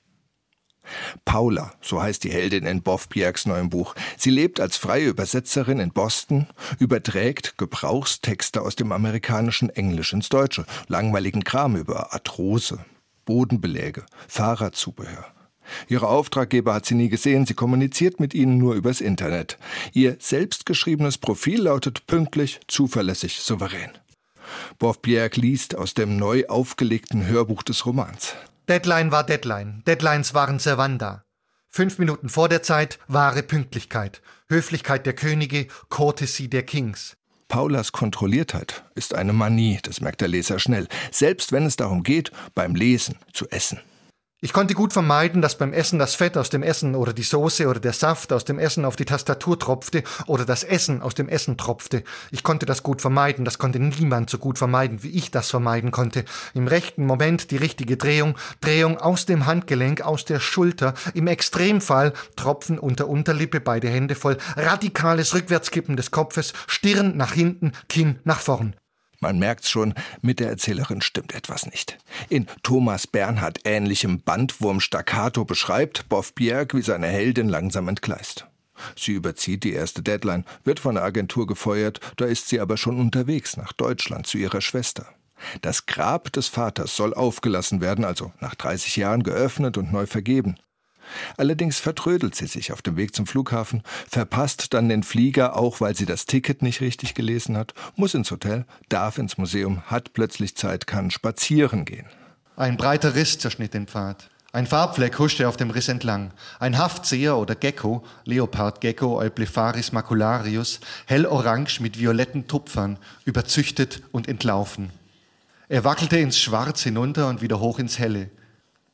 Paula, 1.24 1.72
so 1.80 2.02
heißt 2.02 2.24
die 2.24 2.30
Heldin 2.30 2.66
in 2.66 2.82
Boff 2.82 3.08
Bjergs 3.08 3.46
neuem 3.46 3.70
Buch. 3.70 3.94
Sie 4.16 4.30
lebt 4.30 4.60
als 4.60 4.76
freie 4.76 5.06
Übersetzerin 5.06 5.80
in 5.80 5.92
Boston, 5.92 6.46
überträgt 6.78 7.58
Gebrauchstexte 7.58 8.62
aus 8.62 8.76
dem 8.76 8.92
amerikanischen 8.92 9.70
Englisch 9.70 10.12
ins 10.12 10.28
Deutsche, 10.28 10.64
langweiligen 10.88 11.44
Kram 11.44 11.76
über 11.76 12.12
Arthrose, 12.12 12.78
Bodenbeläge, 13.24 14.04
Fahrradzubehör. 14.26 15.26
Ihre 15.88 16.08
Auftraggeber 16.08 16.74
hat 16.74 16.86
sie 16.86 16.94
nie 16.94 17.08
gesehen, 17.08 17.46
sie 17.46 17.54
kommuniziert 17.54 18.20
mit 18.20 18.34
ihnen 18.34 18.58
nur 18.58 18.74
übers 18.74 19.00
Internet. 19.00 19.58
Ihr 19.92 20.16
selbstgeschriebenes 20.18 21.18
Profil 21.18 21.62
lautet 21.62 22.06
pünktlich, 22.06 22.60
zuverlässig, 22.68 23.40
souverän. 23.40 23.90
Boff 24.78 25.02
Bjerg 25.02 25.36
liest 25.36 25.76
aus 25.76 25.94
dem 25.94 26.16
neu 26.16 26.46
aufgelegten 26.48 27.26
Hörbuch 27.26 27.62
des 27.62 27.84
Romans. 27.84 28.34
Deadline 28.68 29.10
war 29.10 29.24
Deadline. 29.24 29.82
Deadlines 29.86 30.34
waren 30.34 30.58
Servanda. 30.58 31.24
Fünf 31.68 31.98
Minuten 31.98 32.28
vor 32.28 32.50
der 32.50 32.62
Zeit 32.62 32.98
wahre 33.08 33.42
Pünktlichkeit. 33.42 34.20
Höflichkeit 34.50 35.06
der 35.06 35.14
Könige, 35.14 35.68
Courtesy 35.88 36.50
der 36.50 36.64
Kings. 36.64 37.16
Paulas 37.48 37.92
Kontrolliertheit 37.92 38.84
ist 38.94 39.14
eine 39.14 39.32
Manie, 39.32 39.78
das 39.82 40.02
merkt 40.02 40.20
der 40.20 40.28
Leser 40.28 40.58
schnell, 40.58 40.86
selbst 41.10 41.50
wenn 41.50 41.64
es 41.64 41.76
darum 41.76 42.02
geht, 42.02 42.30
beim 42.54 42.74
Lesen 42.74 43.16
zu 43.32 43.48
essen. 43.48 43.80
Ich 44.40 44.52
konnte 44.52 44.74
gut 44.74 44.92
vermeiden, 44.92 45.42
dass 45.42 45.58
beim 45.58 45.72
Essen 45.72 45.98
das 45.98 46.14
Fett 46.14 46.36
aus 46.36 46.48
dem 46.48 46.62
Essen 46.62 46.94
oder 46.94 47.12
die 47.12 47.24
Soße 47.24 47.66
oder 47.66 47.80
der 47.80 47.92
Saft 47.92 48.32
aus 48.32 48.44
dem 48.44 48.60
Essen 48.60 48.84
auf 48.84 48.94
die 48.94 49.04
Tastatur 49.04 49.58
tropfte 49.58 50.04
oder 50.28 50.44
das 50.44 50.62
Essen 50.62 51.02
aus 51.02 51.14
dem 51.14 51.28
Essen 51.28 51.56
tropfte. 51.56 52.04
Ich 52.30 52.44
konnte 52.44 52.64
das 52.64 52.84
gut 52.84 53.00
vermeiden, 53.00 53.44
das 53.44 53.58
konnte 53.58 53.80
niemand 53.80 54.30
so 54.30 54.38
gut 54.38 54.56
vermeiden, 54.56 55.02
wie 55.02 55.10
ich 55.10 55.32
das 55.32 55.50
vermeiden 55.50 55.90
konnte. 55.90 56.24
Im 56.54 56.68
rechten 56.68 57.04
Moment 57.04 57.50
die 57.50 57.56
richtige 57.56 57.96
Drehung, 57.96 58.38
Drehung 58.60 58.98
aus 58.98 59.26
dem 59.26 59.44
Handgelenk, 59.44 60.02
aus 60.02 60.24
der 60.24 60.38
Schulter, 60.38 60.94
im 61.14 61.26
Extremfall 61.26 62.12
Tropfen 62.36 62.78
unter 62.78 63.08
Unterlippe, 63.08 63.58
beide 63.58 63.88
Hände 63.88 64.14
voll, 64.14 64.38
radikales 64.54 65.34
Rückwärtskippen 65.34 65.96
des 65.96 66.12
Kopfes, 66.12 66.52
Stirn 66.68 67.16
nach 67.16 67.32
hinten, 67.32 67.72
Kinn 67.88 68.20
nach 68.22 68.38
vorn. 68.38 68.76
Man 69.20 69.38
merkt's 69.38 69.68
schon, 69.68 69.94
mit 70.22 70.38
der 70.38 70.48
Erzählerin 70.48 71.00
stimmt 71.00 71.34
etwas 71.34 71.66
nicht. 71.66 71.98
In 72.28 72.46
Thomas 72.62 73.06
Bernhard 73.06 73.60
ähnlichem 73.64 74.20
Bandwurm 74.20 74.80
Staccato 74.80 75.44
beschreibt 75.44 76.08
Boff 76.08 76.34
Bjerg, 76.34 76.74
wie 76.74 76.82
seine 76.82 77.08
Heldin 77.08 77.48
langsam 77.48 77.88
entgleist. 77.88 78.46
Sie 78.96 79.12
überzieht 79.12 79.64
die 79.64 79.72
erste 79.72 80.02
Deadline, 80.02 80.44
wird 80.62 80.78
von 80.78 80.94
der 80.94 81.04
Agentur 81.04 81.48
gefeuert, 81.48 82.00
da 82.16 82.26
ist 82.26 82.48
sie 82.48 82.60
aber 82.60 82.76
schon 82.76 83.00
unterwegs 83.00 83.56
nach 83.56 83.72
Deutschland 83.72 84.28
zu 84.28 84.38
ihrer 84.38 84.60
Schwester. 84.60 85.06
Das 85.62 85.86
Grab 85.86 86.32
des 86.32 86.48
Vaters 86.48 86.94
soll 86.96 87.14
aufgelassen 87.14 87.80
werden, 87.80 88.04
also 88.04 88.32
nach 88.40 88.54
30 88.54 88.96
Jahren 88.96 89.22
geöffnet 89.22 89.78
und 89.78 89.92
neu 89.92 90.06
vergeben. 90.06 90.56
Allerdings 91.36 91.78
vertrödelt 91.78 92.34
sie 92.34 92.46
sich 92.46 92.72
auf 92.72 92.82
dem 92.82 92.96
Weg 92.96 93.14
zum 93.14 93.26
Flughafen, 93.26 93.82
verpasst 94.08 94.74
dann 94.74 94.88
den 94.88 95.02
Flieger, 95.02 95.56
auch 95.56 95.80
weil 95.80 95.96
sie 95.96 96.06
das 96.06 96.26
Ticket 96.26 96.62
nicht 96.62 96.80
richtig 96.80 97.14
gelesen 97.14 97.56
hat, 97.56 97.74
muss 97.96 98.14
ins 98.14 98.30
Hotel, 98.30 98.64
darf 98.88 99.18
ins 99.18 99.38
Museum, 99.38 99.82
hat 99.86 100.12
plötzlich 100.12 100.56
Zeit, 100.56 100.86
kann 100.86 101.10
spazieren 101.10 101.84
gehen. 101.84 102.06
Ein 102.56 102.76
breiter 102.76 103.14
Riss 103.14 103.38
zerschnitt 103.38 103.74
den 103.74 103.86
Pfad. 103.86 104.30
Ein 104.50 104.66
Farbfleck 104.66 105.18
huschte 105.18 105.46
auf 105.46 105.58
dem 105.58 105.70
Riss 105.70 105.88
entlang. 105.88 106.32
Ein 106.58 106.78
Haftseher 106.78 107.36
oder 107.36 107.54
Gecko, 107.54 108.02
Leopardgecko 108.24 109.18
Euplepharis 109.18 109.92
macularius, 109.92 110.80
hellorange 111.06 111.80
mit 111.80 111.98
violetten 111.98 112.48
Tupfern, 112.48 112.98
überzüchtet 113.26 114.02
und 114.10 114.26
entlaufen. 114.26 114.90
Er 115.68 115.84
wackelte 115.84 116.18
ins 116.18 116.40
Schwarz 116.40 116.82
hinunter 116.82 117.28
und 117.28 117.42
wieder 117.42 117.60
hoch 117.60 117.78
ins 117.78 117.98
Helle. 117.98 118.30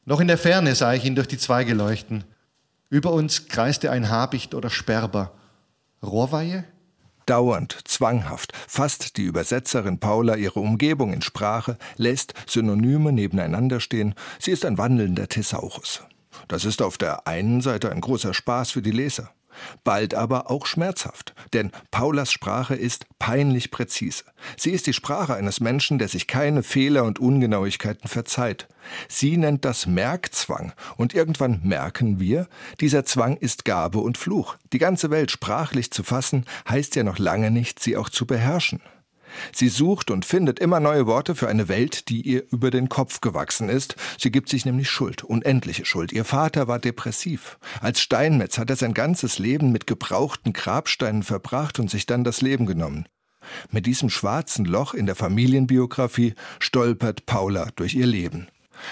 Noch 0.06 0.20
in 0.20 0.28
der 0.28 0.38
Ferne 0.38 0.74
sah 0.74 0.92
ich 0.94 1.04
ihn 1.04 1.14
durch 1.14 1.28
die 1.28 1.38
Zweige 1.38 1.74
leuchten. 1.74 2.24
Über 2.90 3.12
uns 3.12 3.48
kreiste 3.48 3.90
ein 3.90 4.10
Habicht 4.10 4.54
oder 4.54 4.70
Sperber. 4.70 5.32
Rohrweihe? 6.02 6.64
Dauernd, 7.26 7.78
zwanghaft, 7.84 8.52
fasst 8.68 9.16
die 9.16 9.22
Übersetzerin 9.22 9.98
Paula 9.98 10.36
ihre 10.36 10.60
Umgebung 10.60 11.14
in 11.14 11.22
Sprache, 11.22 11.78
lässt 11.96 12.34
Synonyme 12.46 13.12
nebeneinander 13.12 13.80
stehen. 13.80 14.14
Sie 14.38 14.50
ist 14.50 14.66
ein 14.66 14.76
wandelnder 14.76 15.28
Thesaurus. 15.28 16.02
Das 16.48 16.66
ist 16.66 16.82
auf 16.82 16.98
der 16.98 17.26
einen 17.26 17.62
Seite 17.62 17.90
ein 17.90 18.02
großer 18.02 18.34
Spaß 18.34 18.72
für 18.72 18.82
die 18.82 18.90
Leser 18.90 19.32
bald 19.84 20.14
aber 20.14 20.50
auch 20.50 20.66
schmerzhaft, 20.66 21.34
denn 21.52 21.70
Paulas 21.90 22.32
Sprache 22.32 22.74
ist 22.74 23.06
peinlich 23.18 23.70
präzise. 23.70 24.24
Sie 24.56 24.70
ist 24.70 24.86
die 24.86 24.92
Sprache 24.92 25.34
eines 25.34 25.60
Menschen, 25.60 25.98
der 25.98 26.08
sich 26.08 26.26
keine 26.26 26.62
Fehler 26.62 27.04
und 27.04 27.18
Ungenauigkeiten 27.18 28.08
verzeiht. 28.08 28.68
Sie 29.08 29.36
nennt 29.36 29.64
das 29.64 29.86
Merkzwang, 29.86 30.72
und 30.96 31.14
irgendwann 31.14 31.60
merken 31.62 32.20
wir, 32.20 32.48
dieser 32.80 33.04
Zwang 33.04 33.36
ist 33.36 33.64
Gabe 33.64 33.98
und 33.98 34.18
Fluch. 34.18 34.56
Die 34.72 34.78
ganze 34.78 35.10
Welt 35.10 35.30
sprachlich 35.30 35.90
zu 35.90 36.02
fassen, 36.02 36.44
heißt 36.68 36.96
ja 36.96 37.04
noch 37.04 37.18
lange 37.18 37.50
nicht, 37.50 37.80
sie 37.80 37.96
auch 37.96 38.10
zu 38.10 38.26
beherrschen. 38.26 38.80
Sie 39.52 39.68
sucht 39.68 40.10
und 40.10 40.24
findet 40.24 40.58
immer 40.58 40.80
neue 40.80 41.06
Worte 41.06 41.34
für 41.34 41.48
eine 41.48 41.68
Welt, 41.68 42.08
die 42.08 42.22
ihr 42.22 42.44
über 42.50 42.70
den 42.70 42.88
Kopf 42.88 43.20
gewachsen 43.20 43.68
ist. 43.68 43.96
Sie 44.18 44.30
gibt 44.30 44.48
sich 44.48 44.64
nämlich 44.64 44.90
Schuld, 44.90 45.24
unendliche 45.24 45.84
Schuld. 45.84 46.12
Ihr 46.12 46.24
Vater 46.24 46.68
war 46.68 46.78
depressiv. 46.78 47.58
Als 47.80 48.00
Steinmetz 48.00 48.58
hat 48.58 48.70
er 48.70 48.76
sein 48.76 48.94
ganzes 48.94 49.38
Leben 49.38 49.72
mit 49.72 49.86
gebrauchten 49.86 50.52
Grabsteinen 50.52 51.22
verbracht 51.22 51.78
und 51.78 51.90
sich 51.90 52.06
dann 52.06 52.24
das 52.24 52.40
Leben 52.40 52.66
genommen. 52.66 53.06
Mit 53.70 53.86
diesem 53.86 54.10
schwarzen 54.10 54.64
Loch 54.64 54.94
in 54.94 55.06
der 55.06 55.14
Familienbiografie 55.14 56.34
stolpert 56.58 57.26
Paula 57.26 57.68
durch 57.76 57.94
ihr 57.94 58.06
Leben. 58.06 58.48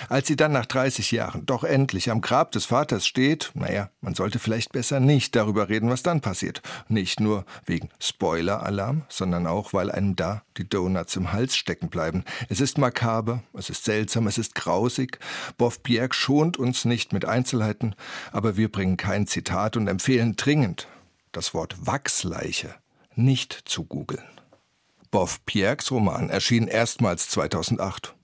Als 0.09 0.29
sie 0.29 0.37
dann 0.37 0.53
nach 0.53 0.67
30 0.67 1.13
Jahren 1.13 1.47
doch 1.47 1.65
endlich 1.65 2.11
am 2.11 2.21
Grab 2.21 2.53
des 2.53 2.67
Vaters 2.67 3.07
steht, 3.07 3.51
naja, 3.55 3.91
man 4.01 4.15
sollte 4.15 4.39
vielleicht 4.39 4.73
besser 4.73 5.01
nicht 5.01 5.37
darüber 5.37 5.69
reden, 5.69 5.91
was 5.91 6.03
dann 6.03 6.21
passiert. 6.21 6.63
Nicht 6.89 7.21
nur 7.21 7.45
wegen 7.67 7.89
Spoiler-Alarm, 7.99 9.03
sondern 9.09 9.47
auch, 9.47 9.73
weil 9.73 9.91
einem 9.91 10.17
da 10.17 10.43
die 10.57 10.69
Donuts 10.69 11.17
im 11.17 11.33
Hals 11.33 11.57
stecken 11.57 11.89
bleiben. 11.89 12.25
Es 12.49 12.61
ist 12.61 12.79
makaber, 12.79 13.43
es 13.55 13.71
ist 13.71 13.85
seltsam, 13.85 14.27
es 14.27 14.39
ist 14.39 14.55
grausig. 14.55 15.19
Boff 15.59 15.81
Bjerg 15.83 16.15
schont 16.15 16.57
uns 16.57 16.85
nicht 16.85 17.13
mit 17.13 17.25
Einzelheiten, 17.25 17.95
aber 18.33 18.57
wir 18.57 18.71
bringen 18.71 18.97
kein 18.97 19.27
Zitat 19.27 19.77
und 19.77 19.89
empfehlen 19.89 20.37
dringend, 20.37 20.89
das 21.33 21.55
Wort 21.55 21.87
Wachsleiche 21.87 22.75
nicht 23.15 23.53
zu 23.67 23.85
googeln. 23.85 24.25
Boff 25.11 25.41
Bjergs 25.43 25.91
Roman 25.91 26.31
erschien 26.31 26.69
erstmals 26.69 27.29
2008. 27.29 28.15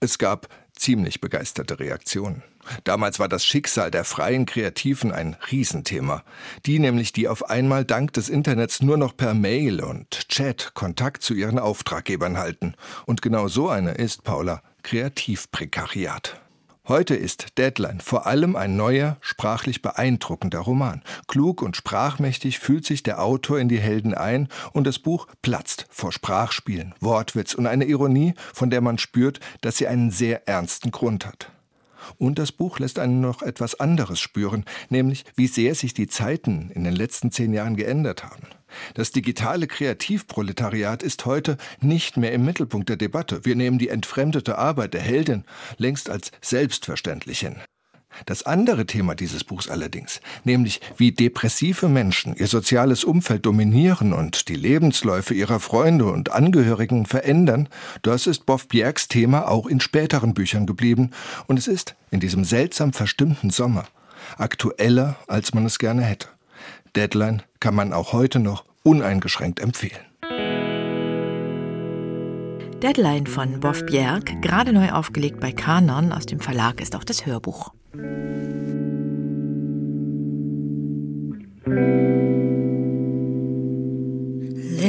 Es 0.00 0.18
gab 0.18 0.48
ziemlich 0.84 1.22
begeisterte 1.22 1.80
Reaktionen. 1.80 2.42
Damals 2.84 3.18
war 3.18 3.28
das 3.28 3.44
Schicksal 3.44 3.90
der 3.90 4.04
freien 4.04 4.44
Kreativen 4.44 5.12
ein 5.12 5.36
Riesenthema. 5.50 6.22
Die 6.66 6.78
nämlich, 6.78 7.12
die 7.12 7.26
auf 7.26 7.48
einmal 7.48 7.86
dank 7.86 8.12
des 8.12 8.28
Internets 8.28 8.82
nur 8.82 8.98
noch 8.98 9.16
per 9.16 9.32
Mail 9.32 9.82
und 9.82 10.28
Chat 10.28 10.72
Kontakt 10.74 11.22
zu 11.22 11.32
ihren 11.32 11.58
Auftraggebern 11.58 12.36
halten. 12.36 12.74
Und 13.06 13.22
genau 13.22 13.48
so 13.48 13.68
eine 13.70 13.92
ist 13.92 14.24
Paula 14.24 14.62
Kreativprekariat. 14.82 16.43
Heute 16.86 17.14
ist 17.14 17.56
Deadline 17.56 18.00
vor 18.00 18.26
allem 18.26 18.56
ein 18.56 18.76
neuer, 18.76 19.16
sprachlich 19.22 19.80
beeindruckender 19.80 20.58
Roman. 20.58 21.02
Klug 21.28 21.62
und 21.62 21.78
sprachmächtig 21.78 22.58
fühlt 22.58 22.84
sich 22.84 23.02
der 23.02 23.22
Autor 23.22 23.58
in 23.58 23.70
die 23.70 23.80
Helden 23.80 24.12
ein 24.12 24.48
und 24.74 24.86
das 24.86 24.98
Buch 24.98 25.26
platzt 25.40 25.86
vor 25.88 26.12
Sprachspielen, 26.12 26.94
Wortwitz 27.00 27.54
und 27.54 27.66
einer 27.66 27.86
Ironie, 27.86 28.34
von 28.52 28.68
der 28.68 28.82
man 28.82 28.98
spürt, 28.98 29.40
dass 29.62 29.78
sie 29.78 29.86
einen 29.88 30.10
sehr 30.10 30.46
ernsten 30.46 30.90
Grund 30.90 31.24
hat. 31.24 31.50
Und 32.18 32.38
das 32.38 32.52
Buch 32.52 32.78
lässt 32.78 32.98
einen 32.98 33.22
noch 33.22 33.40
etwas 33.40 33.80
anderes 33.80 34.20
spüren, 34.20 34.66
nämlich 34.90 35.24
wie 35.36 35.46
sehr 35.46 35.74
sich 35.74 35.94
die 35.94 36.08
Zeiten 36.08 36.70
in 36.74 36.84
den 36.84 36.94
letzten 36.94 37.30
zehn 37.30 37.54
Jahren 37.54 37.76
geändert 37.76 38.24
haben. 38.24 38.46
Das 38.94 39.12
digitale 39.12 39.66
Kreativproletariat 39.66 41.02
ist 41.02 41.26
heute 41.26 41.56
nicht 41.80 42.16
mehr 42.16 42.32
im 42.32 42.44
Mittelpunkt 42.44 42.88
der 42.88 42.96
Debatte. 42.96 43.44
Wir 43.44 43.56
nehmen 43.56 43.78
die 43.78 43.88
entfremdete 43.88 44.58
Arbeit 44.58 44.94
der 44.94 45.02
Heldin 45.02 45.44
längst 45.78 46.10
als 46.10 46.30
selbstverständlich 46.40 47.40
hin. 47.40 47.56
Das 48.26 48.44
andere 48.44 48.86
Thema 48.86 49.14
dieses 49.14 49.44
Buchs 49.44 49.68
allerdings, 49.68 50.20
nämlich 50.44 50.80
wie 50.96 51.12
depressive 51.12 51.88
Menschen 51.88 52.36
ihr 52.36 52.46
soziales 52.46 53.04
Umfeld 53.04 53.44
dominieren 53.44 54.12
und 54.12 54.48
die 54.48 54.54
Lebensläufe 54.54 55.34
ihrer 55.34 55.58
Freunde 55.58 56.06
und 56.06 56.30
Angehörigen 56.30 57.06
verändern, 57.06 57.68
das 58.02 58.26
ist 58.26 58.46
Boff 58.46 58.68
Bjergs 58.68 59.08
Thema 59.08 59.48
auch 59.48 59.66
in 59.66 59.80
späteren 59.80 60.32
Büchern 60.32 60.66
geblieben 60.66 61.10
und 61.46 61.58
es 61.58 61.66
ist 61.66 61.96
in 62.10 62.20
diesem 62.20 62.44
seltsam 62.44 62.92
verstimmten 62.92 63.50
Sommer 63.50 63.86
aktueller, 64.38 65.16
als 65.26 65.52
man 65.54 65.66
es 65.66 65.78
gerne 65.78 66.02
hätte. 66.02 66.28
Deadline 66.96 67.42
kann 67.64 67.74
man 67.74 67.94
auch 67.94 68.12
heute 68.12 68.40
noch 68.40 68.66
uneingeschränkt 68.82 69.58
empfehlen. 69.58 70.04
Deadline 72.82 73.26
von 73.26 73.58
Boff 73.58 73.86
Bjerg, 73.86 74.42
gerade 74.42 74.74
neu 74.74 74.90
aufgelegt 74.90 75.40
bei 75.40 75.50
Kanon 75.50 76.12
aus 76.12 76.26
dem 76.26 76.40
Verlag, 76.40 76.82
ist 76.82 76.94
auch 76.94 77.04
das 77.04 77.24
Hörbuch. 77.24 77.72
Let 81.64 81.72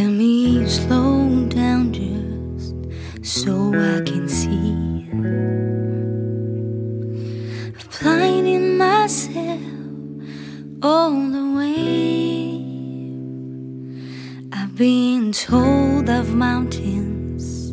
me 0.10 0.68
slow 0.68 1.48
down 1.48 1.94
just 1.94 2.76
so 3.22 3.74
I 3.74 4.04
can 4.04 4.28
see. 4.28 5.08
Blinding 8.02 8.78
myself 8.78 9.62
all 10.82 11.32
the 11.32 11.56
way. 11.56 12.15
Been 14.76 15.32
told 15.32 16.10
of 16.10 16.36
mountains 16.36 17.72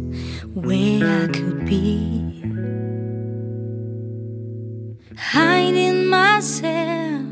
where 0.55 1.25
I 1.25 1.27
could 1.27 1.67
be. 1.67 2.23
hiding 5.17 6.07
myself 6.07 7.32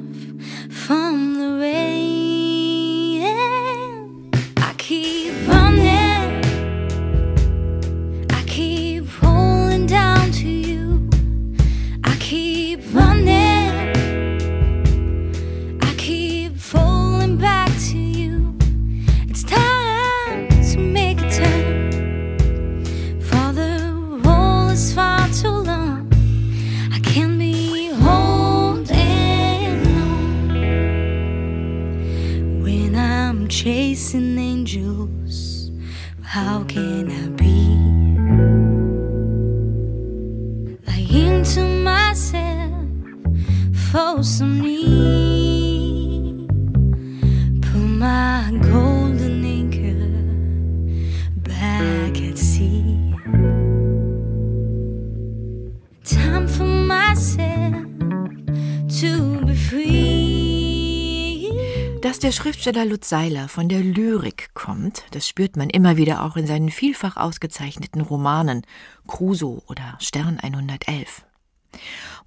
der 62.31 62.37
Schriftsteller 62.37 62.85
Lutz 62.85 63.09
Seiler 63.09 63.49
von 63.49 63.69
der 63.69 63.81
Lyrik 63.81 64.51
kommt, 64.55 65.03
das 65.11 65.27
spürt 65.27 65.57
man 65.57 65.69
immer 65.69 65.97
wieder 65.97 66.25
auch 66.25 66.37
in 66.37 66.47
seinen 66.47 66.71
vielfach 66.71 67.17
ausgezeichneten 67.17 68.01
Romanen 68.01 68.63
Crusoe 69.09 69.61
oder 69.67 69.97
Stern 69.99 70.39
111. 70.39 71.25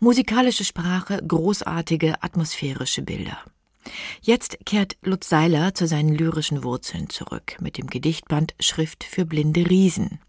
Musikalische 0.02 0.66
Sprache, 0.66 1.24
großartige 1.26 2.22
atmosphärische 2.22 3.02
Bilder. 3.02 3.38
Jetzt 4.22 4.58
kehrt 4.66 4.98
Lutz 5.04 5.30
Seiler 5.30 5.74
zu 5.74 5.88
seinen 5.88 6.14
lyrischen 6.14 6.66
Wurzeln 6.66 7.08
zurück 7.08 7.56
mit 7.62 7.78
dem 7.78 7.88
Gedichtband 7.88 8.56
Schrift 8.60 9.06
für 9.06 9.24
blinde 9.24 9.70
Riesen. 9.70 10.20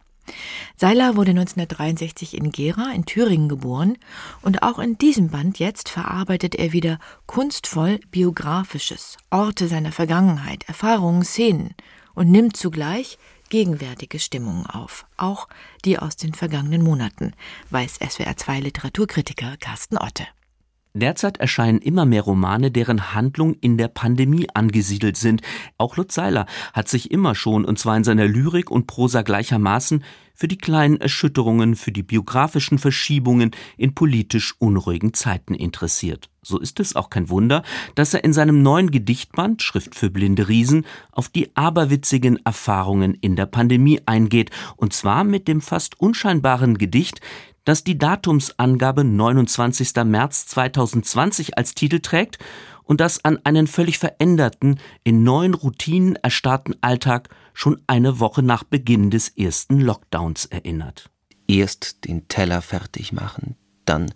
Seiler 0.76 1.16
wurde 1.16 1.30
1963 1.30 2.36
in 2.36 2.50
Gera 2.50 2.92
in 2.92 3.04
Thüringen 3.04 3.48
geboren 3.48 3.98
und 4.42 4.62
auch 4.62 4.78
in 4.78 4.98
diesem 4.98 5.28
Band 5.28 5.58
jetzt 5.58 5.88
verarbeitet 5.88 6.54
er 6.54 6.72
wieder 6.72 6.98
kunstvoll 7.26 8.00
biografisches, 8.10 9.16
Orte 9.30 9.68
seiner 9.68 9.92
Vergangenheit, 9.92 10.64
Erfahrungen, 10.68 11.24
Szenen 11.24 11.74
und 12.14 12.30
nimmt 12.30 12.56
zugleich 12.56 13.18
gegenwärtige 13.50 14.18
Stimmungen 14.18 14.66
auf, 14.66 15.06
auch 15.16 15.48
die 15.84 15.98
aus 15.98 16.16
den 16.16 16.34
vergangenen 16.34 16.82
Monaten, 16.82 17.34
weiß 17.70 18.00
SWR2 18.00 18.60
Literaturkritiker 18.60 19.56
Carsten 19.58 19.96
Otte. 19.96 20.26
Derzeit 20.96 21.38
erscheinen 21.38 21.80
immer 21.80 22.04
mehr 22.04 22.22
Romane, 22.22 22.70
deren 22.70 23.14
Handlung 23.14 23.54
in 23.54 23.76
der 23.76 23.88
Pandemie 23.88 24.46
angesiedelt 24.54 25.16
sind. 25.16 25.42
Auch 25.76 25.96
Lutz 25.96 26.14
Seiler 26.14 26.46
hat 26.72 26.88
sich 26.88 27.10
immer 27.10 27.34
schon, 27.34 27.64
und 27.64 27.80
zwar 27.80 27.96
in 27.96 28.04
seiner 28.04 28.28
Lyrik 28.28 28.70
und 28.70 28.86
Prosa 28.86 29.22
gleichermaßen, 29.22 30.04
für 30.36 30.46
die 30.46 30.58
kleinen 30.58 31.00
Erschütterungen, 31.00 31.74
für 31.74 31.90
die 31.90 32.04
biografischen 32.04 32.78
Verschiebungen 32.78 33.50
in 33.76 33.96
politisch 33.96 34.54
unruhigen 34.60 35.14
Zeiten 35.14 35.54
interessiert. 35.54 36.30
So 36.42 36.60
ist 36.60 36.78
es 36.78 36.94
auch 36.94 37.10
kein 37.10 37.28
Wunder, 37.28 37.64
dass 37.96 38.14
er 38.14 38.22
in 38.22 38.32
seinem 38.32 38.62
neuen 38.62 38.92
Gedichtband 38.92 39.62
Schrift 39.62 39.96
für 39.96 40.10
blinde 40.10 40.48
Riesen 40.48 40.86
auf 41.10 41.28
die 41.28 41.56
aberwitzigen 41.56 42.38
Erfahrungen 42.44 43.14
in 43.14 43.34
der 43.34 43.46
Pandemie 43.46 44.00
eingeht, 44.06 44.50
und 44.76 44.92
zwar 44.92 45.24
mit 45.24 45.48
dem 45.48 45.60
fast 45.60 45.98
unscheinbaren 45.98 46.78
Gedicht, 46.78 47.20
das 47.64 47.84
die 47.84 47.98
Datumsangabe 47.98 49.04
29. 49.04 49.94
März 50.04 50.46
2020 50.46 51.56
als 51.56 51.74
Titel 51.74 52.00
trägt 52.00 52.38
und 52.84 53.00
das 53.00 53.24
an 53.24 53.38
einen 53.44 53.66
völlig 53.66 53.98
veränderten, 53.98 54.78
in 55.02 55.24
neuen 55.24 55.54
Routinen 55.54 56.16
erstarrten 56.16 56.76
Alltag 56.82 57.28
schon 57.54 57.80
eine 57.86 58.20
Woche 58.20 58.42
nach 58.42 58.64
Beginn 58.64 59.10
des 59.10 59.28
ersten 59.30 59.80
Lockdowns 59.80 60.46
erinnert. 60.46 61.10
Erst 61.46 62.04
den 62.04 62.28
Teller 62.28 62.62
fertig 62.62 63.12
machen, 63.12 63.56
dann 63.84 64.12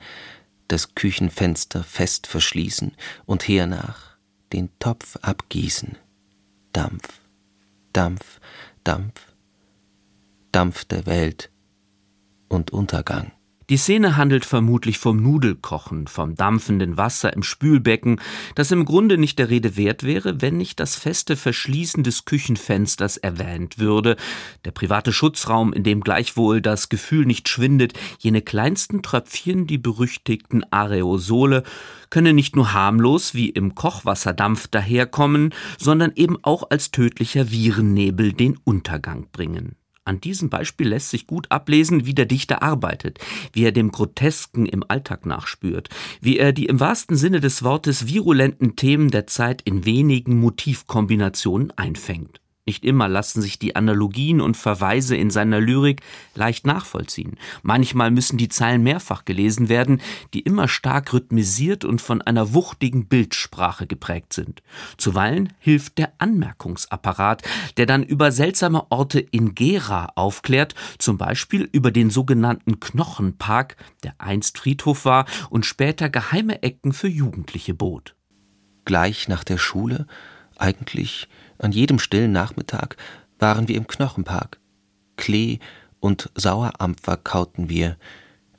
das 0.69 0.95
Küchenfenster 0.95 1.83
fest 1.83 2.27
verschließen 2.27 2.93
und 3.25 3.49
hernach 3.49 4.17
den 4.53 4.71
Topf 4.79 5.17
abgießen. 5.17 5.97
Dampf, 6.73 7.21
Dampf, 7.93 8.41
Dampf, 8.85 9.35
Dampf 10.53 10.85
der 10.85 11.07
Welt 11.07 11.51
und 12.49 12.71
Untergang. 12.71 13.33
Die 13.71 13.77
Szene 13.77 14.17
handelt 14.17 14.47
vermutlich 14.47 14.97
vom 14.97 15.19
Nudelkochen, 15.19 16.07
vom 16.07 16.35
dampfenden 16.35 16.97
Wasser 16.97 17.35
im 17.35 17.43
Spülbecken, 17.43 18.19
das 18.55 18.71
im 18.71 18.87
Grunde 18.87 19.19
nicht 19.19 19.39
der 19.39 19.51
Rede 19.51 19.77
wert 19.77 20.05
wäre, 20.05 20.41
wenn 20.41 20.57
nicht 20.57 20.81
das 20.81 20.97
feste 20.97 21.37
Verschließen 21.37 22.03
des 22.03 22.25
Küchenfensters 22.25 23.19
erwähnt 23.19 23.79
würde, 23.79 24.17
der 24.65 24.71
private 24.71 25.13
Schutzraum, 25.13 25.75
in 25.75 25.83
dem 25.83 26.01
gleichwohl 26.01 26.63
das 26.63 26.89
Gefühl 26.89 27.27
nicht 27.27 27.47
schwindet, 27.51 27.93
jene 28.19 28.41
kleinsten 28.41 29.03
Tröpfchen, 29.03 29.67
die 29.67 29.79
berüchtigten 29.79 30.65
Aerosole, 30.73 31.63
können 32.09 32.37
nicht 32.37 32.57
nur 32.57 32.73
harmlos 32.73 33.35
wie 33.35 33.51
im 33.51 33.75
Kochwasserdampf 33.75 34.69
daherkommen, 34.69 35.53
sondern 35.77 36.13
eben 36.15 36.39
auch 36.41 36.71
als 36.71 36.91
tödlicher 36.91 37.51
Virennebel 37.51 38.33
den 38.33 38.59
Untergang 38.65 39.27
bringen. 39.31 39.77
An 40.09 40.23
diesem 40.23 40.49
Beispiel 40.49 40.89
lässt 40.89 41.11
sich 41.11 41.27
gut 41.27 41.51
ablesen, 41.51 42.07
wie 42.07 42.15
der 42.15 42.25
Dichter 42.25 42.63
arbeitet, 42.63 43.19
wie 43.53 43.65
er 43.65 43.73
dem 43.73 43.93
Grotesken 43.93 44.65
im 44.65 44.83
Alltag 44.89 45.27
nachspürt, 45.27 45.91
wie 46.23 46.39
er 46.39 46.55
die 46.55 46.65
im 46.65 46.81
wahrsten 46.81 47.15
Sinne 47.15 47.41
des 47.41 47.63
Wortes 47.63 48.09
virulenten 48.09 48.75
Themen 48.75 49.11
der 49.11 49.27
Zeit 49.27 49.61
in 49.61 49.85
wenigen 49.85 50.41
Motivkombinationen 50.41 51.73
einfängt. 51.77 52.41
Nicht 52.69 52.85
immer 52.85 53.09
lassen 53.09 53.41
sich 53.41 53.59
die 53.59 53.77
Analogien 53.77 54.43
und 54.43 54.55
Verweise 54.55 55.17
in 55.17 55.31
seiner 55.31 55.59
Lyrik 55.59 56.03
leicht 56.35 56.67
nachvollziehen. 56.67 57.39
Manchmal 57.63 58.11
müssen 58.11 58.37
die 58.37 58.51
Zeilen 58.51 58.83
mehrfach 58.83 59.25
gelesen 59.25 59.71
werden, 59.71 60.03
die 60.35 60.41
immer 60.41 60.69
stark 60.69 61.15
rhythmisiert 61.15 61.87
und 61.87 62.03
von 62.03 62.21
einer 62.21 62.53
wuchtigen 62.53 63.07
Bildsprache 63.07 63.87
geprägt 63.87 64.35
sind. 64.35 64.63
Zuweilen 64.99 65.55
hilft 65.61 65.97
der 65.97 66.13
Anmerkungsapparat, 66.19 67.43
der 67.79 67.87
dann 67.87 68.03
über 68.03 68.33
seltsame 68.33 68.93
Orte 68.93 69.19
in 69.19 69.55
Gera 69.55 70.13
aufklärt, 70.15 70.75
zum 70.99 71.17
Beispiel 71.17 71.71
über 71.73 71.91
den 71.91 72.11
sogenannten 72.11 72.81
Knochenpark, 72.81 73.77
der 74.05 74.15
einst 74.19 74.59
Friedhof 74.59 75.07
war 75.07 75.25
und 75.49 75.65
später 75.65 76.11
geheime 76.11 76.63
Ecken 76.63 76.93
für 76.93 77.09
Jugendliche 77.09 77.73
bot. 77.73 78.15
Gleich 78.85 79.27
nach 79.27 79.43
der 79.43 79.57
Schule, 79.57 80.07
eigentlich 80.59 81.29
an 81.59 81.73
jedem 81.73 81.99
stillen 81.99 82.33
Nachmittag 82.33 82.97
waren 83.39 83.69
wir 83.69 83.77
im 83.77 83.87
Knochenpark. 83.87 84.59
Klee 85.17 85.59
und 86.01 86.31
Sauerampfer 86.35 87.17
kauten 87.17 87.69
wir, 87.69 87.97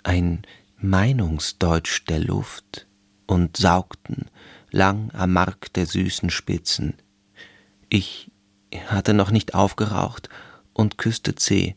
ein 0.04 0.44
Meinungsdeutsch 0.78 2.06
der 2.08 2.20
Luft, 2.20 2.88
und 3.30 3.58
saugten 3.58 4.26
lang 4.72 5.12
am 5.14 5.34
Mark 5.34 5.72
der 5.74 5.86
süßen 5.86 6.32
Spitzen. 6.32 6.96
Ich 7.90 8.32
hatte 8.88 9.14
noch 9.14 9.30
nicht 9.30 9.54
aufgeraucht 9.54 10.30
und 10.74 10.98
küsste 10.98 11.36
C. 11.36 11.76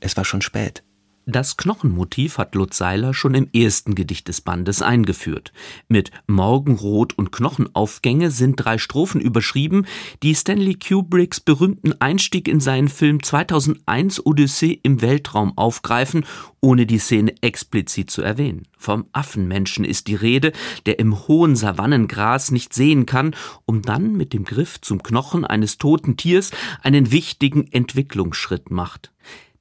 Es 0.00 0.16
war 0.16 0.24
schon 0.24 0.40
spät. 0.40 0.82
Das 1.28 1.56
Knochenmotiv 1.56 2.38
hat 2.38 2.54
Lutz 2.54 2.76
Seiler 2.76 3.12
schon 3.12 3.34
im 3.34 3.48
ersten 3.52 3.96
Gedicht 3.96 4.28
des 4.28 4.42
Bandes 4.42 4.80
eingeführt. 4.80 5.52
Mit 5.88 6.12
Morgenrot 6.28 7.18
und 7.18 7.32
Knochenaufgänge 7.32 8.30
sind 8.30 8.54
drei 8.64 8.78
Strophen 8.78 9.20
überschrieben, 9.20 9.86
die 10.22 10.36
Stanley 10.36 10.76
Kubricks 10.76 11.40
berühmten 11.40 12.00
Einstieg 12.00 12.46
in 12.46 12.60
seinen 12.60 12.86
Film 12.86 13.24
2001 13.24 14.24
Odyssee 14.24 14.78
im 14.84 15.02
Weltraum 15.02 15.58
aufgreifen, 15.58 16.24
ohne 16.60 16.86
die 16.86 17.00
Szene 17.00 17.34
explizit 17.40 18.08
zu 18.08 18.22
erwähnen. 18.22 18.68
Vom 18.78 19.06
Affenmenschen 19.10 19.84
ist 19.84 20.06
die 20.06 20.14
Rede, 20.14 20.52
der 20.86 21.00
im 21.00 21.26
hohen 21.26 21.56
Savannengras 21.56 22.52
nicht 22.52 22.72
sehen 22.72 23.04
kann, 23.04 23.34
um 23.64 23.82
dann 23.82 24.12
mit 24.12 24.32
dem 24.32 24.44
Griff 24.44 24.80
zum 24.80 25.02
Knochen 25.02 25.44
eines 25.44 25.78
toten 25.78 26.16
Tiers 26.16 26.52
einen 26.84 27.10
wichtigen 27.10 27.66
Entwicklungsschritt 27.72 28.70
macht 28.70 29.10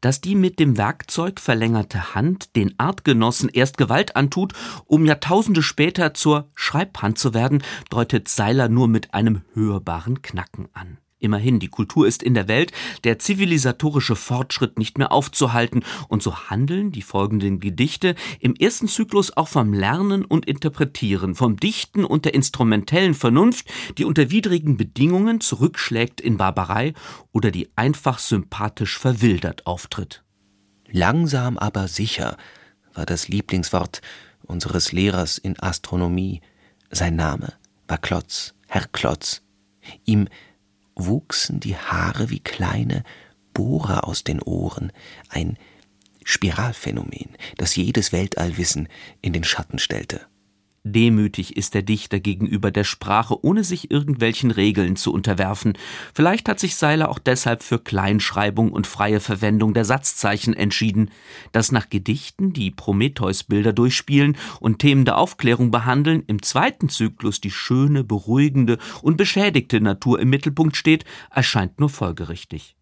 dass 0.06 0.22
die 0.22 0.36
mit 0.36 0.60
dem 0.60 0.78
Werkzeug 0.78 1.40
verlängerte 1.40 2.14
Hand 2.14 2.56
den 2.56 2.76
Artgenossen 2.78 3.50
erst 3.50 3.80
Gewalt 3.80 4.16
antut, 4.16 4.54
um 4.86 5.04
Jahrtausende 5.04 5.64
später 5.64 6.14
zur 6.14 6.52
Schreibhand 6.54 7.18
zu 7.18 7.34
werden, 7.34 7.64
deutet 7.90 8.28
Seiler 8.28 8.70
nur 8.70 8.88
mit 8.88 9.16
einem 9.16 9.42
hörbaren 9.56 10.22
Knacken 10.22 10.68
an. 10.74 11.00
Immerhin, 11.26 11.60
die 11.60 11.70
Kultur 11.70 12.06
ist 12.06 12.22
in 12.22 12.36
der 12.36 12.48
Welt, 12.48 12.72
der 13.04 13.18
zivilisatorische 13.18 14.16
Fortschritt 14.16 14.78
nicht 14.78 15.00
mehr 15.00 15.12
aufzuhalten, 15.12 15.84
und 16.08 16.22
so 16.22 16.50
handeln 16.52 16.92
die 16.92 17.02
folgenden 17.02 17.60
Gedichte 17.60 18.14
im 18.40 18.54
ersten 18.54 18.88
Zyklus 18.88 19.36
auch 19.36 19.48
vom 19.48 19.74
Lernen 19.74 20.24
und 20.24 20.46
Interpretieren, 20.46 21.34
vom 21.34 21.58
Dichten 21.58 22.06
und 22.06 22.26
der 22.26 22.36
instrumentellen 22.36 23.16
Vernunft, 23.16 23.66
die 23.98 24.06
unter 24.06 24.30
widrigen 24.30 24.78
Bedingungen 24.78 25.42
zurückschlägt 25.42 26.22
in 26.22 26.38
Barbarei 26.38 26.94
oder 27.32 27.50
die 27.50 27.70
einfach 27.76 28.20
sympathisch 28.20 29.00
verwildert 29.00 29.66
auftritt. 29.66 30.24
Langsam 30.92 31.58
aber 31.58 31.88
sicher 31.88 32.38
war 32.94 33.08
das 33.08 33.30
Lieblingswort 33.30 34.02
unseres 34.44 34.92
Lehrers 34.92 35.40
in 35.40 35.60
Astronomie. 35.60 36.42
Sein 36.92 37.16
Name 37.16 37.54
war 37.88 37.98
Klotz, 37.98 38.54
Herr 38.68 38.86
Klotz. 38.92 39.42
Ihm 40.06 40.28
wuchsen 40.96 41.60
die 41.60 41.76
Haare 41.76 42.30
wie 42.30 42.40
kleine 42.40 43.04
Bohrer 43.54 44.08
aus 44.08 44.24
den 44.24 44.42
Ohren, 44.42 44.92
ein 45.30 45.58
Spiralphänomen, 46.24 47.38
das 47.58 47.76
jedes 47.76 48.12
Weltallwissen 48.12 48.90
in 49.22 49.34
den 49.34 49.44
Schatten 49.44 49.80
stellte. 49.80 50.28
Demütig 50.88 51.58
ist 51.58 51.74
der 51.74 51.82
Dichter 51.82 52.20
gegenüber 52.20 52.70
der 52.70 52.84
Sprache, 52.84 53.44
ohne 53.44 53.64
sich 53.64 53.90
irgendwelchen 53.90 54.52
Regeln 54.52 54.96
zu 54.96 55.12
unterwerfen. 55.12 55.76
Vielleicht 56.14 56.48
hat 56.48 56.60
sich 56.60 56.76
Seiler 56.76 57.10
auch 57.10 57.18
deshalb 57.18 57.64
für 57.64 57.80
Kleinschreibung 57.80 58.72
und 58.72 58.86
freie 58.86 59.20
Verwendung 59.20 59.74
der 59.74 59.84
Satzzeichen 59.84 60.54
entschieden. 60.54 61.10
Dass 61.52 61.72
nach 61.72 61.90
Gedichten, 61.90 62.54
die 62.54 62.70
Prometheus-Bilder 62.70 63.74
durchspielen 63.74 64.38
und 64.60 64.78
Themen 64.78 65.06
der 65.06 65.18
Aufklärung 65.18 65.72
behandeln, 65.72 66.22
im 66.28 66.44
zweiten 66.44 66.88
Zyklus 66.88 67.42
die 67.42 67.50
schöne, 67.50 68.04
beruhigende 68.04 68.78
und 69.02 69.18
beschädigte 69.18 69.82
Natur 69.82 70.20
im 70.20 70.30
Mittelpunkt 70.30 70.76
steht, 70.76 71.04
erscheint 71.32 71.80
nur 71.80 71.90
folgerichtig. 71.90 72.76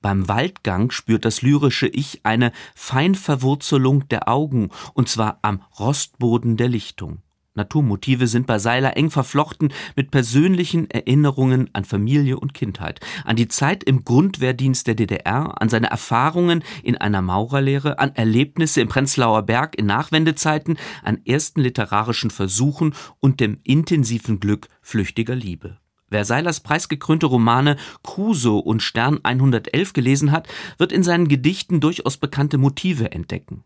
Beim 0.00 0.28
Waldgang 0.28 0.92
spürt 0.92 1.24
das 1.24 1.42
lyrische 1.42 1.88
Ich 1.88 2.20
eine 2.22 2.52
Feinverwurzelung 2.76 4.08
der 4.10 4.28
Augen, 4.28 4.70
und 4.94 5.08
zwar 5.08 5.40
am 5.42 5.64
Rostboden 5.76 6.56
der 6.56 6.68
Lichtung. 6.68 7.20
Naturmotive 7.58 8.26
sind 8.26 8.46
bei 8.46 8.58
Seiler 8.58 8.96
eng 8.96 9.10
verflochten 9.10 9.72
mit 9.96 10.10
persönlichen 10.10 10.90
Erinnerungen 10.90 11.68
an 11.74 11.84
Familie 11.84 12.38
und 12.38 12.54
Kindheit, 12.54 13.00
an 13.24 13.36
die 13.36 13.48
Zeit 13.48 13.84
im 13.84 14.04
Grundwehrdienst 14.04 14.86
der 14.86 14.94
DDR, 14.94 15.60
an 15.60 15.68
seine 15.68 15.90
Erfahrungen 15.90 16.64
in 16.82 16.96
einer 16.96 17.20
Maurerlehre, 17.20 17.98
an 17.98 18.14
Erlebnisse 18.14 18.80
im 18.80 18.88
Prenzlauer 18.88 19.42
Berg 19.42 19.76
in 19.76 19.84
Nachwendezeiten, 19.84 20.78
an 21.02 21.20
ersten 21.26 21.60
literarischen 21.60 22.30
Versuchen 22.30 22.94
und 23.20 23.40
dem 23.40 23.58
intensiven 23.64 24.40
Glück 24.40 24.68
flüchtiger 24.80 25.34
Liebe. 25.34 25.76
Wer 26.10 26.24
Seilers 26.24 26.60
preisgekrönte 26.60 27.26
Romane 27.26 27.76
Crusoe 28.02 28.62
und 28.62 28.82
Stern 28.82 29.20
111 29.22 29.92
gelesen 29.92 30.32
hat, 30.32 30.48
wird 30.78 30.92
in 30.92 31.02
seinen 31.02 31.28
Gedichten 31.28 31.80
durchaus 31.80 32.16
bekannte 32.16 32.56
Motive 32.56 33.12
entdecken. 33.12 33.64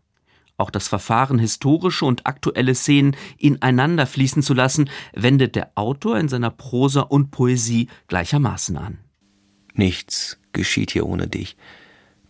Auch 0.63 0.71
das 0.71 0.87
Verfahren, 0.87 1.39
historische 1.39 2.05
und 2.05 2.25
aktuelle 2.25 2.73
Szenen 2.73 3.17
ineinander 3.37 4.07
fließen 4.07 4.41
zu 4.41 4.53
lassen, 4.53 4.89
wendet 5.11 5.57
der 5.57 5.73
Autor 5.75 6.17
in 6.17 6.29
seiner 6.29 6.51
Prosa 6.51 7.01
und 7.01 7.31
Poesie 7.31 7.89
gleichermaßen 8.07 8.77
an. 8.77 8.99
Nichts 9.73 10.39
geschieht 10.53 10.91
hier 10.91 11.05
ohne 11.05 11.27
dich. 11.27 11.57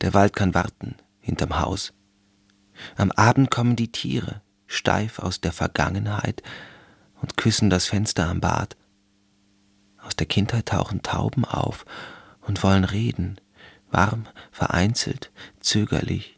Der 0.01 0.15
Wald 0.15 0.35
kann 0.35 0.55
warten, 0.55 0.95
hinterm 1.19 1.59
Haus. 1.59 1.93
Am 2.95 3.11
Abend 3.11 3.51
kommen 3.51 3.75
die 3.75 3.91
Tiere, 3.91 4.41
steif 4.65 5.19
aus 5.19 5.39
der 5.39 5.51
Vergangenheit, 5.51 6.41
und 7.21 7.37
küssen 7.37 7.69
das 7.69 7.85
Fenster 7.85 8.27
am 8.27 8.41
Bad. 8.41 8.75
Aus 9.99 10.15
der 10.15 10.25
Kindheit 10.25 10.69
tauchen 10.69 11.03
Tauben 11.03 11.45
auf 11.45 11.85
und 12.41 12.63
wollen 12.63 12.83
reden, 12.83 13.39
warm, 13.91 14.25
vereinzelt, 14.51 15.31
zögerlich, 15.59 16.32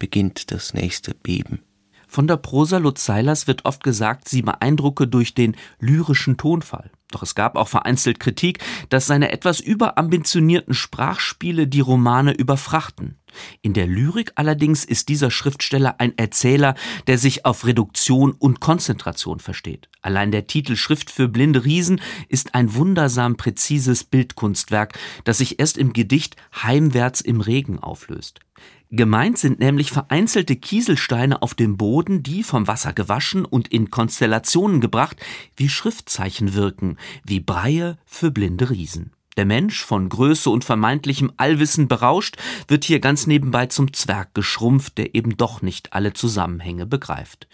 beginnt 0.00 0.50
das 0.50 0.74
nächste 0.74 1.14
Beben. 1.14 1.62
Von 2.08 2.26
der 2.26 2.38
Prosa 2.38 2.78
Lutz 2.78 3.04
Seilers 3.04 3.46
wird 3.46 3.66
oft 3.66 3.84
gesagt, 3.84 4.28
sie 4.28 4.42
beeindrucke 4.42 5.06
durch 5.06 5.32
den 5.32 5.54
lyrischen 5.78 6.36
Tonfall. 6.36 6.90
Doch 7.12 7.22
es 7.22 7.36
gab 7.36 7.54
auch 7.54 7.68
vereinzelt 7.68 8.18
Kritik, 8.18 8.58
dass 8.88 9.06
seine 9.06 9.30
etwas 9.30 9.60
überambitionierten 9.60 10.74
Sprachspiele 10.74 11.68
die 11.68 11.80
Romane 11.80 12.32
überfrachten. 12.32 13.20
In 13.62 13.74
der 13.74 13.86
Lyrik 13.86 14.32
allerdings 14.34 14.84
ist 14.84 15.08
dieser 15.08 15.30
Schriftsteller 15.30 16.00
ein 16.00 16.18
Erzähler, 16.18 16.74
der 17.06 17.16
sich 17.16 17.44
auf 17.44 17.64
Reduktion 17.64 18.32
und 18.32 18.58
Konzentration 18.58 19.38
versteht. 19.38 19.88
Allein 20.02 20.32
der 20.32 20.48
Titel 20.48 20.74
Schrift 20.74 21.10
für 21.10 21.28
blinde 21.28 21.64
Riesen 21.64 22.00
ist 22.28 22.56
ein 22.56 22.74
wundersam 22.74 23.36
präzises 23.36 24.02
Bildkunstwerk, 24.02 24.98
das 25.22 25.38
sich 25.38 25.60
erst 25.60 25.78
im 25.78 25.92
Gedicht 25.92 26.34
Heimwärts 26.60 27.20
im 27.20 27.40
Regen 27.40 27.78
auflöst. 27.78 28.40
Gemeint 28.92 29.38
sind 29.38 29.60
nämlich 29.60 29.92
vereinzelte 29.92 30.56
Kieselsteine 30.56 31.42
auf 31.42 31.54
dem 31.54 31.76
Boden, 31.76 32.24
die 32.24 32.42
vom 32.42 32.66
Wasser 32.66 32.92
gewaschen 32.92 33.44
und 33.44 33.68
in 33.68 33.90
Konstellationen 33.90 34.80
gebracht 34.80 35.16
wie 35.56 35.68
Schriftzeichen 35.68 36.54
wirken, 36.54 36.96
wie 37.24 37.38
Breie 37.38 37.98
für 38.04 38.32
blinde 38.32 38.68
Riesen. 38.68 39.12
Der 39.36 39.46
Mensch, 39.46 39.84
von 39.84 40.08
Größe 40.08 40.50
und 40.50 40.64
vermeintlichem 40.64 41.30
Allwissen 41.36 41.86
berauscht, 41.86 42.36
wird 42.66 42.84
hier 42.84 42.98
ganz 42.98 43.28
nebenbei 43.28 43.66
zum 43.66 43.92
Zwerg 43.92 44.34
geschrumpft, 44.34 44.98
der 44.98 45.14
eben 45.14 45.36
doch 45.36 45.62
nicht 45.62 45.92
alle 45.92 46.12
Zusammenhänge 46.12 46.84
begreift. 46.84 47.46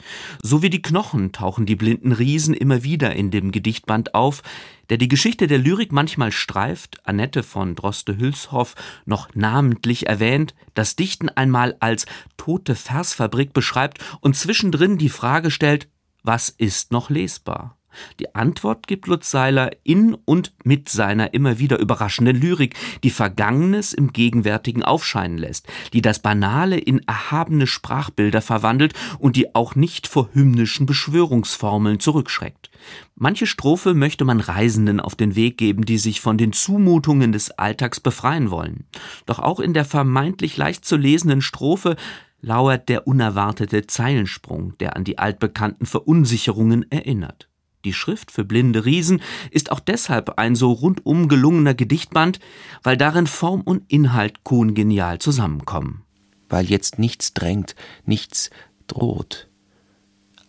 So 0.42 0.62
wie 0.62 0.70
die 0.70 0.80
Knochen 0.80 1.32
tauchen 1.32 1.66
die 1.66 1.76
blinden 1.76 2.12
Riesen 2.12 2.54
immer 2.54 2.82
wieder 2.82 3.14
in 3.14 3.30
dem 3.30 3.52
Gedichtband 3.52 4.14
auf, 4.14 4.42
der 4.90 4.98
die 4.98 5.08
Geschichte 5.08 5.46
der 5.46 5.58
Lyrik 5.58 5.92
manchmal 5.92 6.32
streift, 6.32 7.06
Annette 7.06 7.42
von 7.42 7.74
Droste-Hülshoff 7.74 8.74
noch 9.04 9.28
namentlich 9.34 10.06
erwähnt, 10.06 10.54
das 10.74 10.96
Dichten 10.96 11.28
einmal 11.28 11.76
als 11.80 12.06
tote 12.36 12.74
Versfabrik 12.74 13.52
beschreibt 13.52 13.98
und 14.20 14.36
zwischendrin 14.36 14.98
die 14.98 15.08
Frage 15.08 15.50
stellt, 15.50 15.88
was 16.22 16.48
ist 16.48 16.92
noch 16.92 17.10
lesbar? 17.10 17.75
Die 18.20 18.34
Antwort 18.34 18.86
gibt 18.86 19.06
Lutz 19.06 19.30
Seiler 19.30 19.70
in 19.84 20.14
und 20.14 20.52
mit 20.64 20.88
seiner 20.88 21.34
immer 21.34 21.58
wieder 21.58 21.78
überraschenden 21.78 22.40
Lyrik, 22.40 22.74
die 23.02 23.10
Vergangenes 23.10 23.92
im 23.92 24.12
Gegenwärtigen 24.12 24.82
aufscheinen 24.82 25.38
lässt, 25.38 25.66
die 25.92 26.02
das 26.02 26.20
Banale 26.20 26.78
in 26.78 27.00
erhabene 27.06 27.66
Sprachbilder 27.66 28.42
verwandelt 28.42 28.94
und 29.18 29.36
die 29.36 29.54
auch 29.54 29.74
nicht 29.74 30.06
vor 30.06 30.30
hymnischen 30.32 30.86
Beschwörungsformeln 30.86 32.00
zurückschreckt. 32.00 32.70
Manche 33.14 33.46
Strophe 33.46 33.94
möchte 33.94 34.24
man 34.24 34.40
Reisenden 34.40 35.00
auf 35.00 35.14
den 35.14 35.34
Weg 35.34 35.58
geben, 35.58 35.84
die 35.84 35.98
sich 35.98 36.20
von 36.20 36.38
den 36.38 36.52
Zumutungen 36.52 37.32
des 37.32 37.50
Alltags 37.50 38.00
befreien 38.00 38.50
wollen. 38.50 38.84
Doch 39.24 39.38
auch 39.38 39.60
in 39.60 39.74
der 39.74 39.84
vermeintlich 39.84 40.56
leicht 40.56 40.84
zu 40.84 40.96
lesenden 40.96 41.40
Strophe 41.40 41.96
lauert 42.40 42.88
der 42.88 43.06
unerwartete 43.06 43.86
Zeilensprung, 43.86 44.76
der 44.78 44.96
an 44.96 45.04
die 45.04 45.18
altbekannten 45.18 45.86
Verunsicherungen 45.86 46.90
erinnert. 46.90 47.48
Die 47.86 47.92
Schrift 47.92 48.32
für 48.32 48.44
blinde 48.44 48.84
Riesen 48.84 49.22
ist 49.52 49.70
auch 49.70 49.78
deshalb 49.78 50.40
ein 50.40 50.56
so 50.56 50.72
rundum 50.72 51.28
gelungener 51.28 51.72
Gedichtband, 51.72 52.40
weil 52.82 52.96
darin 52.96 53.28
Form 53.28 53.60
und 53.60 53.84
Inhalt 53.86 54.42
kongenial 54.42 55.20
zusammenkommen. 55.20 56.02
Weil 56.48 56.66
jetzt 56.66 56.98
nichts 56.98 57.32
drängt, 57.32 57.76
nichts 58.04 58.50
droht. 58.88 59.48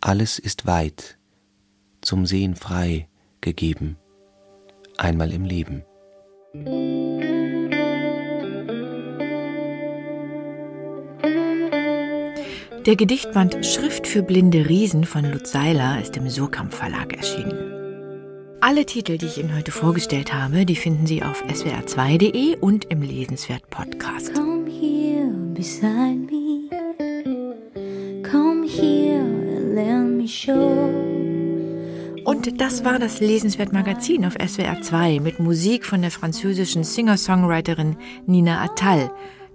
Alles 0.01 0.39
ist 0.39 0.65
weit, 0.65 1.19
zum 2.01 2.25
Sehen 2.25 2.55
frei 2.55 3.07
gegeben, 3.39 3.97
einmal 4.97 5.31
im 5.31 5.45
Leben. 5.45 5.83
Der 12.88 12.95
Gedichtband 12.95 13.65
Schrift 13.65 14.07
für 14.07 14.23
blinde 14.23 14.69
Riesen 14.69 15.03
von 15.03 15.29
Lutz 15.29 15.51
Seiler 15.51 16.01
ist 16.01 16.15
im 16.15 16.29
Surkamp 16.29 16.73
Verlag 16.73 17.17
erschienen. 17.17 17.51
Alle 18.61 18.85
Titel, 18.85 19.17
die 19.17 19.25
ich 19.25 19.38
Ihnen 19.38 19.53
heute 19.53 19.73
vorgestellt 19.73 20.33
habe, 20.33 20.65
die 20.65 20.77
finden 20.77 21.05
Sie 21.05 21.21
auf 21.21 21.43
swr2.de 21.43 22.55
und 22.61 22.85
im 22.85 23.01
Lesenswert 23.01 23.69
Podcast. 23.69 24.33
Come 24.33 24.69
here 24.69 25.27
beside 25.53 26.15
me. 26.31 26.69
Come 28.23 28.65
here 28.65 29.19
and 29.19 29.75
let 29.75 30.17
me 30.17 30.25
show. 30.25 30.89
Und 32.23 32.61
das 32.61 32.85
war 32.85 32.99
das 32.99 33.19
Lesenswert 33.19 33.73
Magazin 33.73 34.25
auf 34.25 34.35
SWR 34.35 34.81
2 34.81 35.19
mit 35.19 35.41
Musik 35.41 35.85
von 35.85 36.03
der 36.03 36.11
französischen 36.11 36.85
Singer-Songwriterin 36.85 37.97
Nina 38.27 38.63
Attal. 38.63 39.11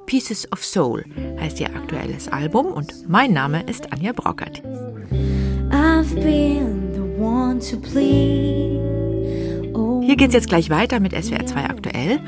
Pieces 0.07 0.51
of 0.53 0.65
Soul 0.65 1.05
heißt 1.41 1.61
ihr 1.61 1.75
aktuelles 1.75 2.29
Album 2.29 2.67
und 2.67 3.09
mein 3.09 3.33
Name 3.33 3.63
ist 3.65 3.93
Anja 3.93 4.13
Brockert. 4.13 4.63
Hier 10.05 10.17
geht's 10.17 10.35
jetzt 10.35 10.49
gleich 10.49 10.71
weiter 10.71 11.01
mit 11.01 11.13
SWR 11.13 11.47
2 11.47 11.65
aktuell 11.65 12.21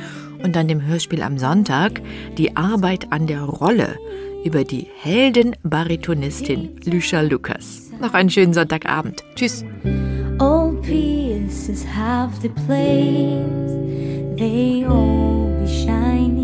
und 0.42 0.56
dann 0.56 0.68
dem 0.68 0.86
Hörspiel 0.86 1.22
am 1.22 1.38
Sonntag 1.38 2.00
Die 2.38 2.56
Arbeit 2.56 3.12
an 3.12 3.26
der 3.26 3.42
Rolle 3.42 3.98
über 4.44 4.64
die 4.64 4.86
Heldenbaritonistin 5.00 6.80
Lüscha 6.84 7.20
Lukas. 7.22 7.90
Noch 8.00 8.14
einen 8.14 8.30
schönen 8.30 8.54
Sonntagabend. 8.54 9.24
Tschüss. 9.34 9.64
all 10.40 10.72
pieces 10.82 11.84
have 11.84 12.40
the 12.42 12.48
place. 12.50 13.72
They 14.38 14.84
all 14.84 15.46
be 15.60 15.66
shining. 15.66 16.43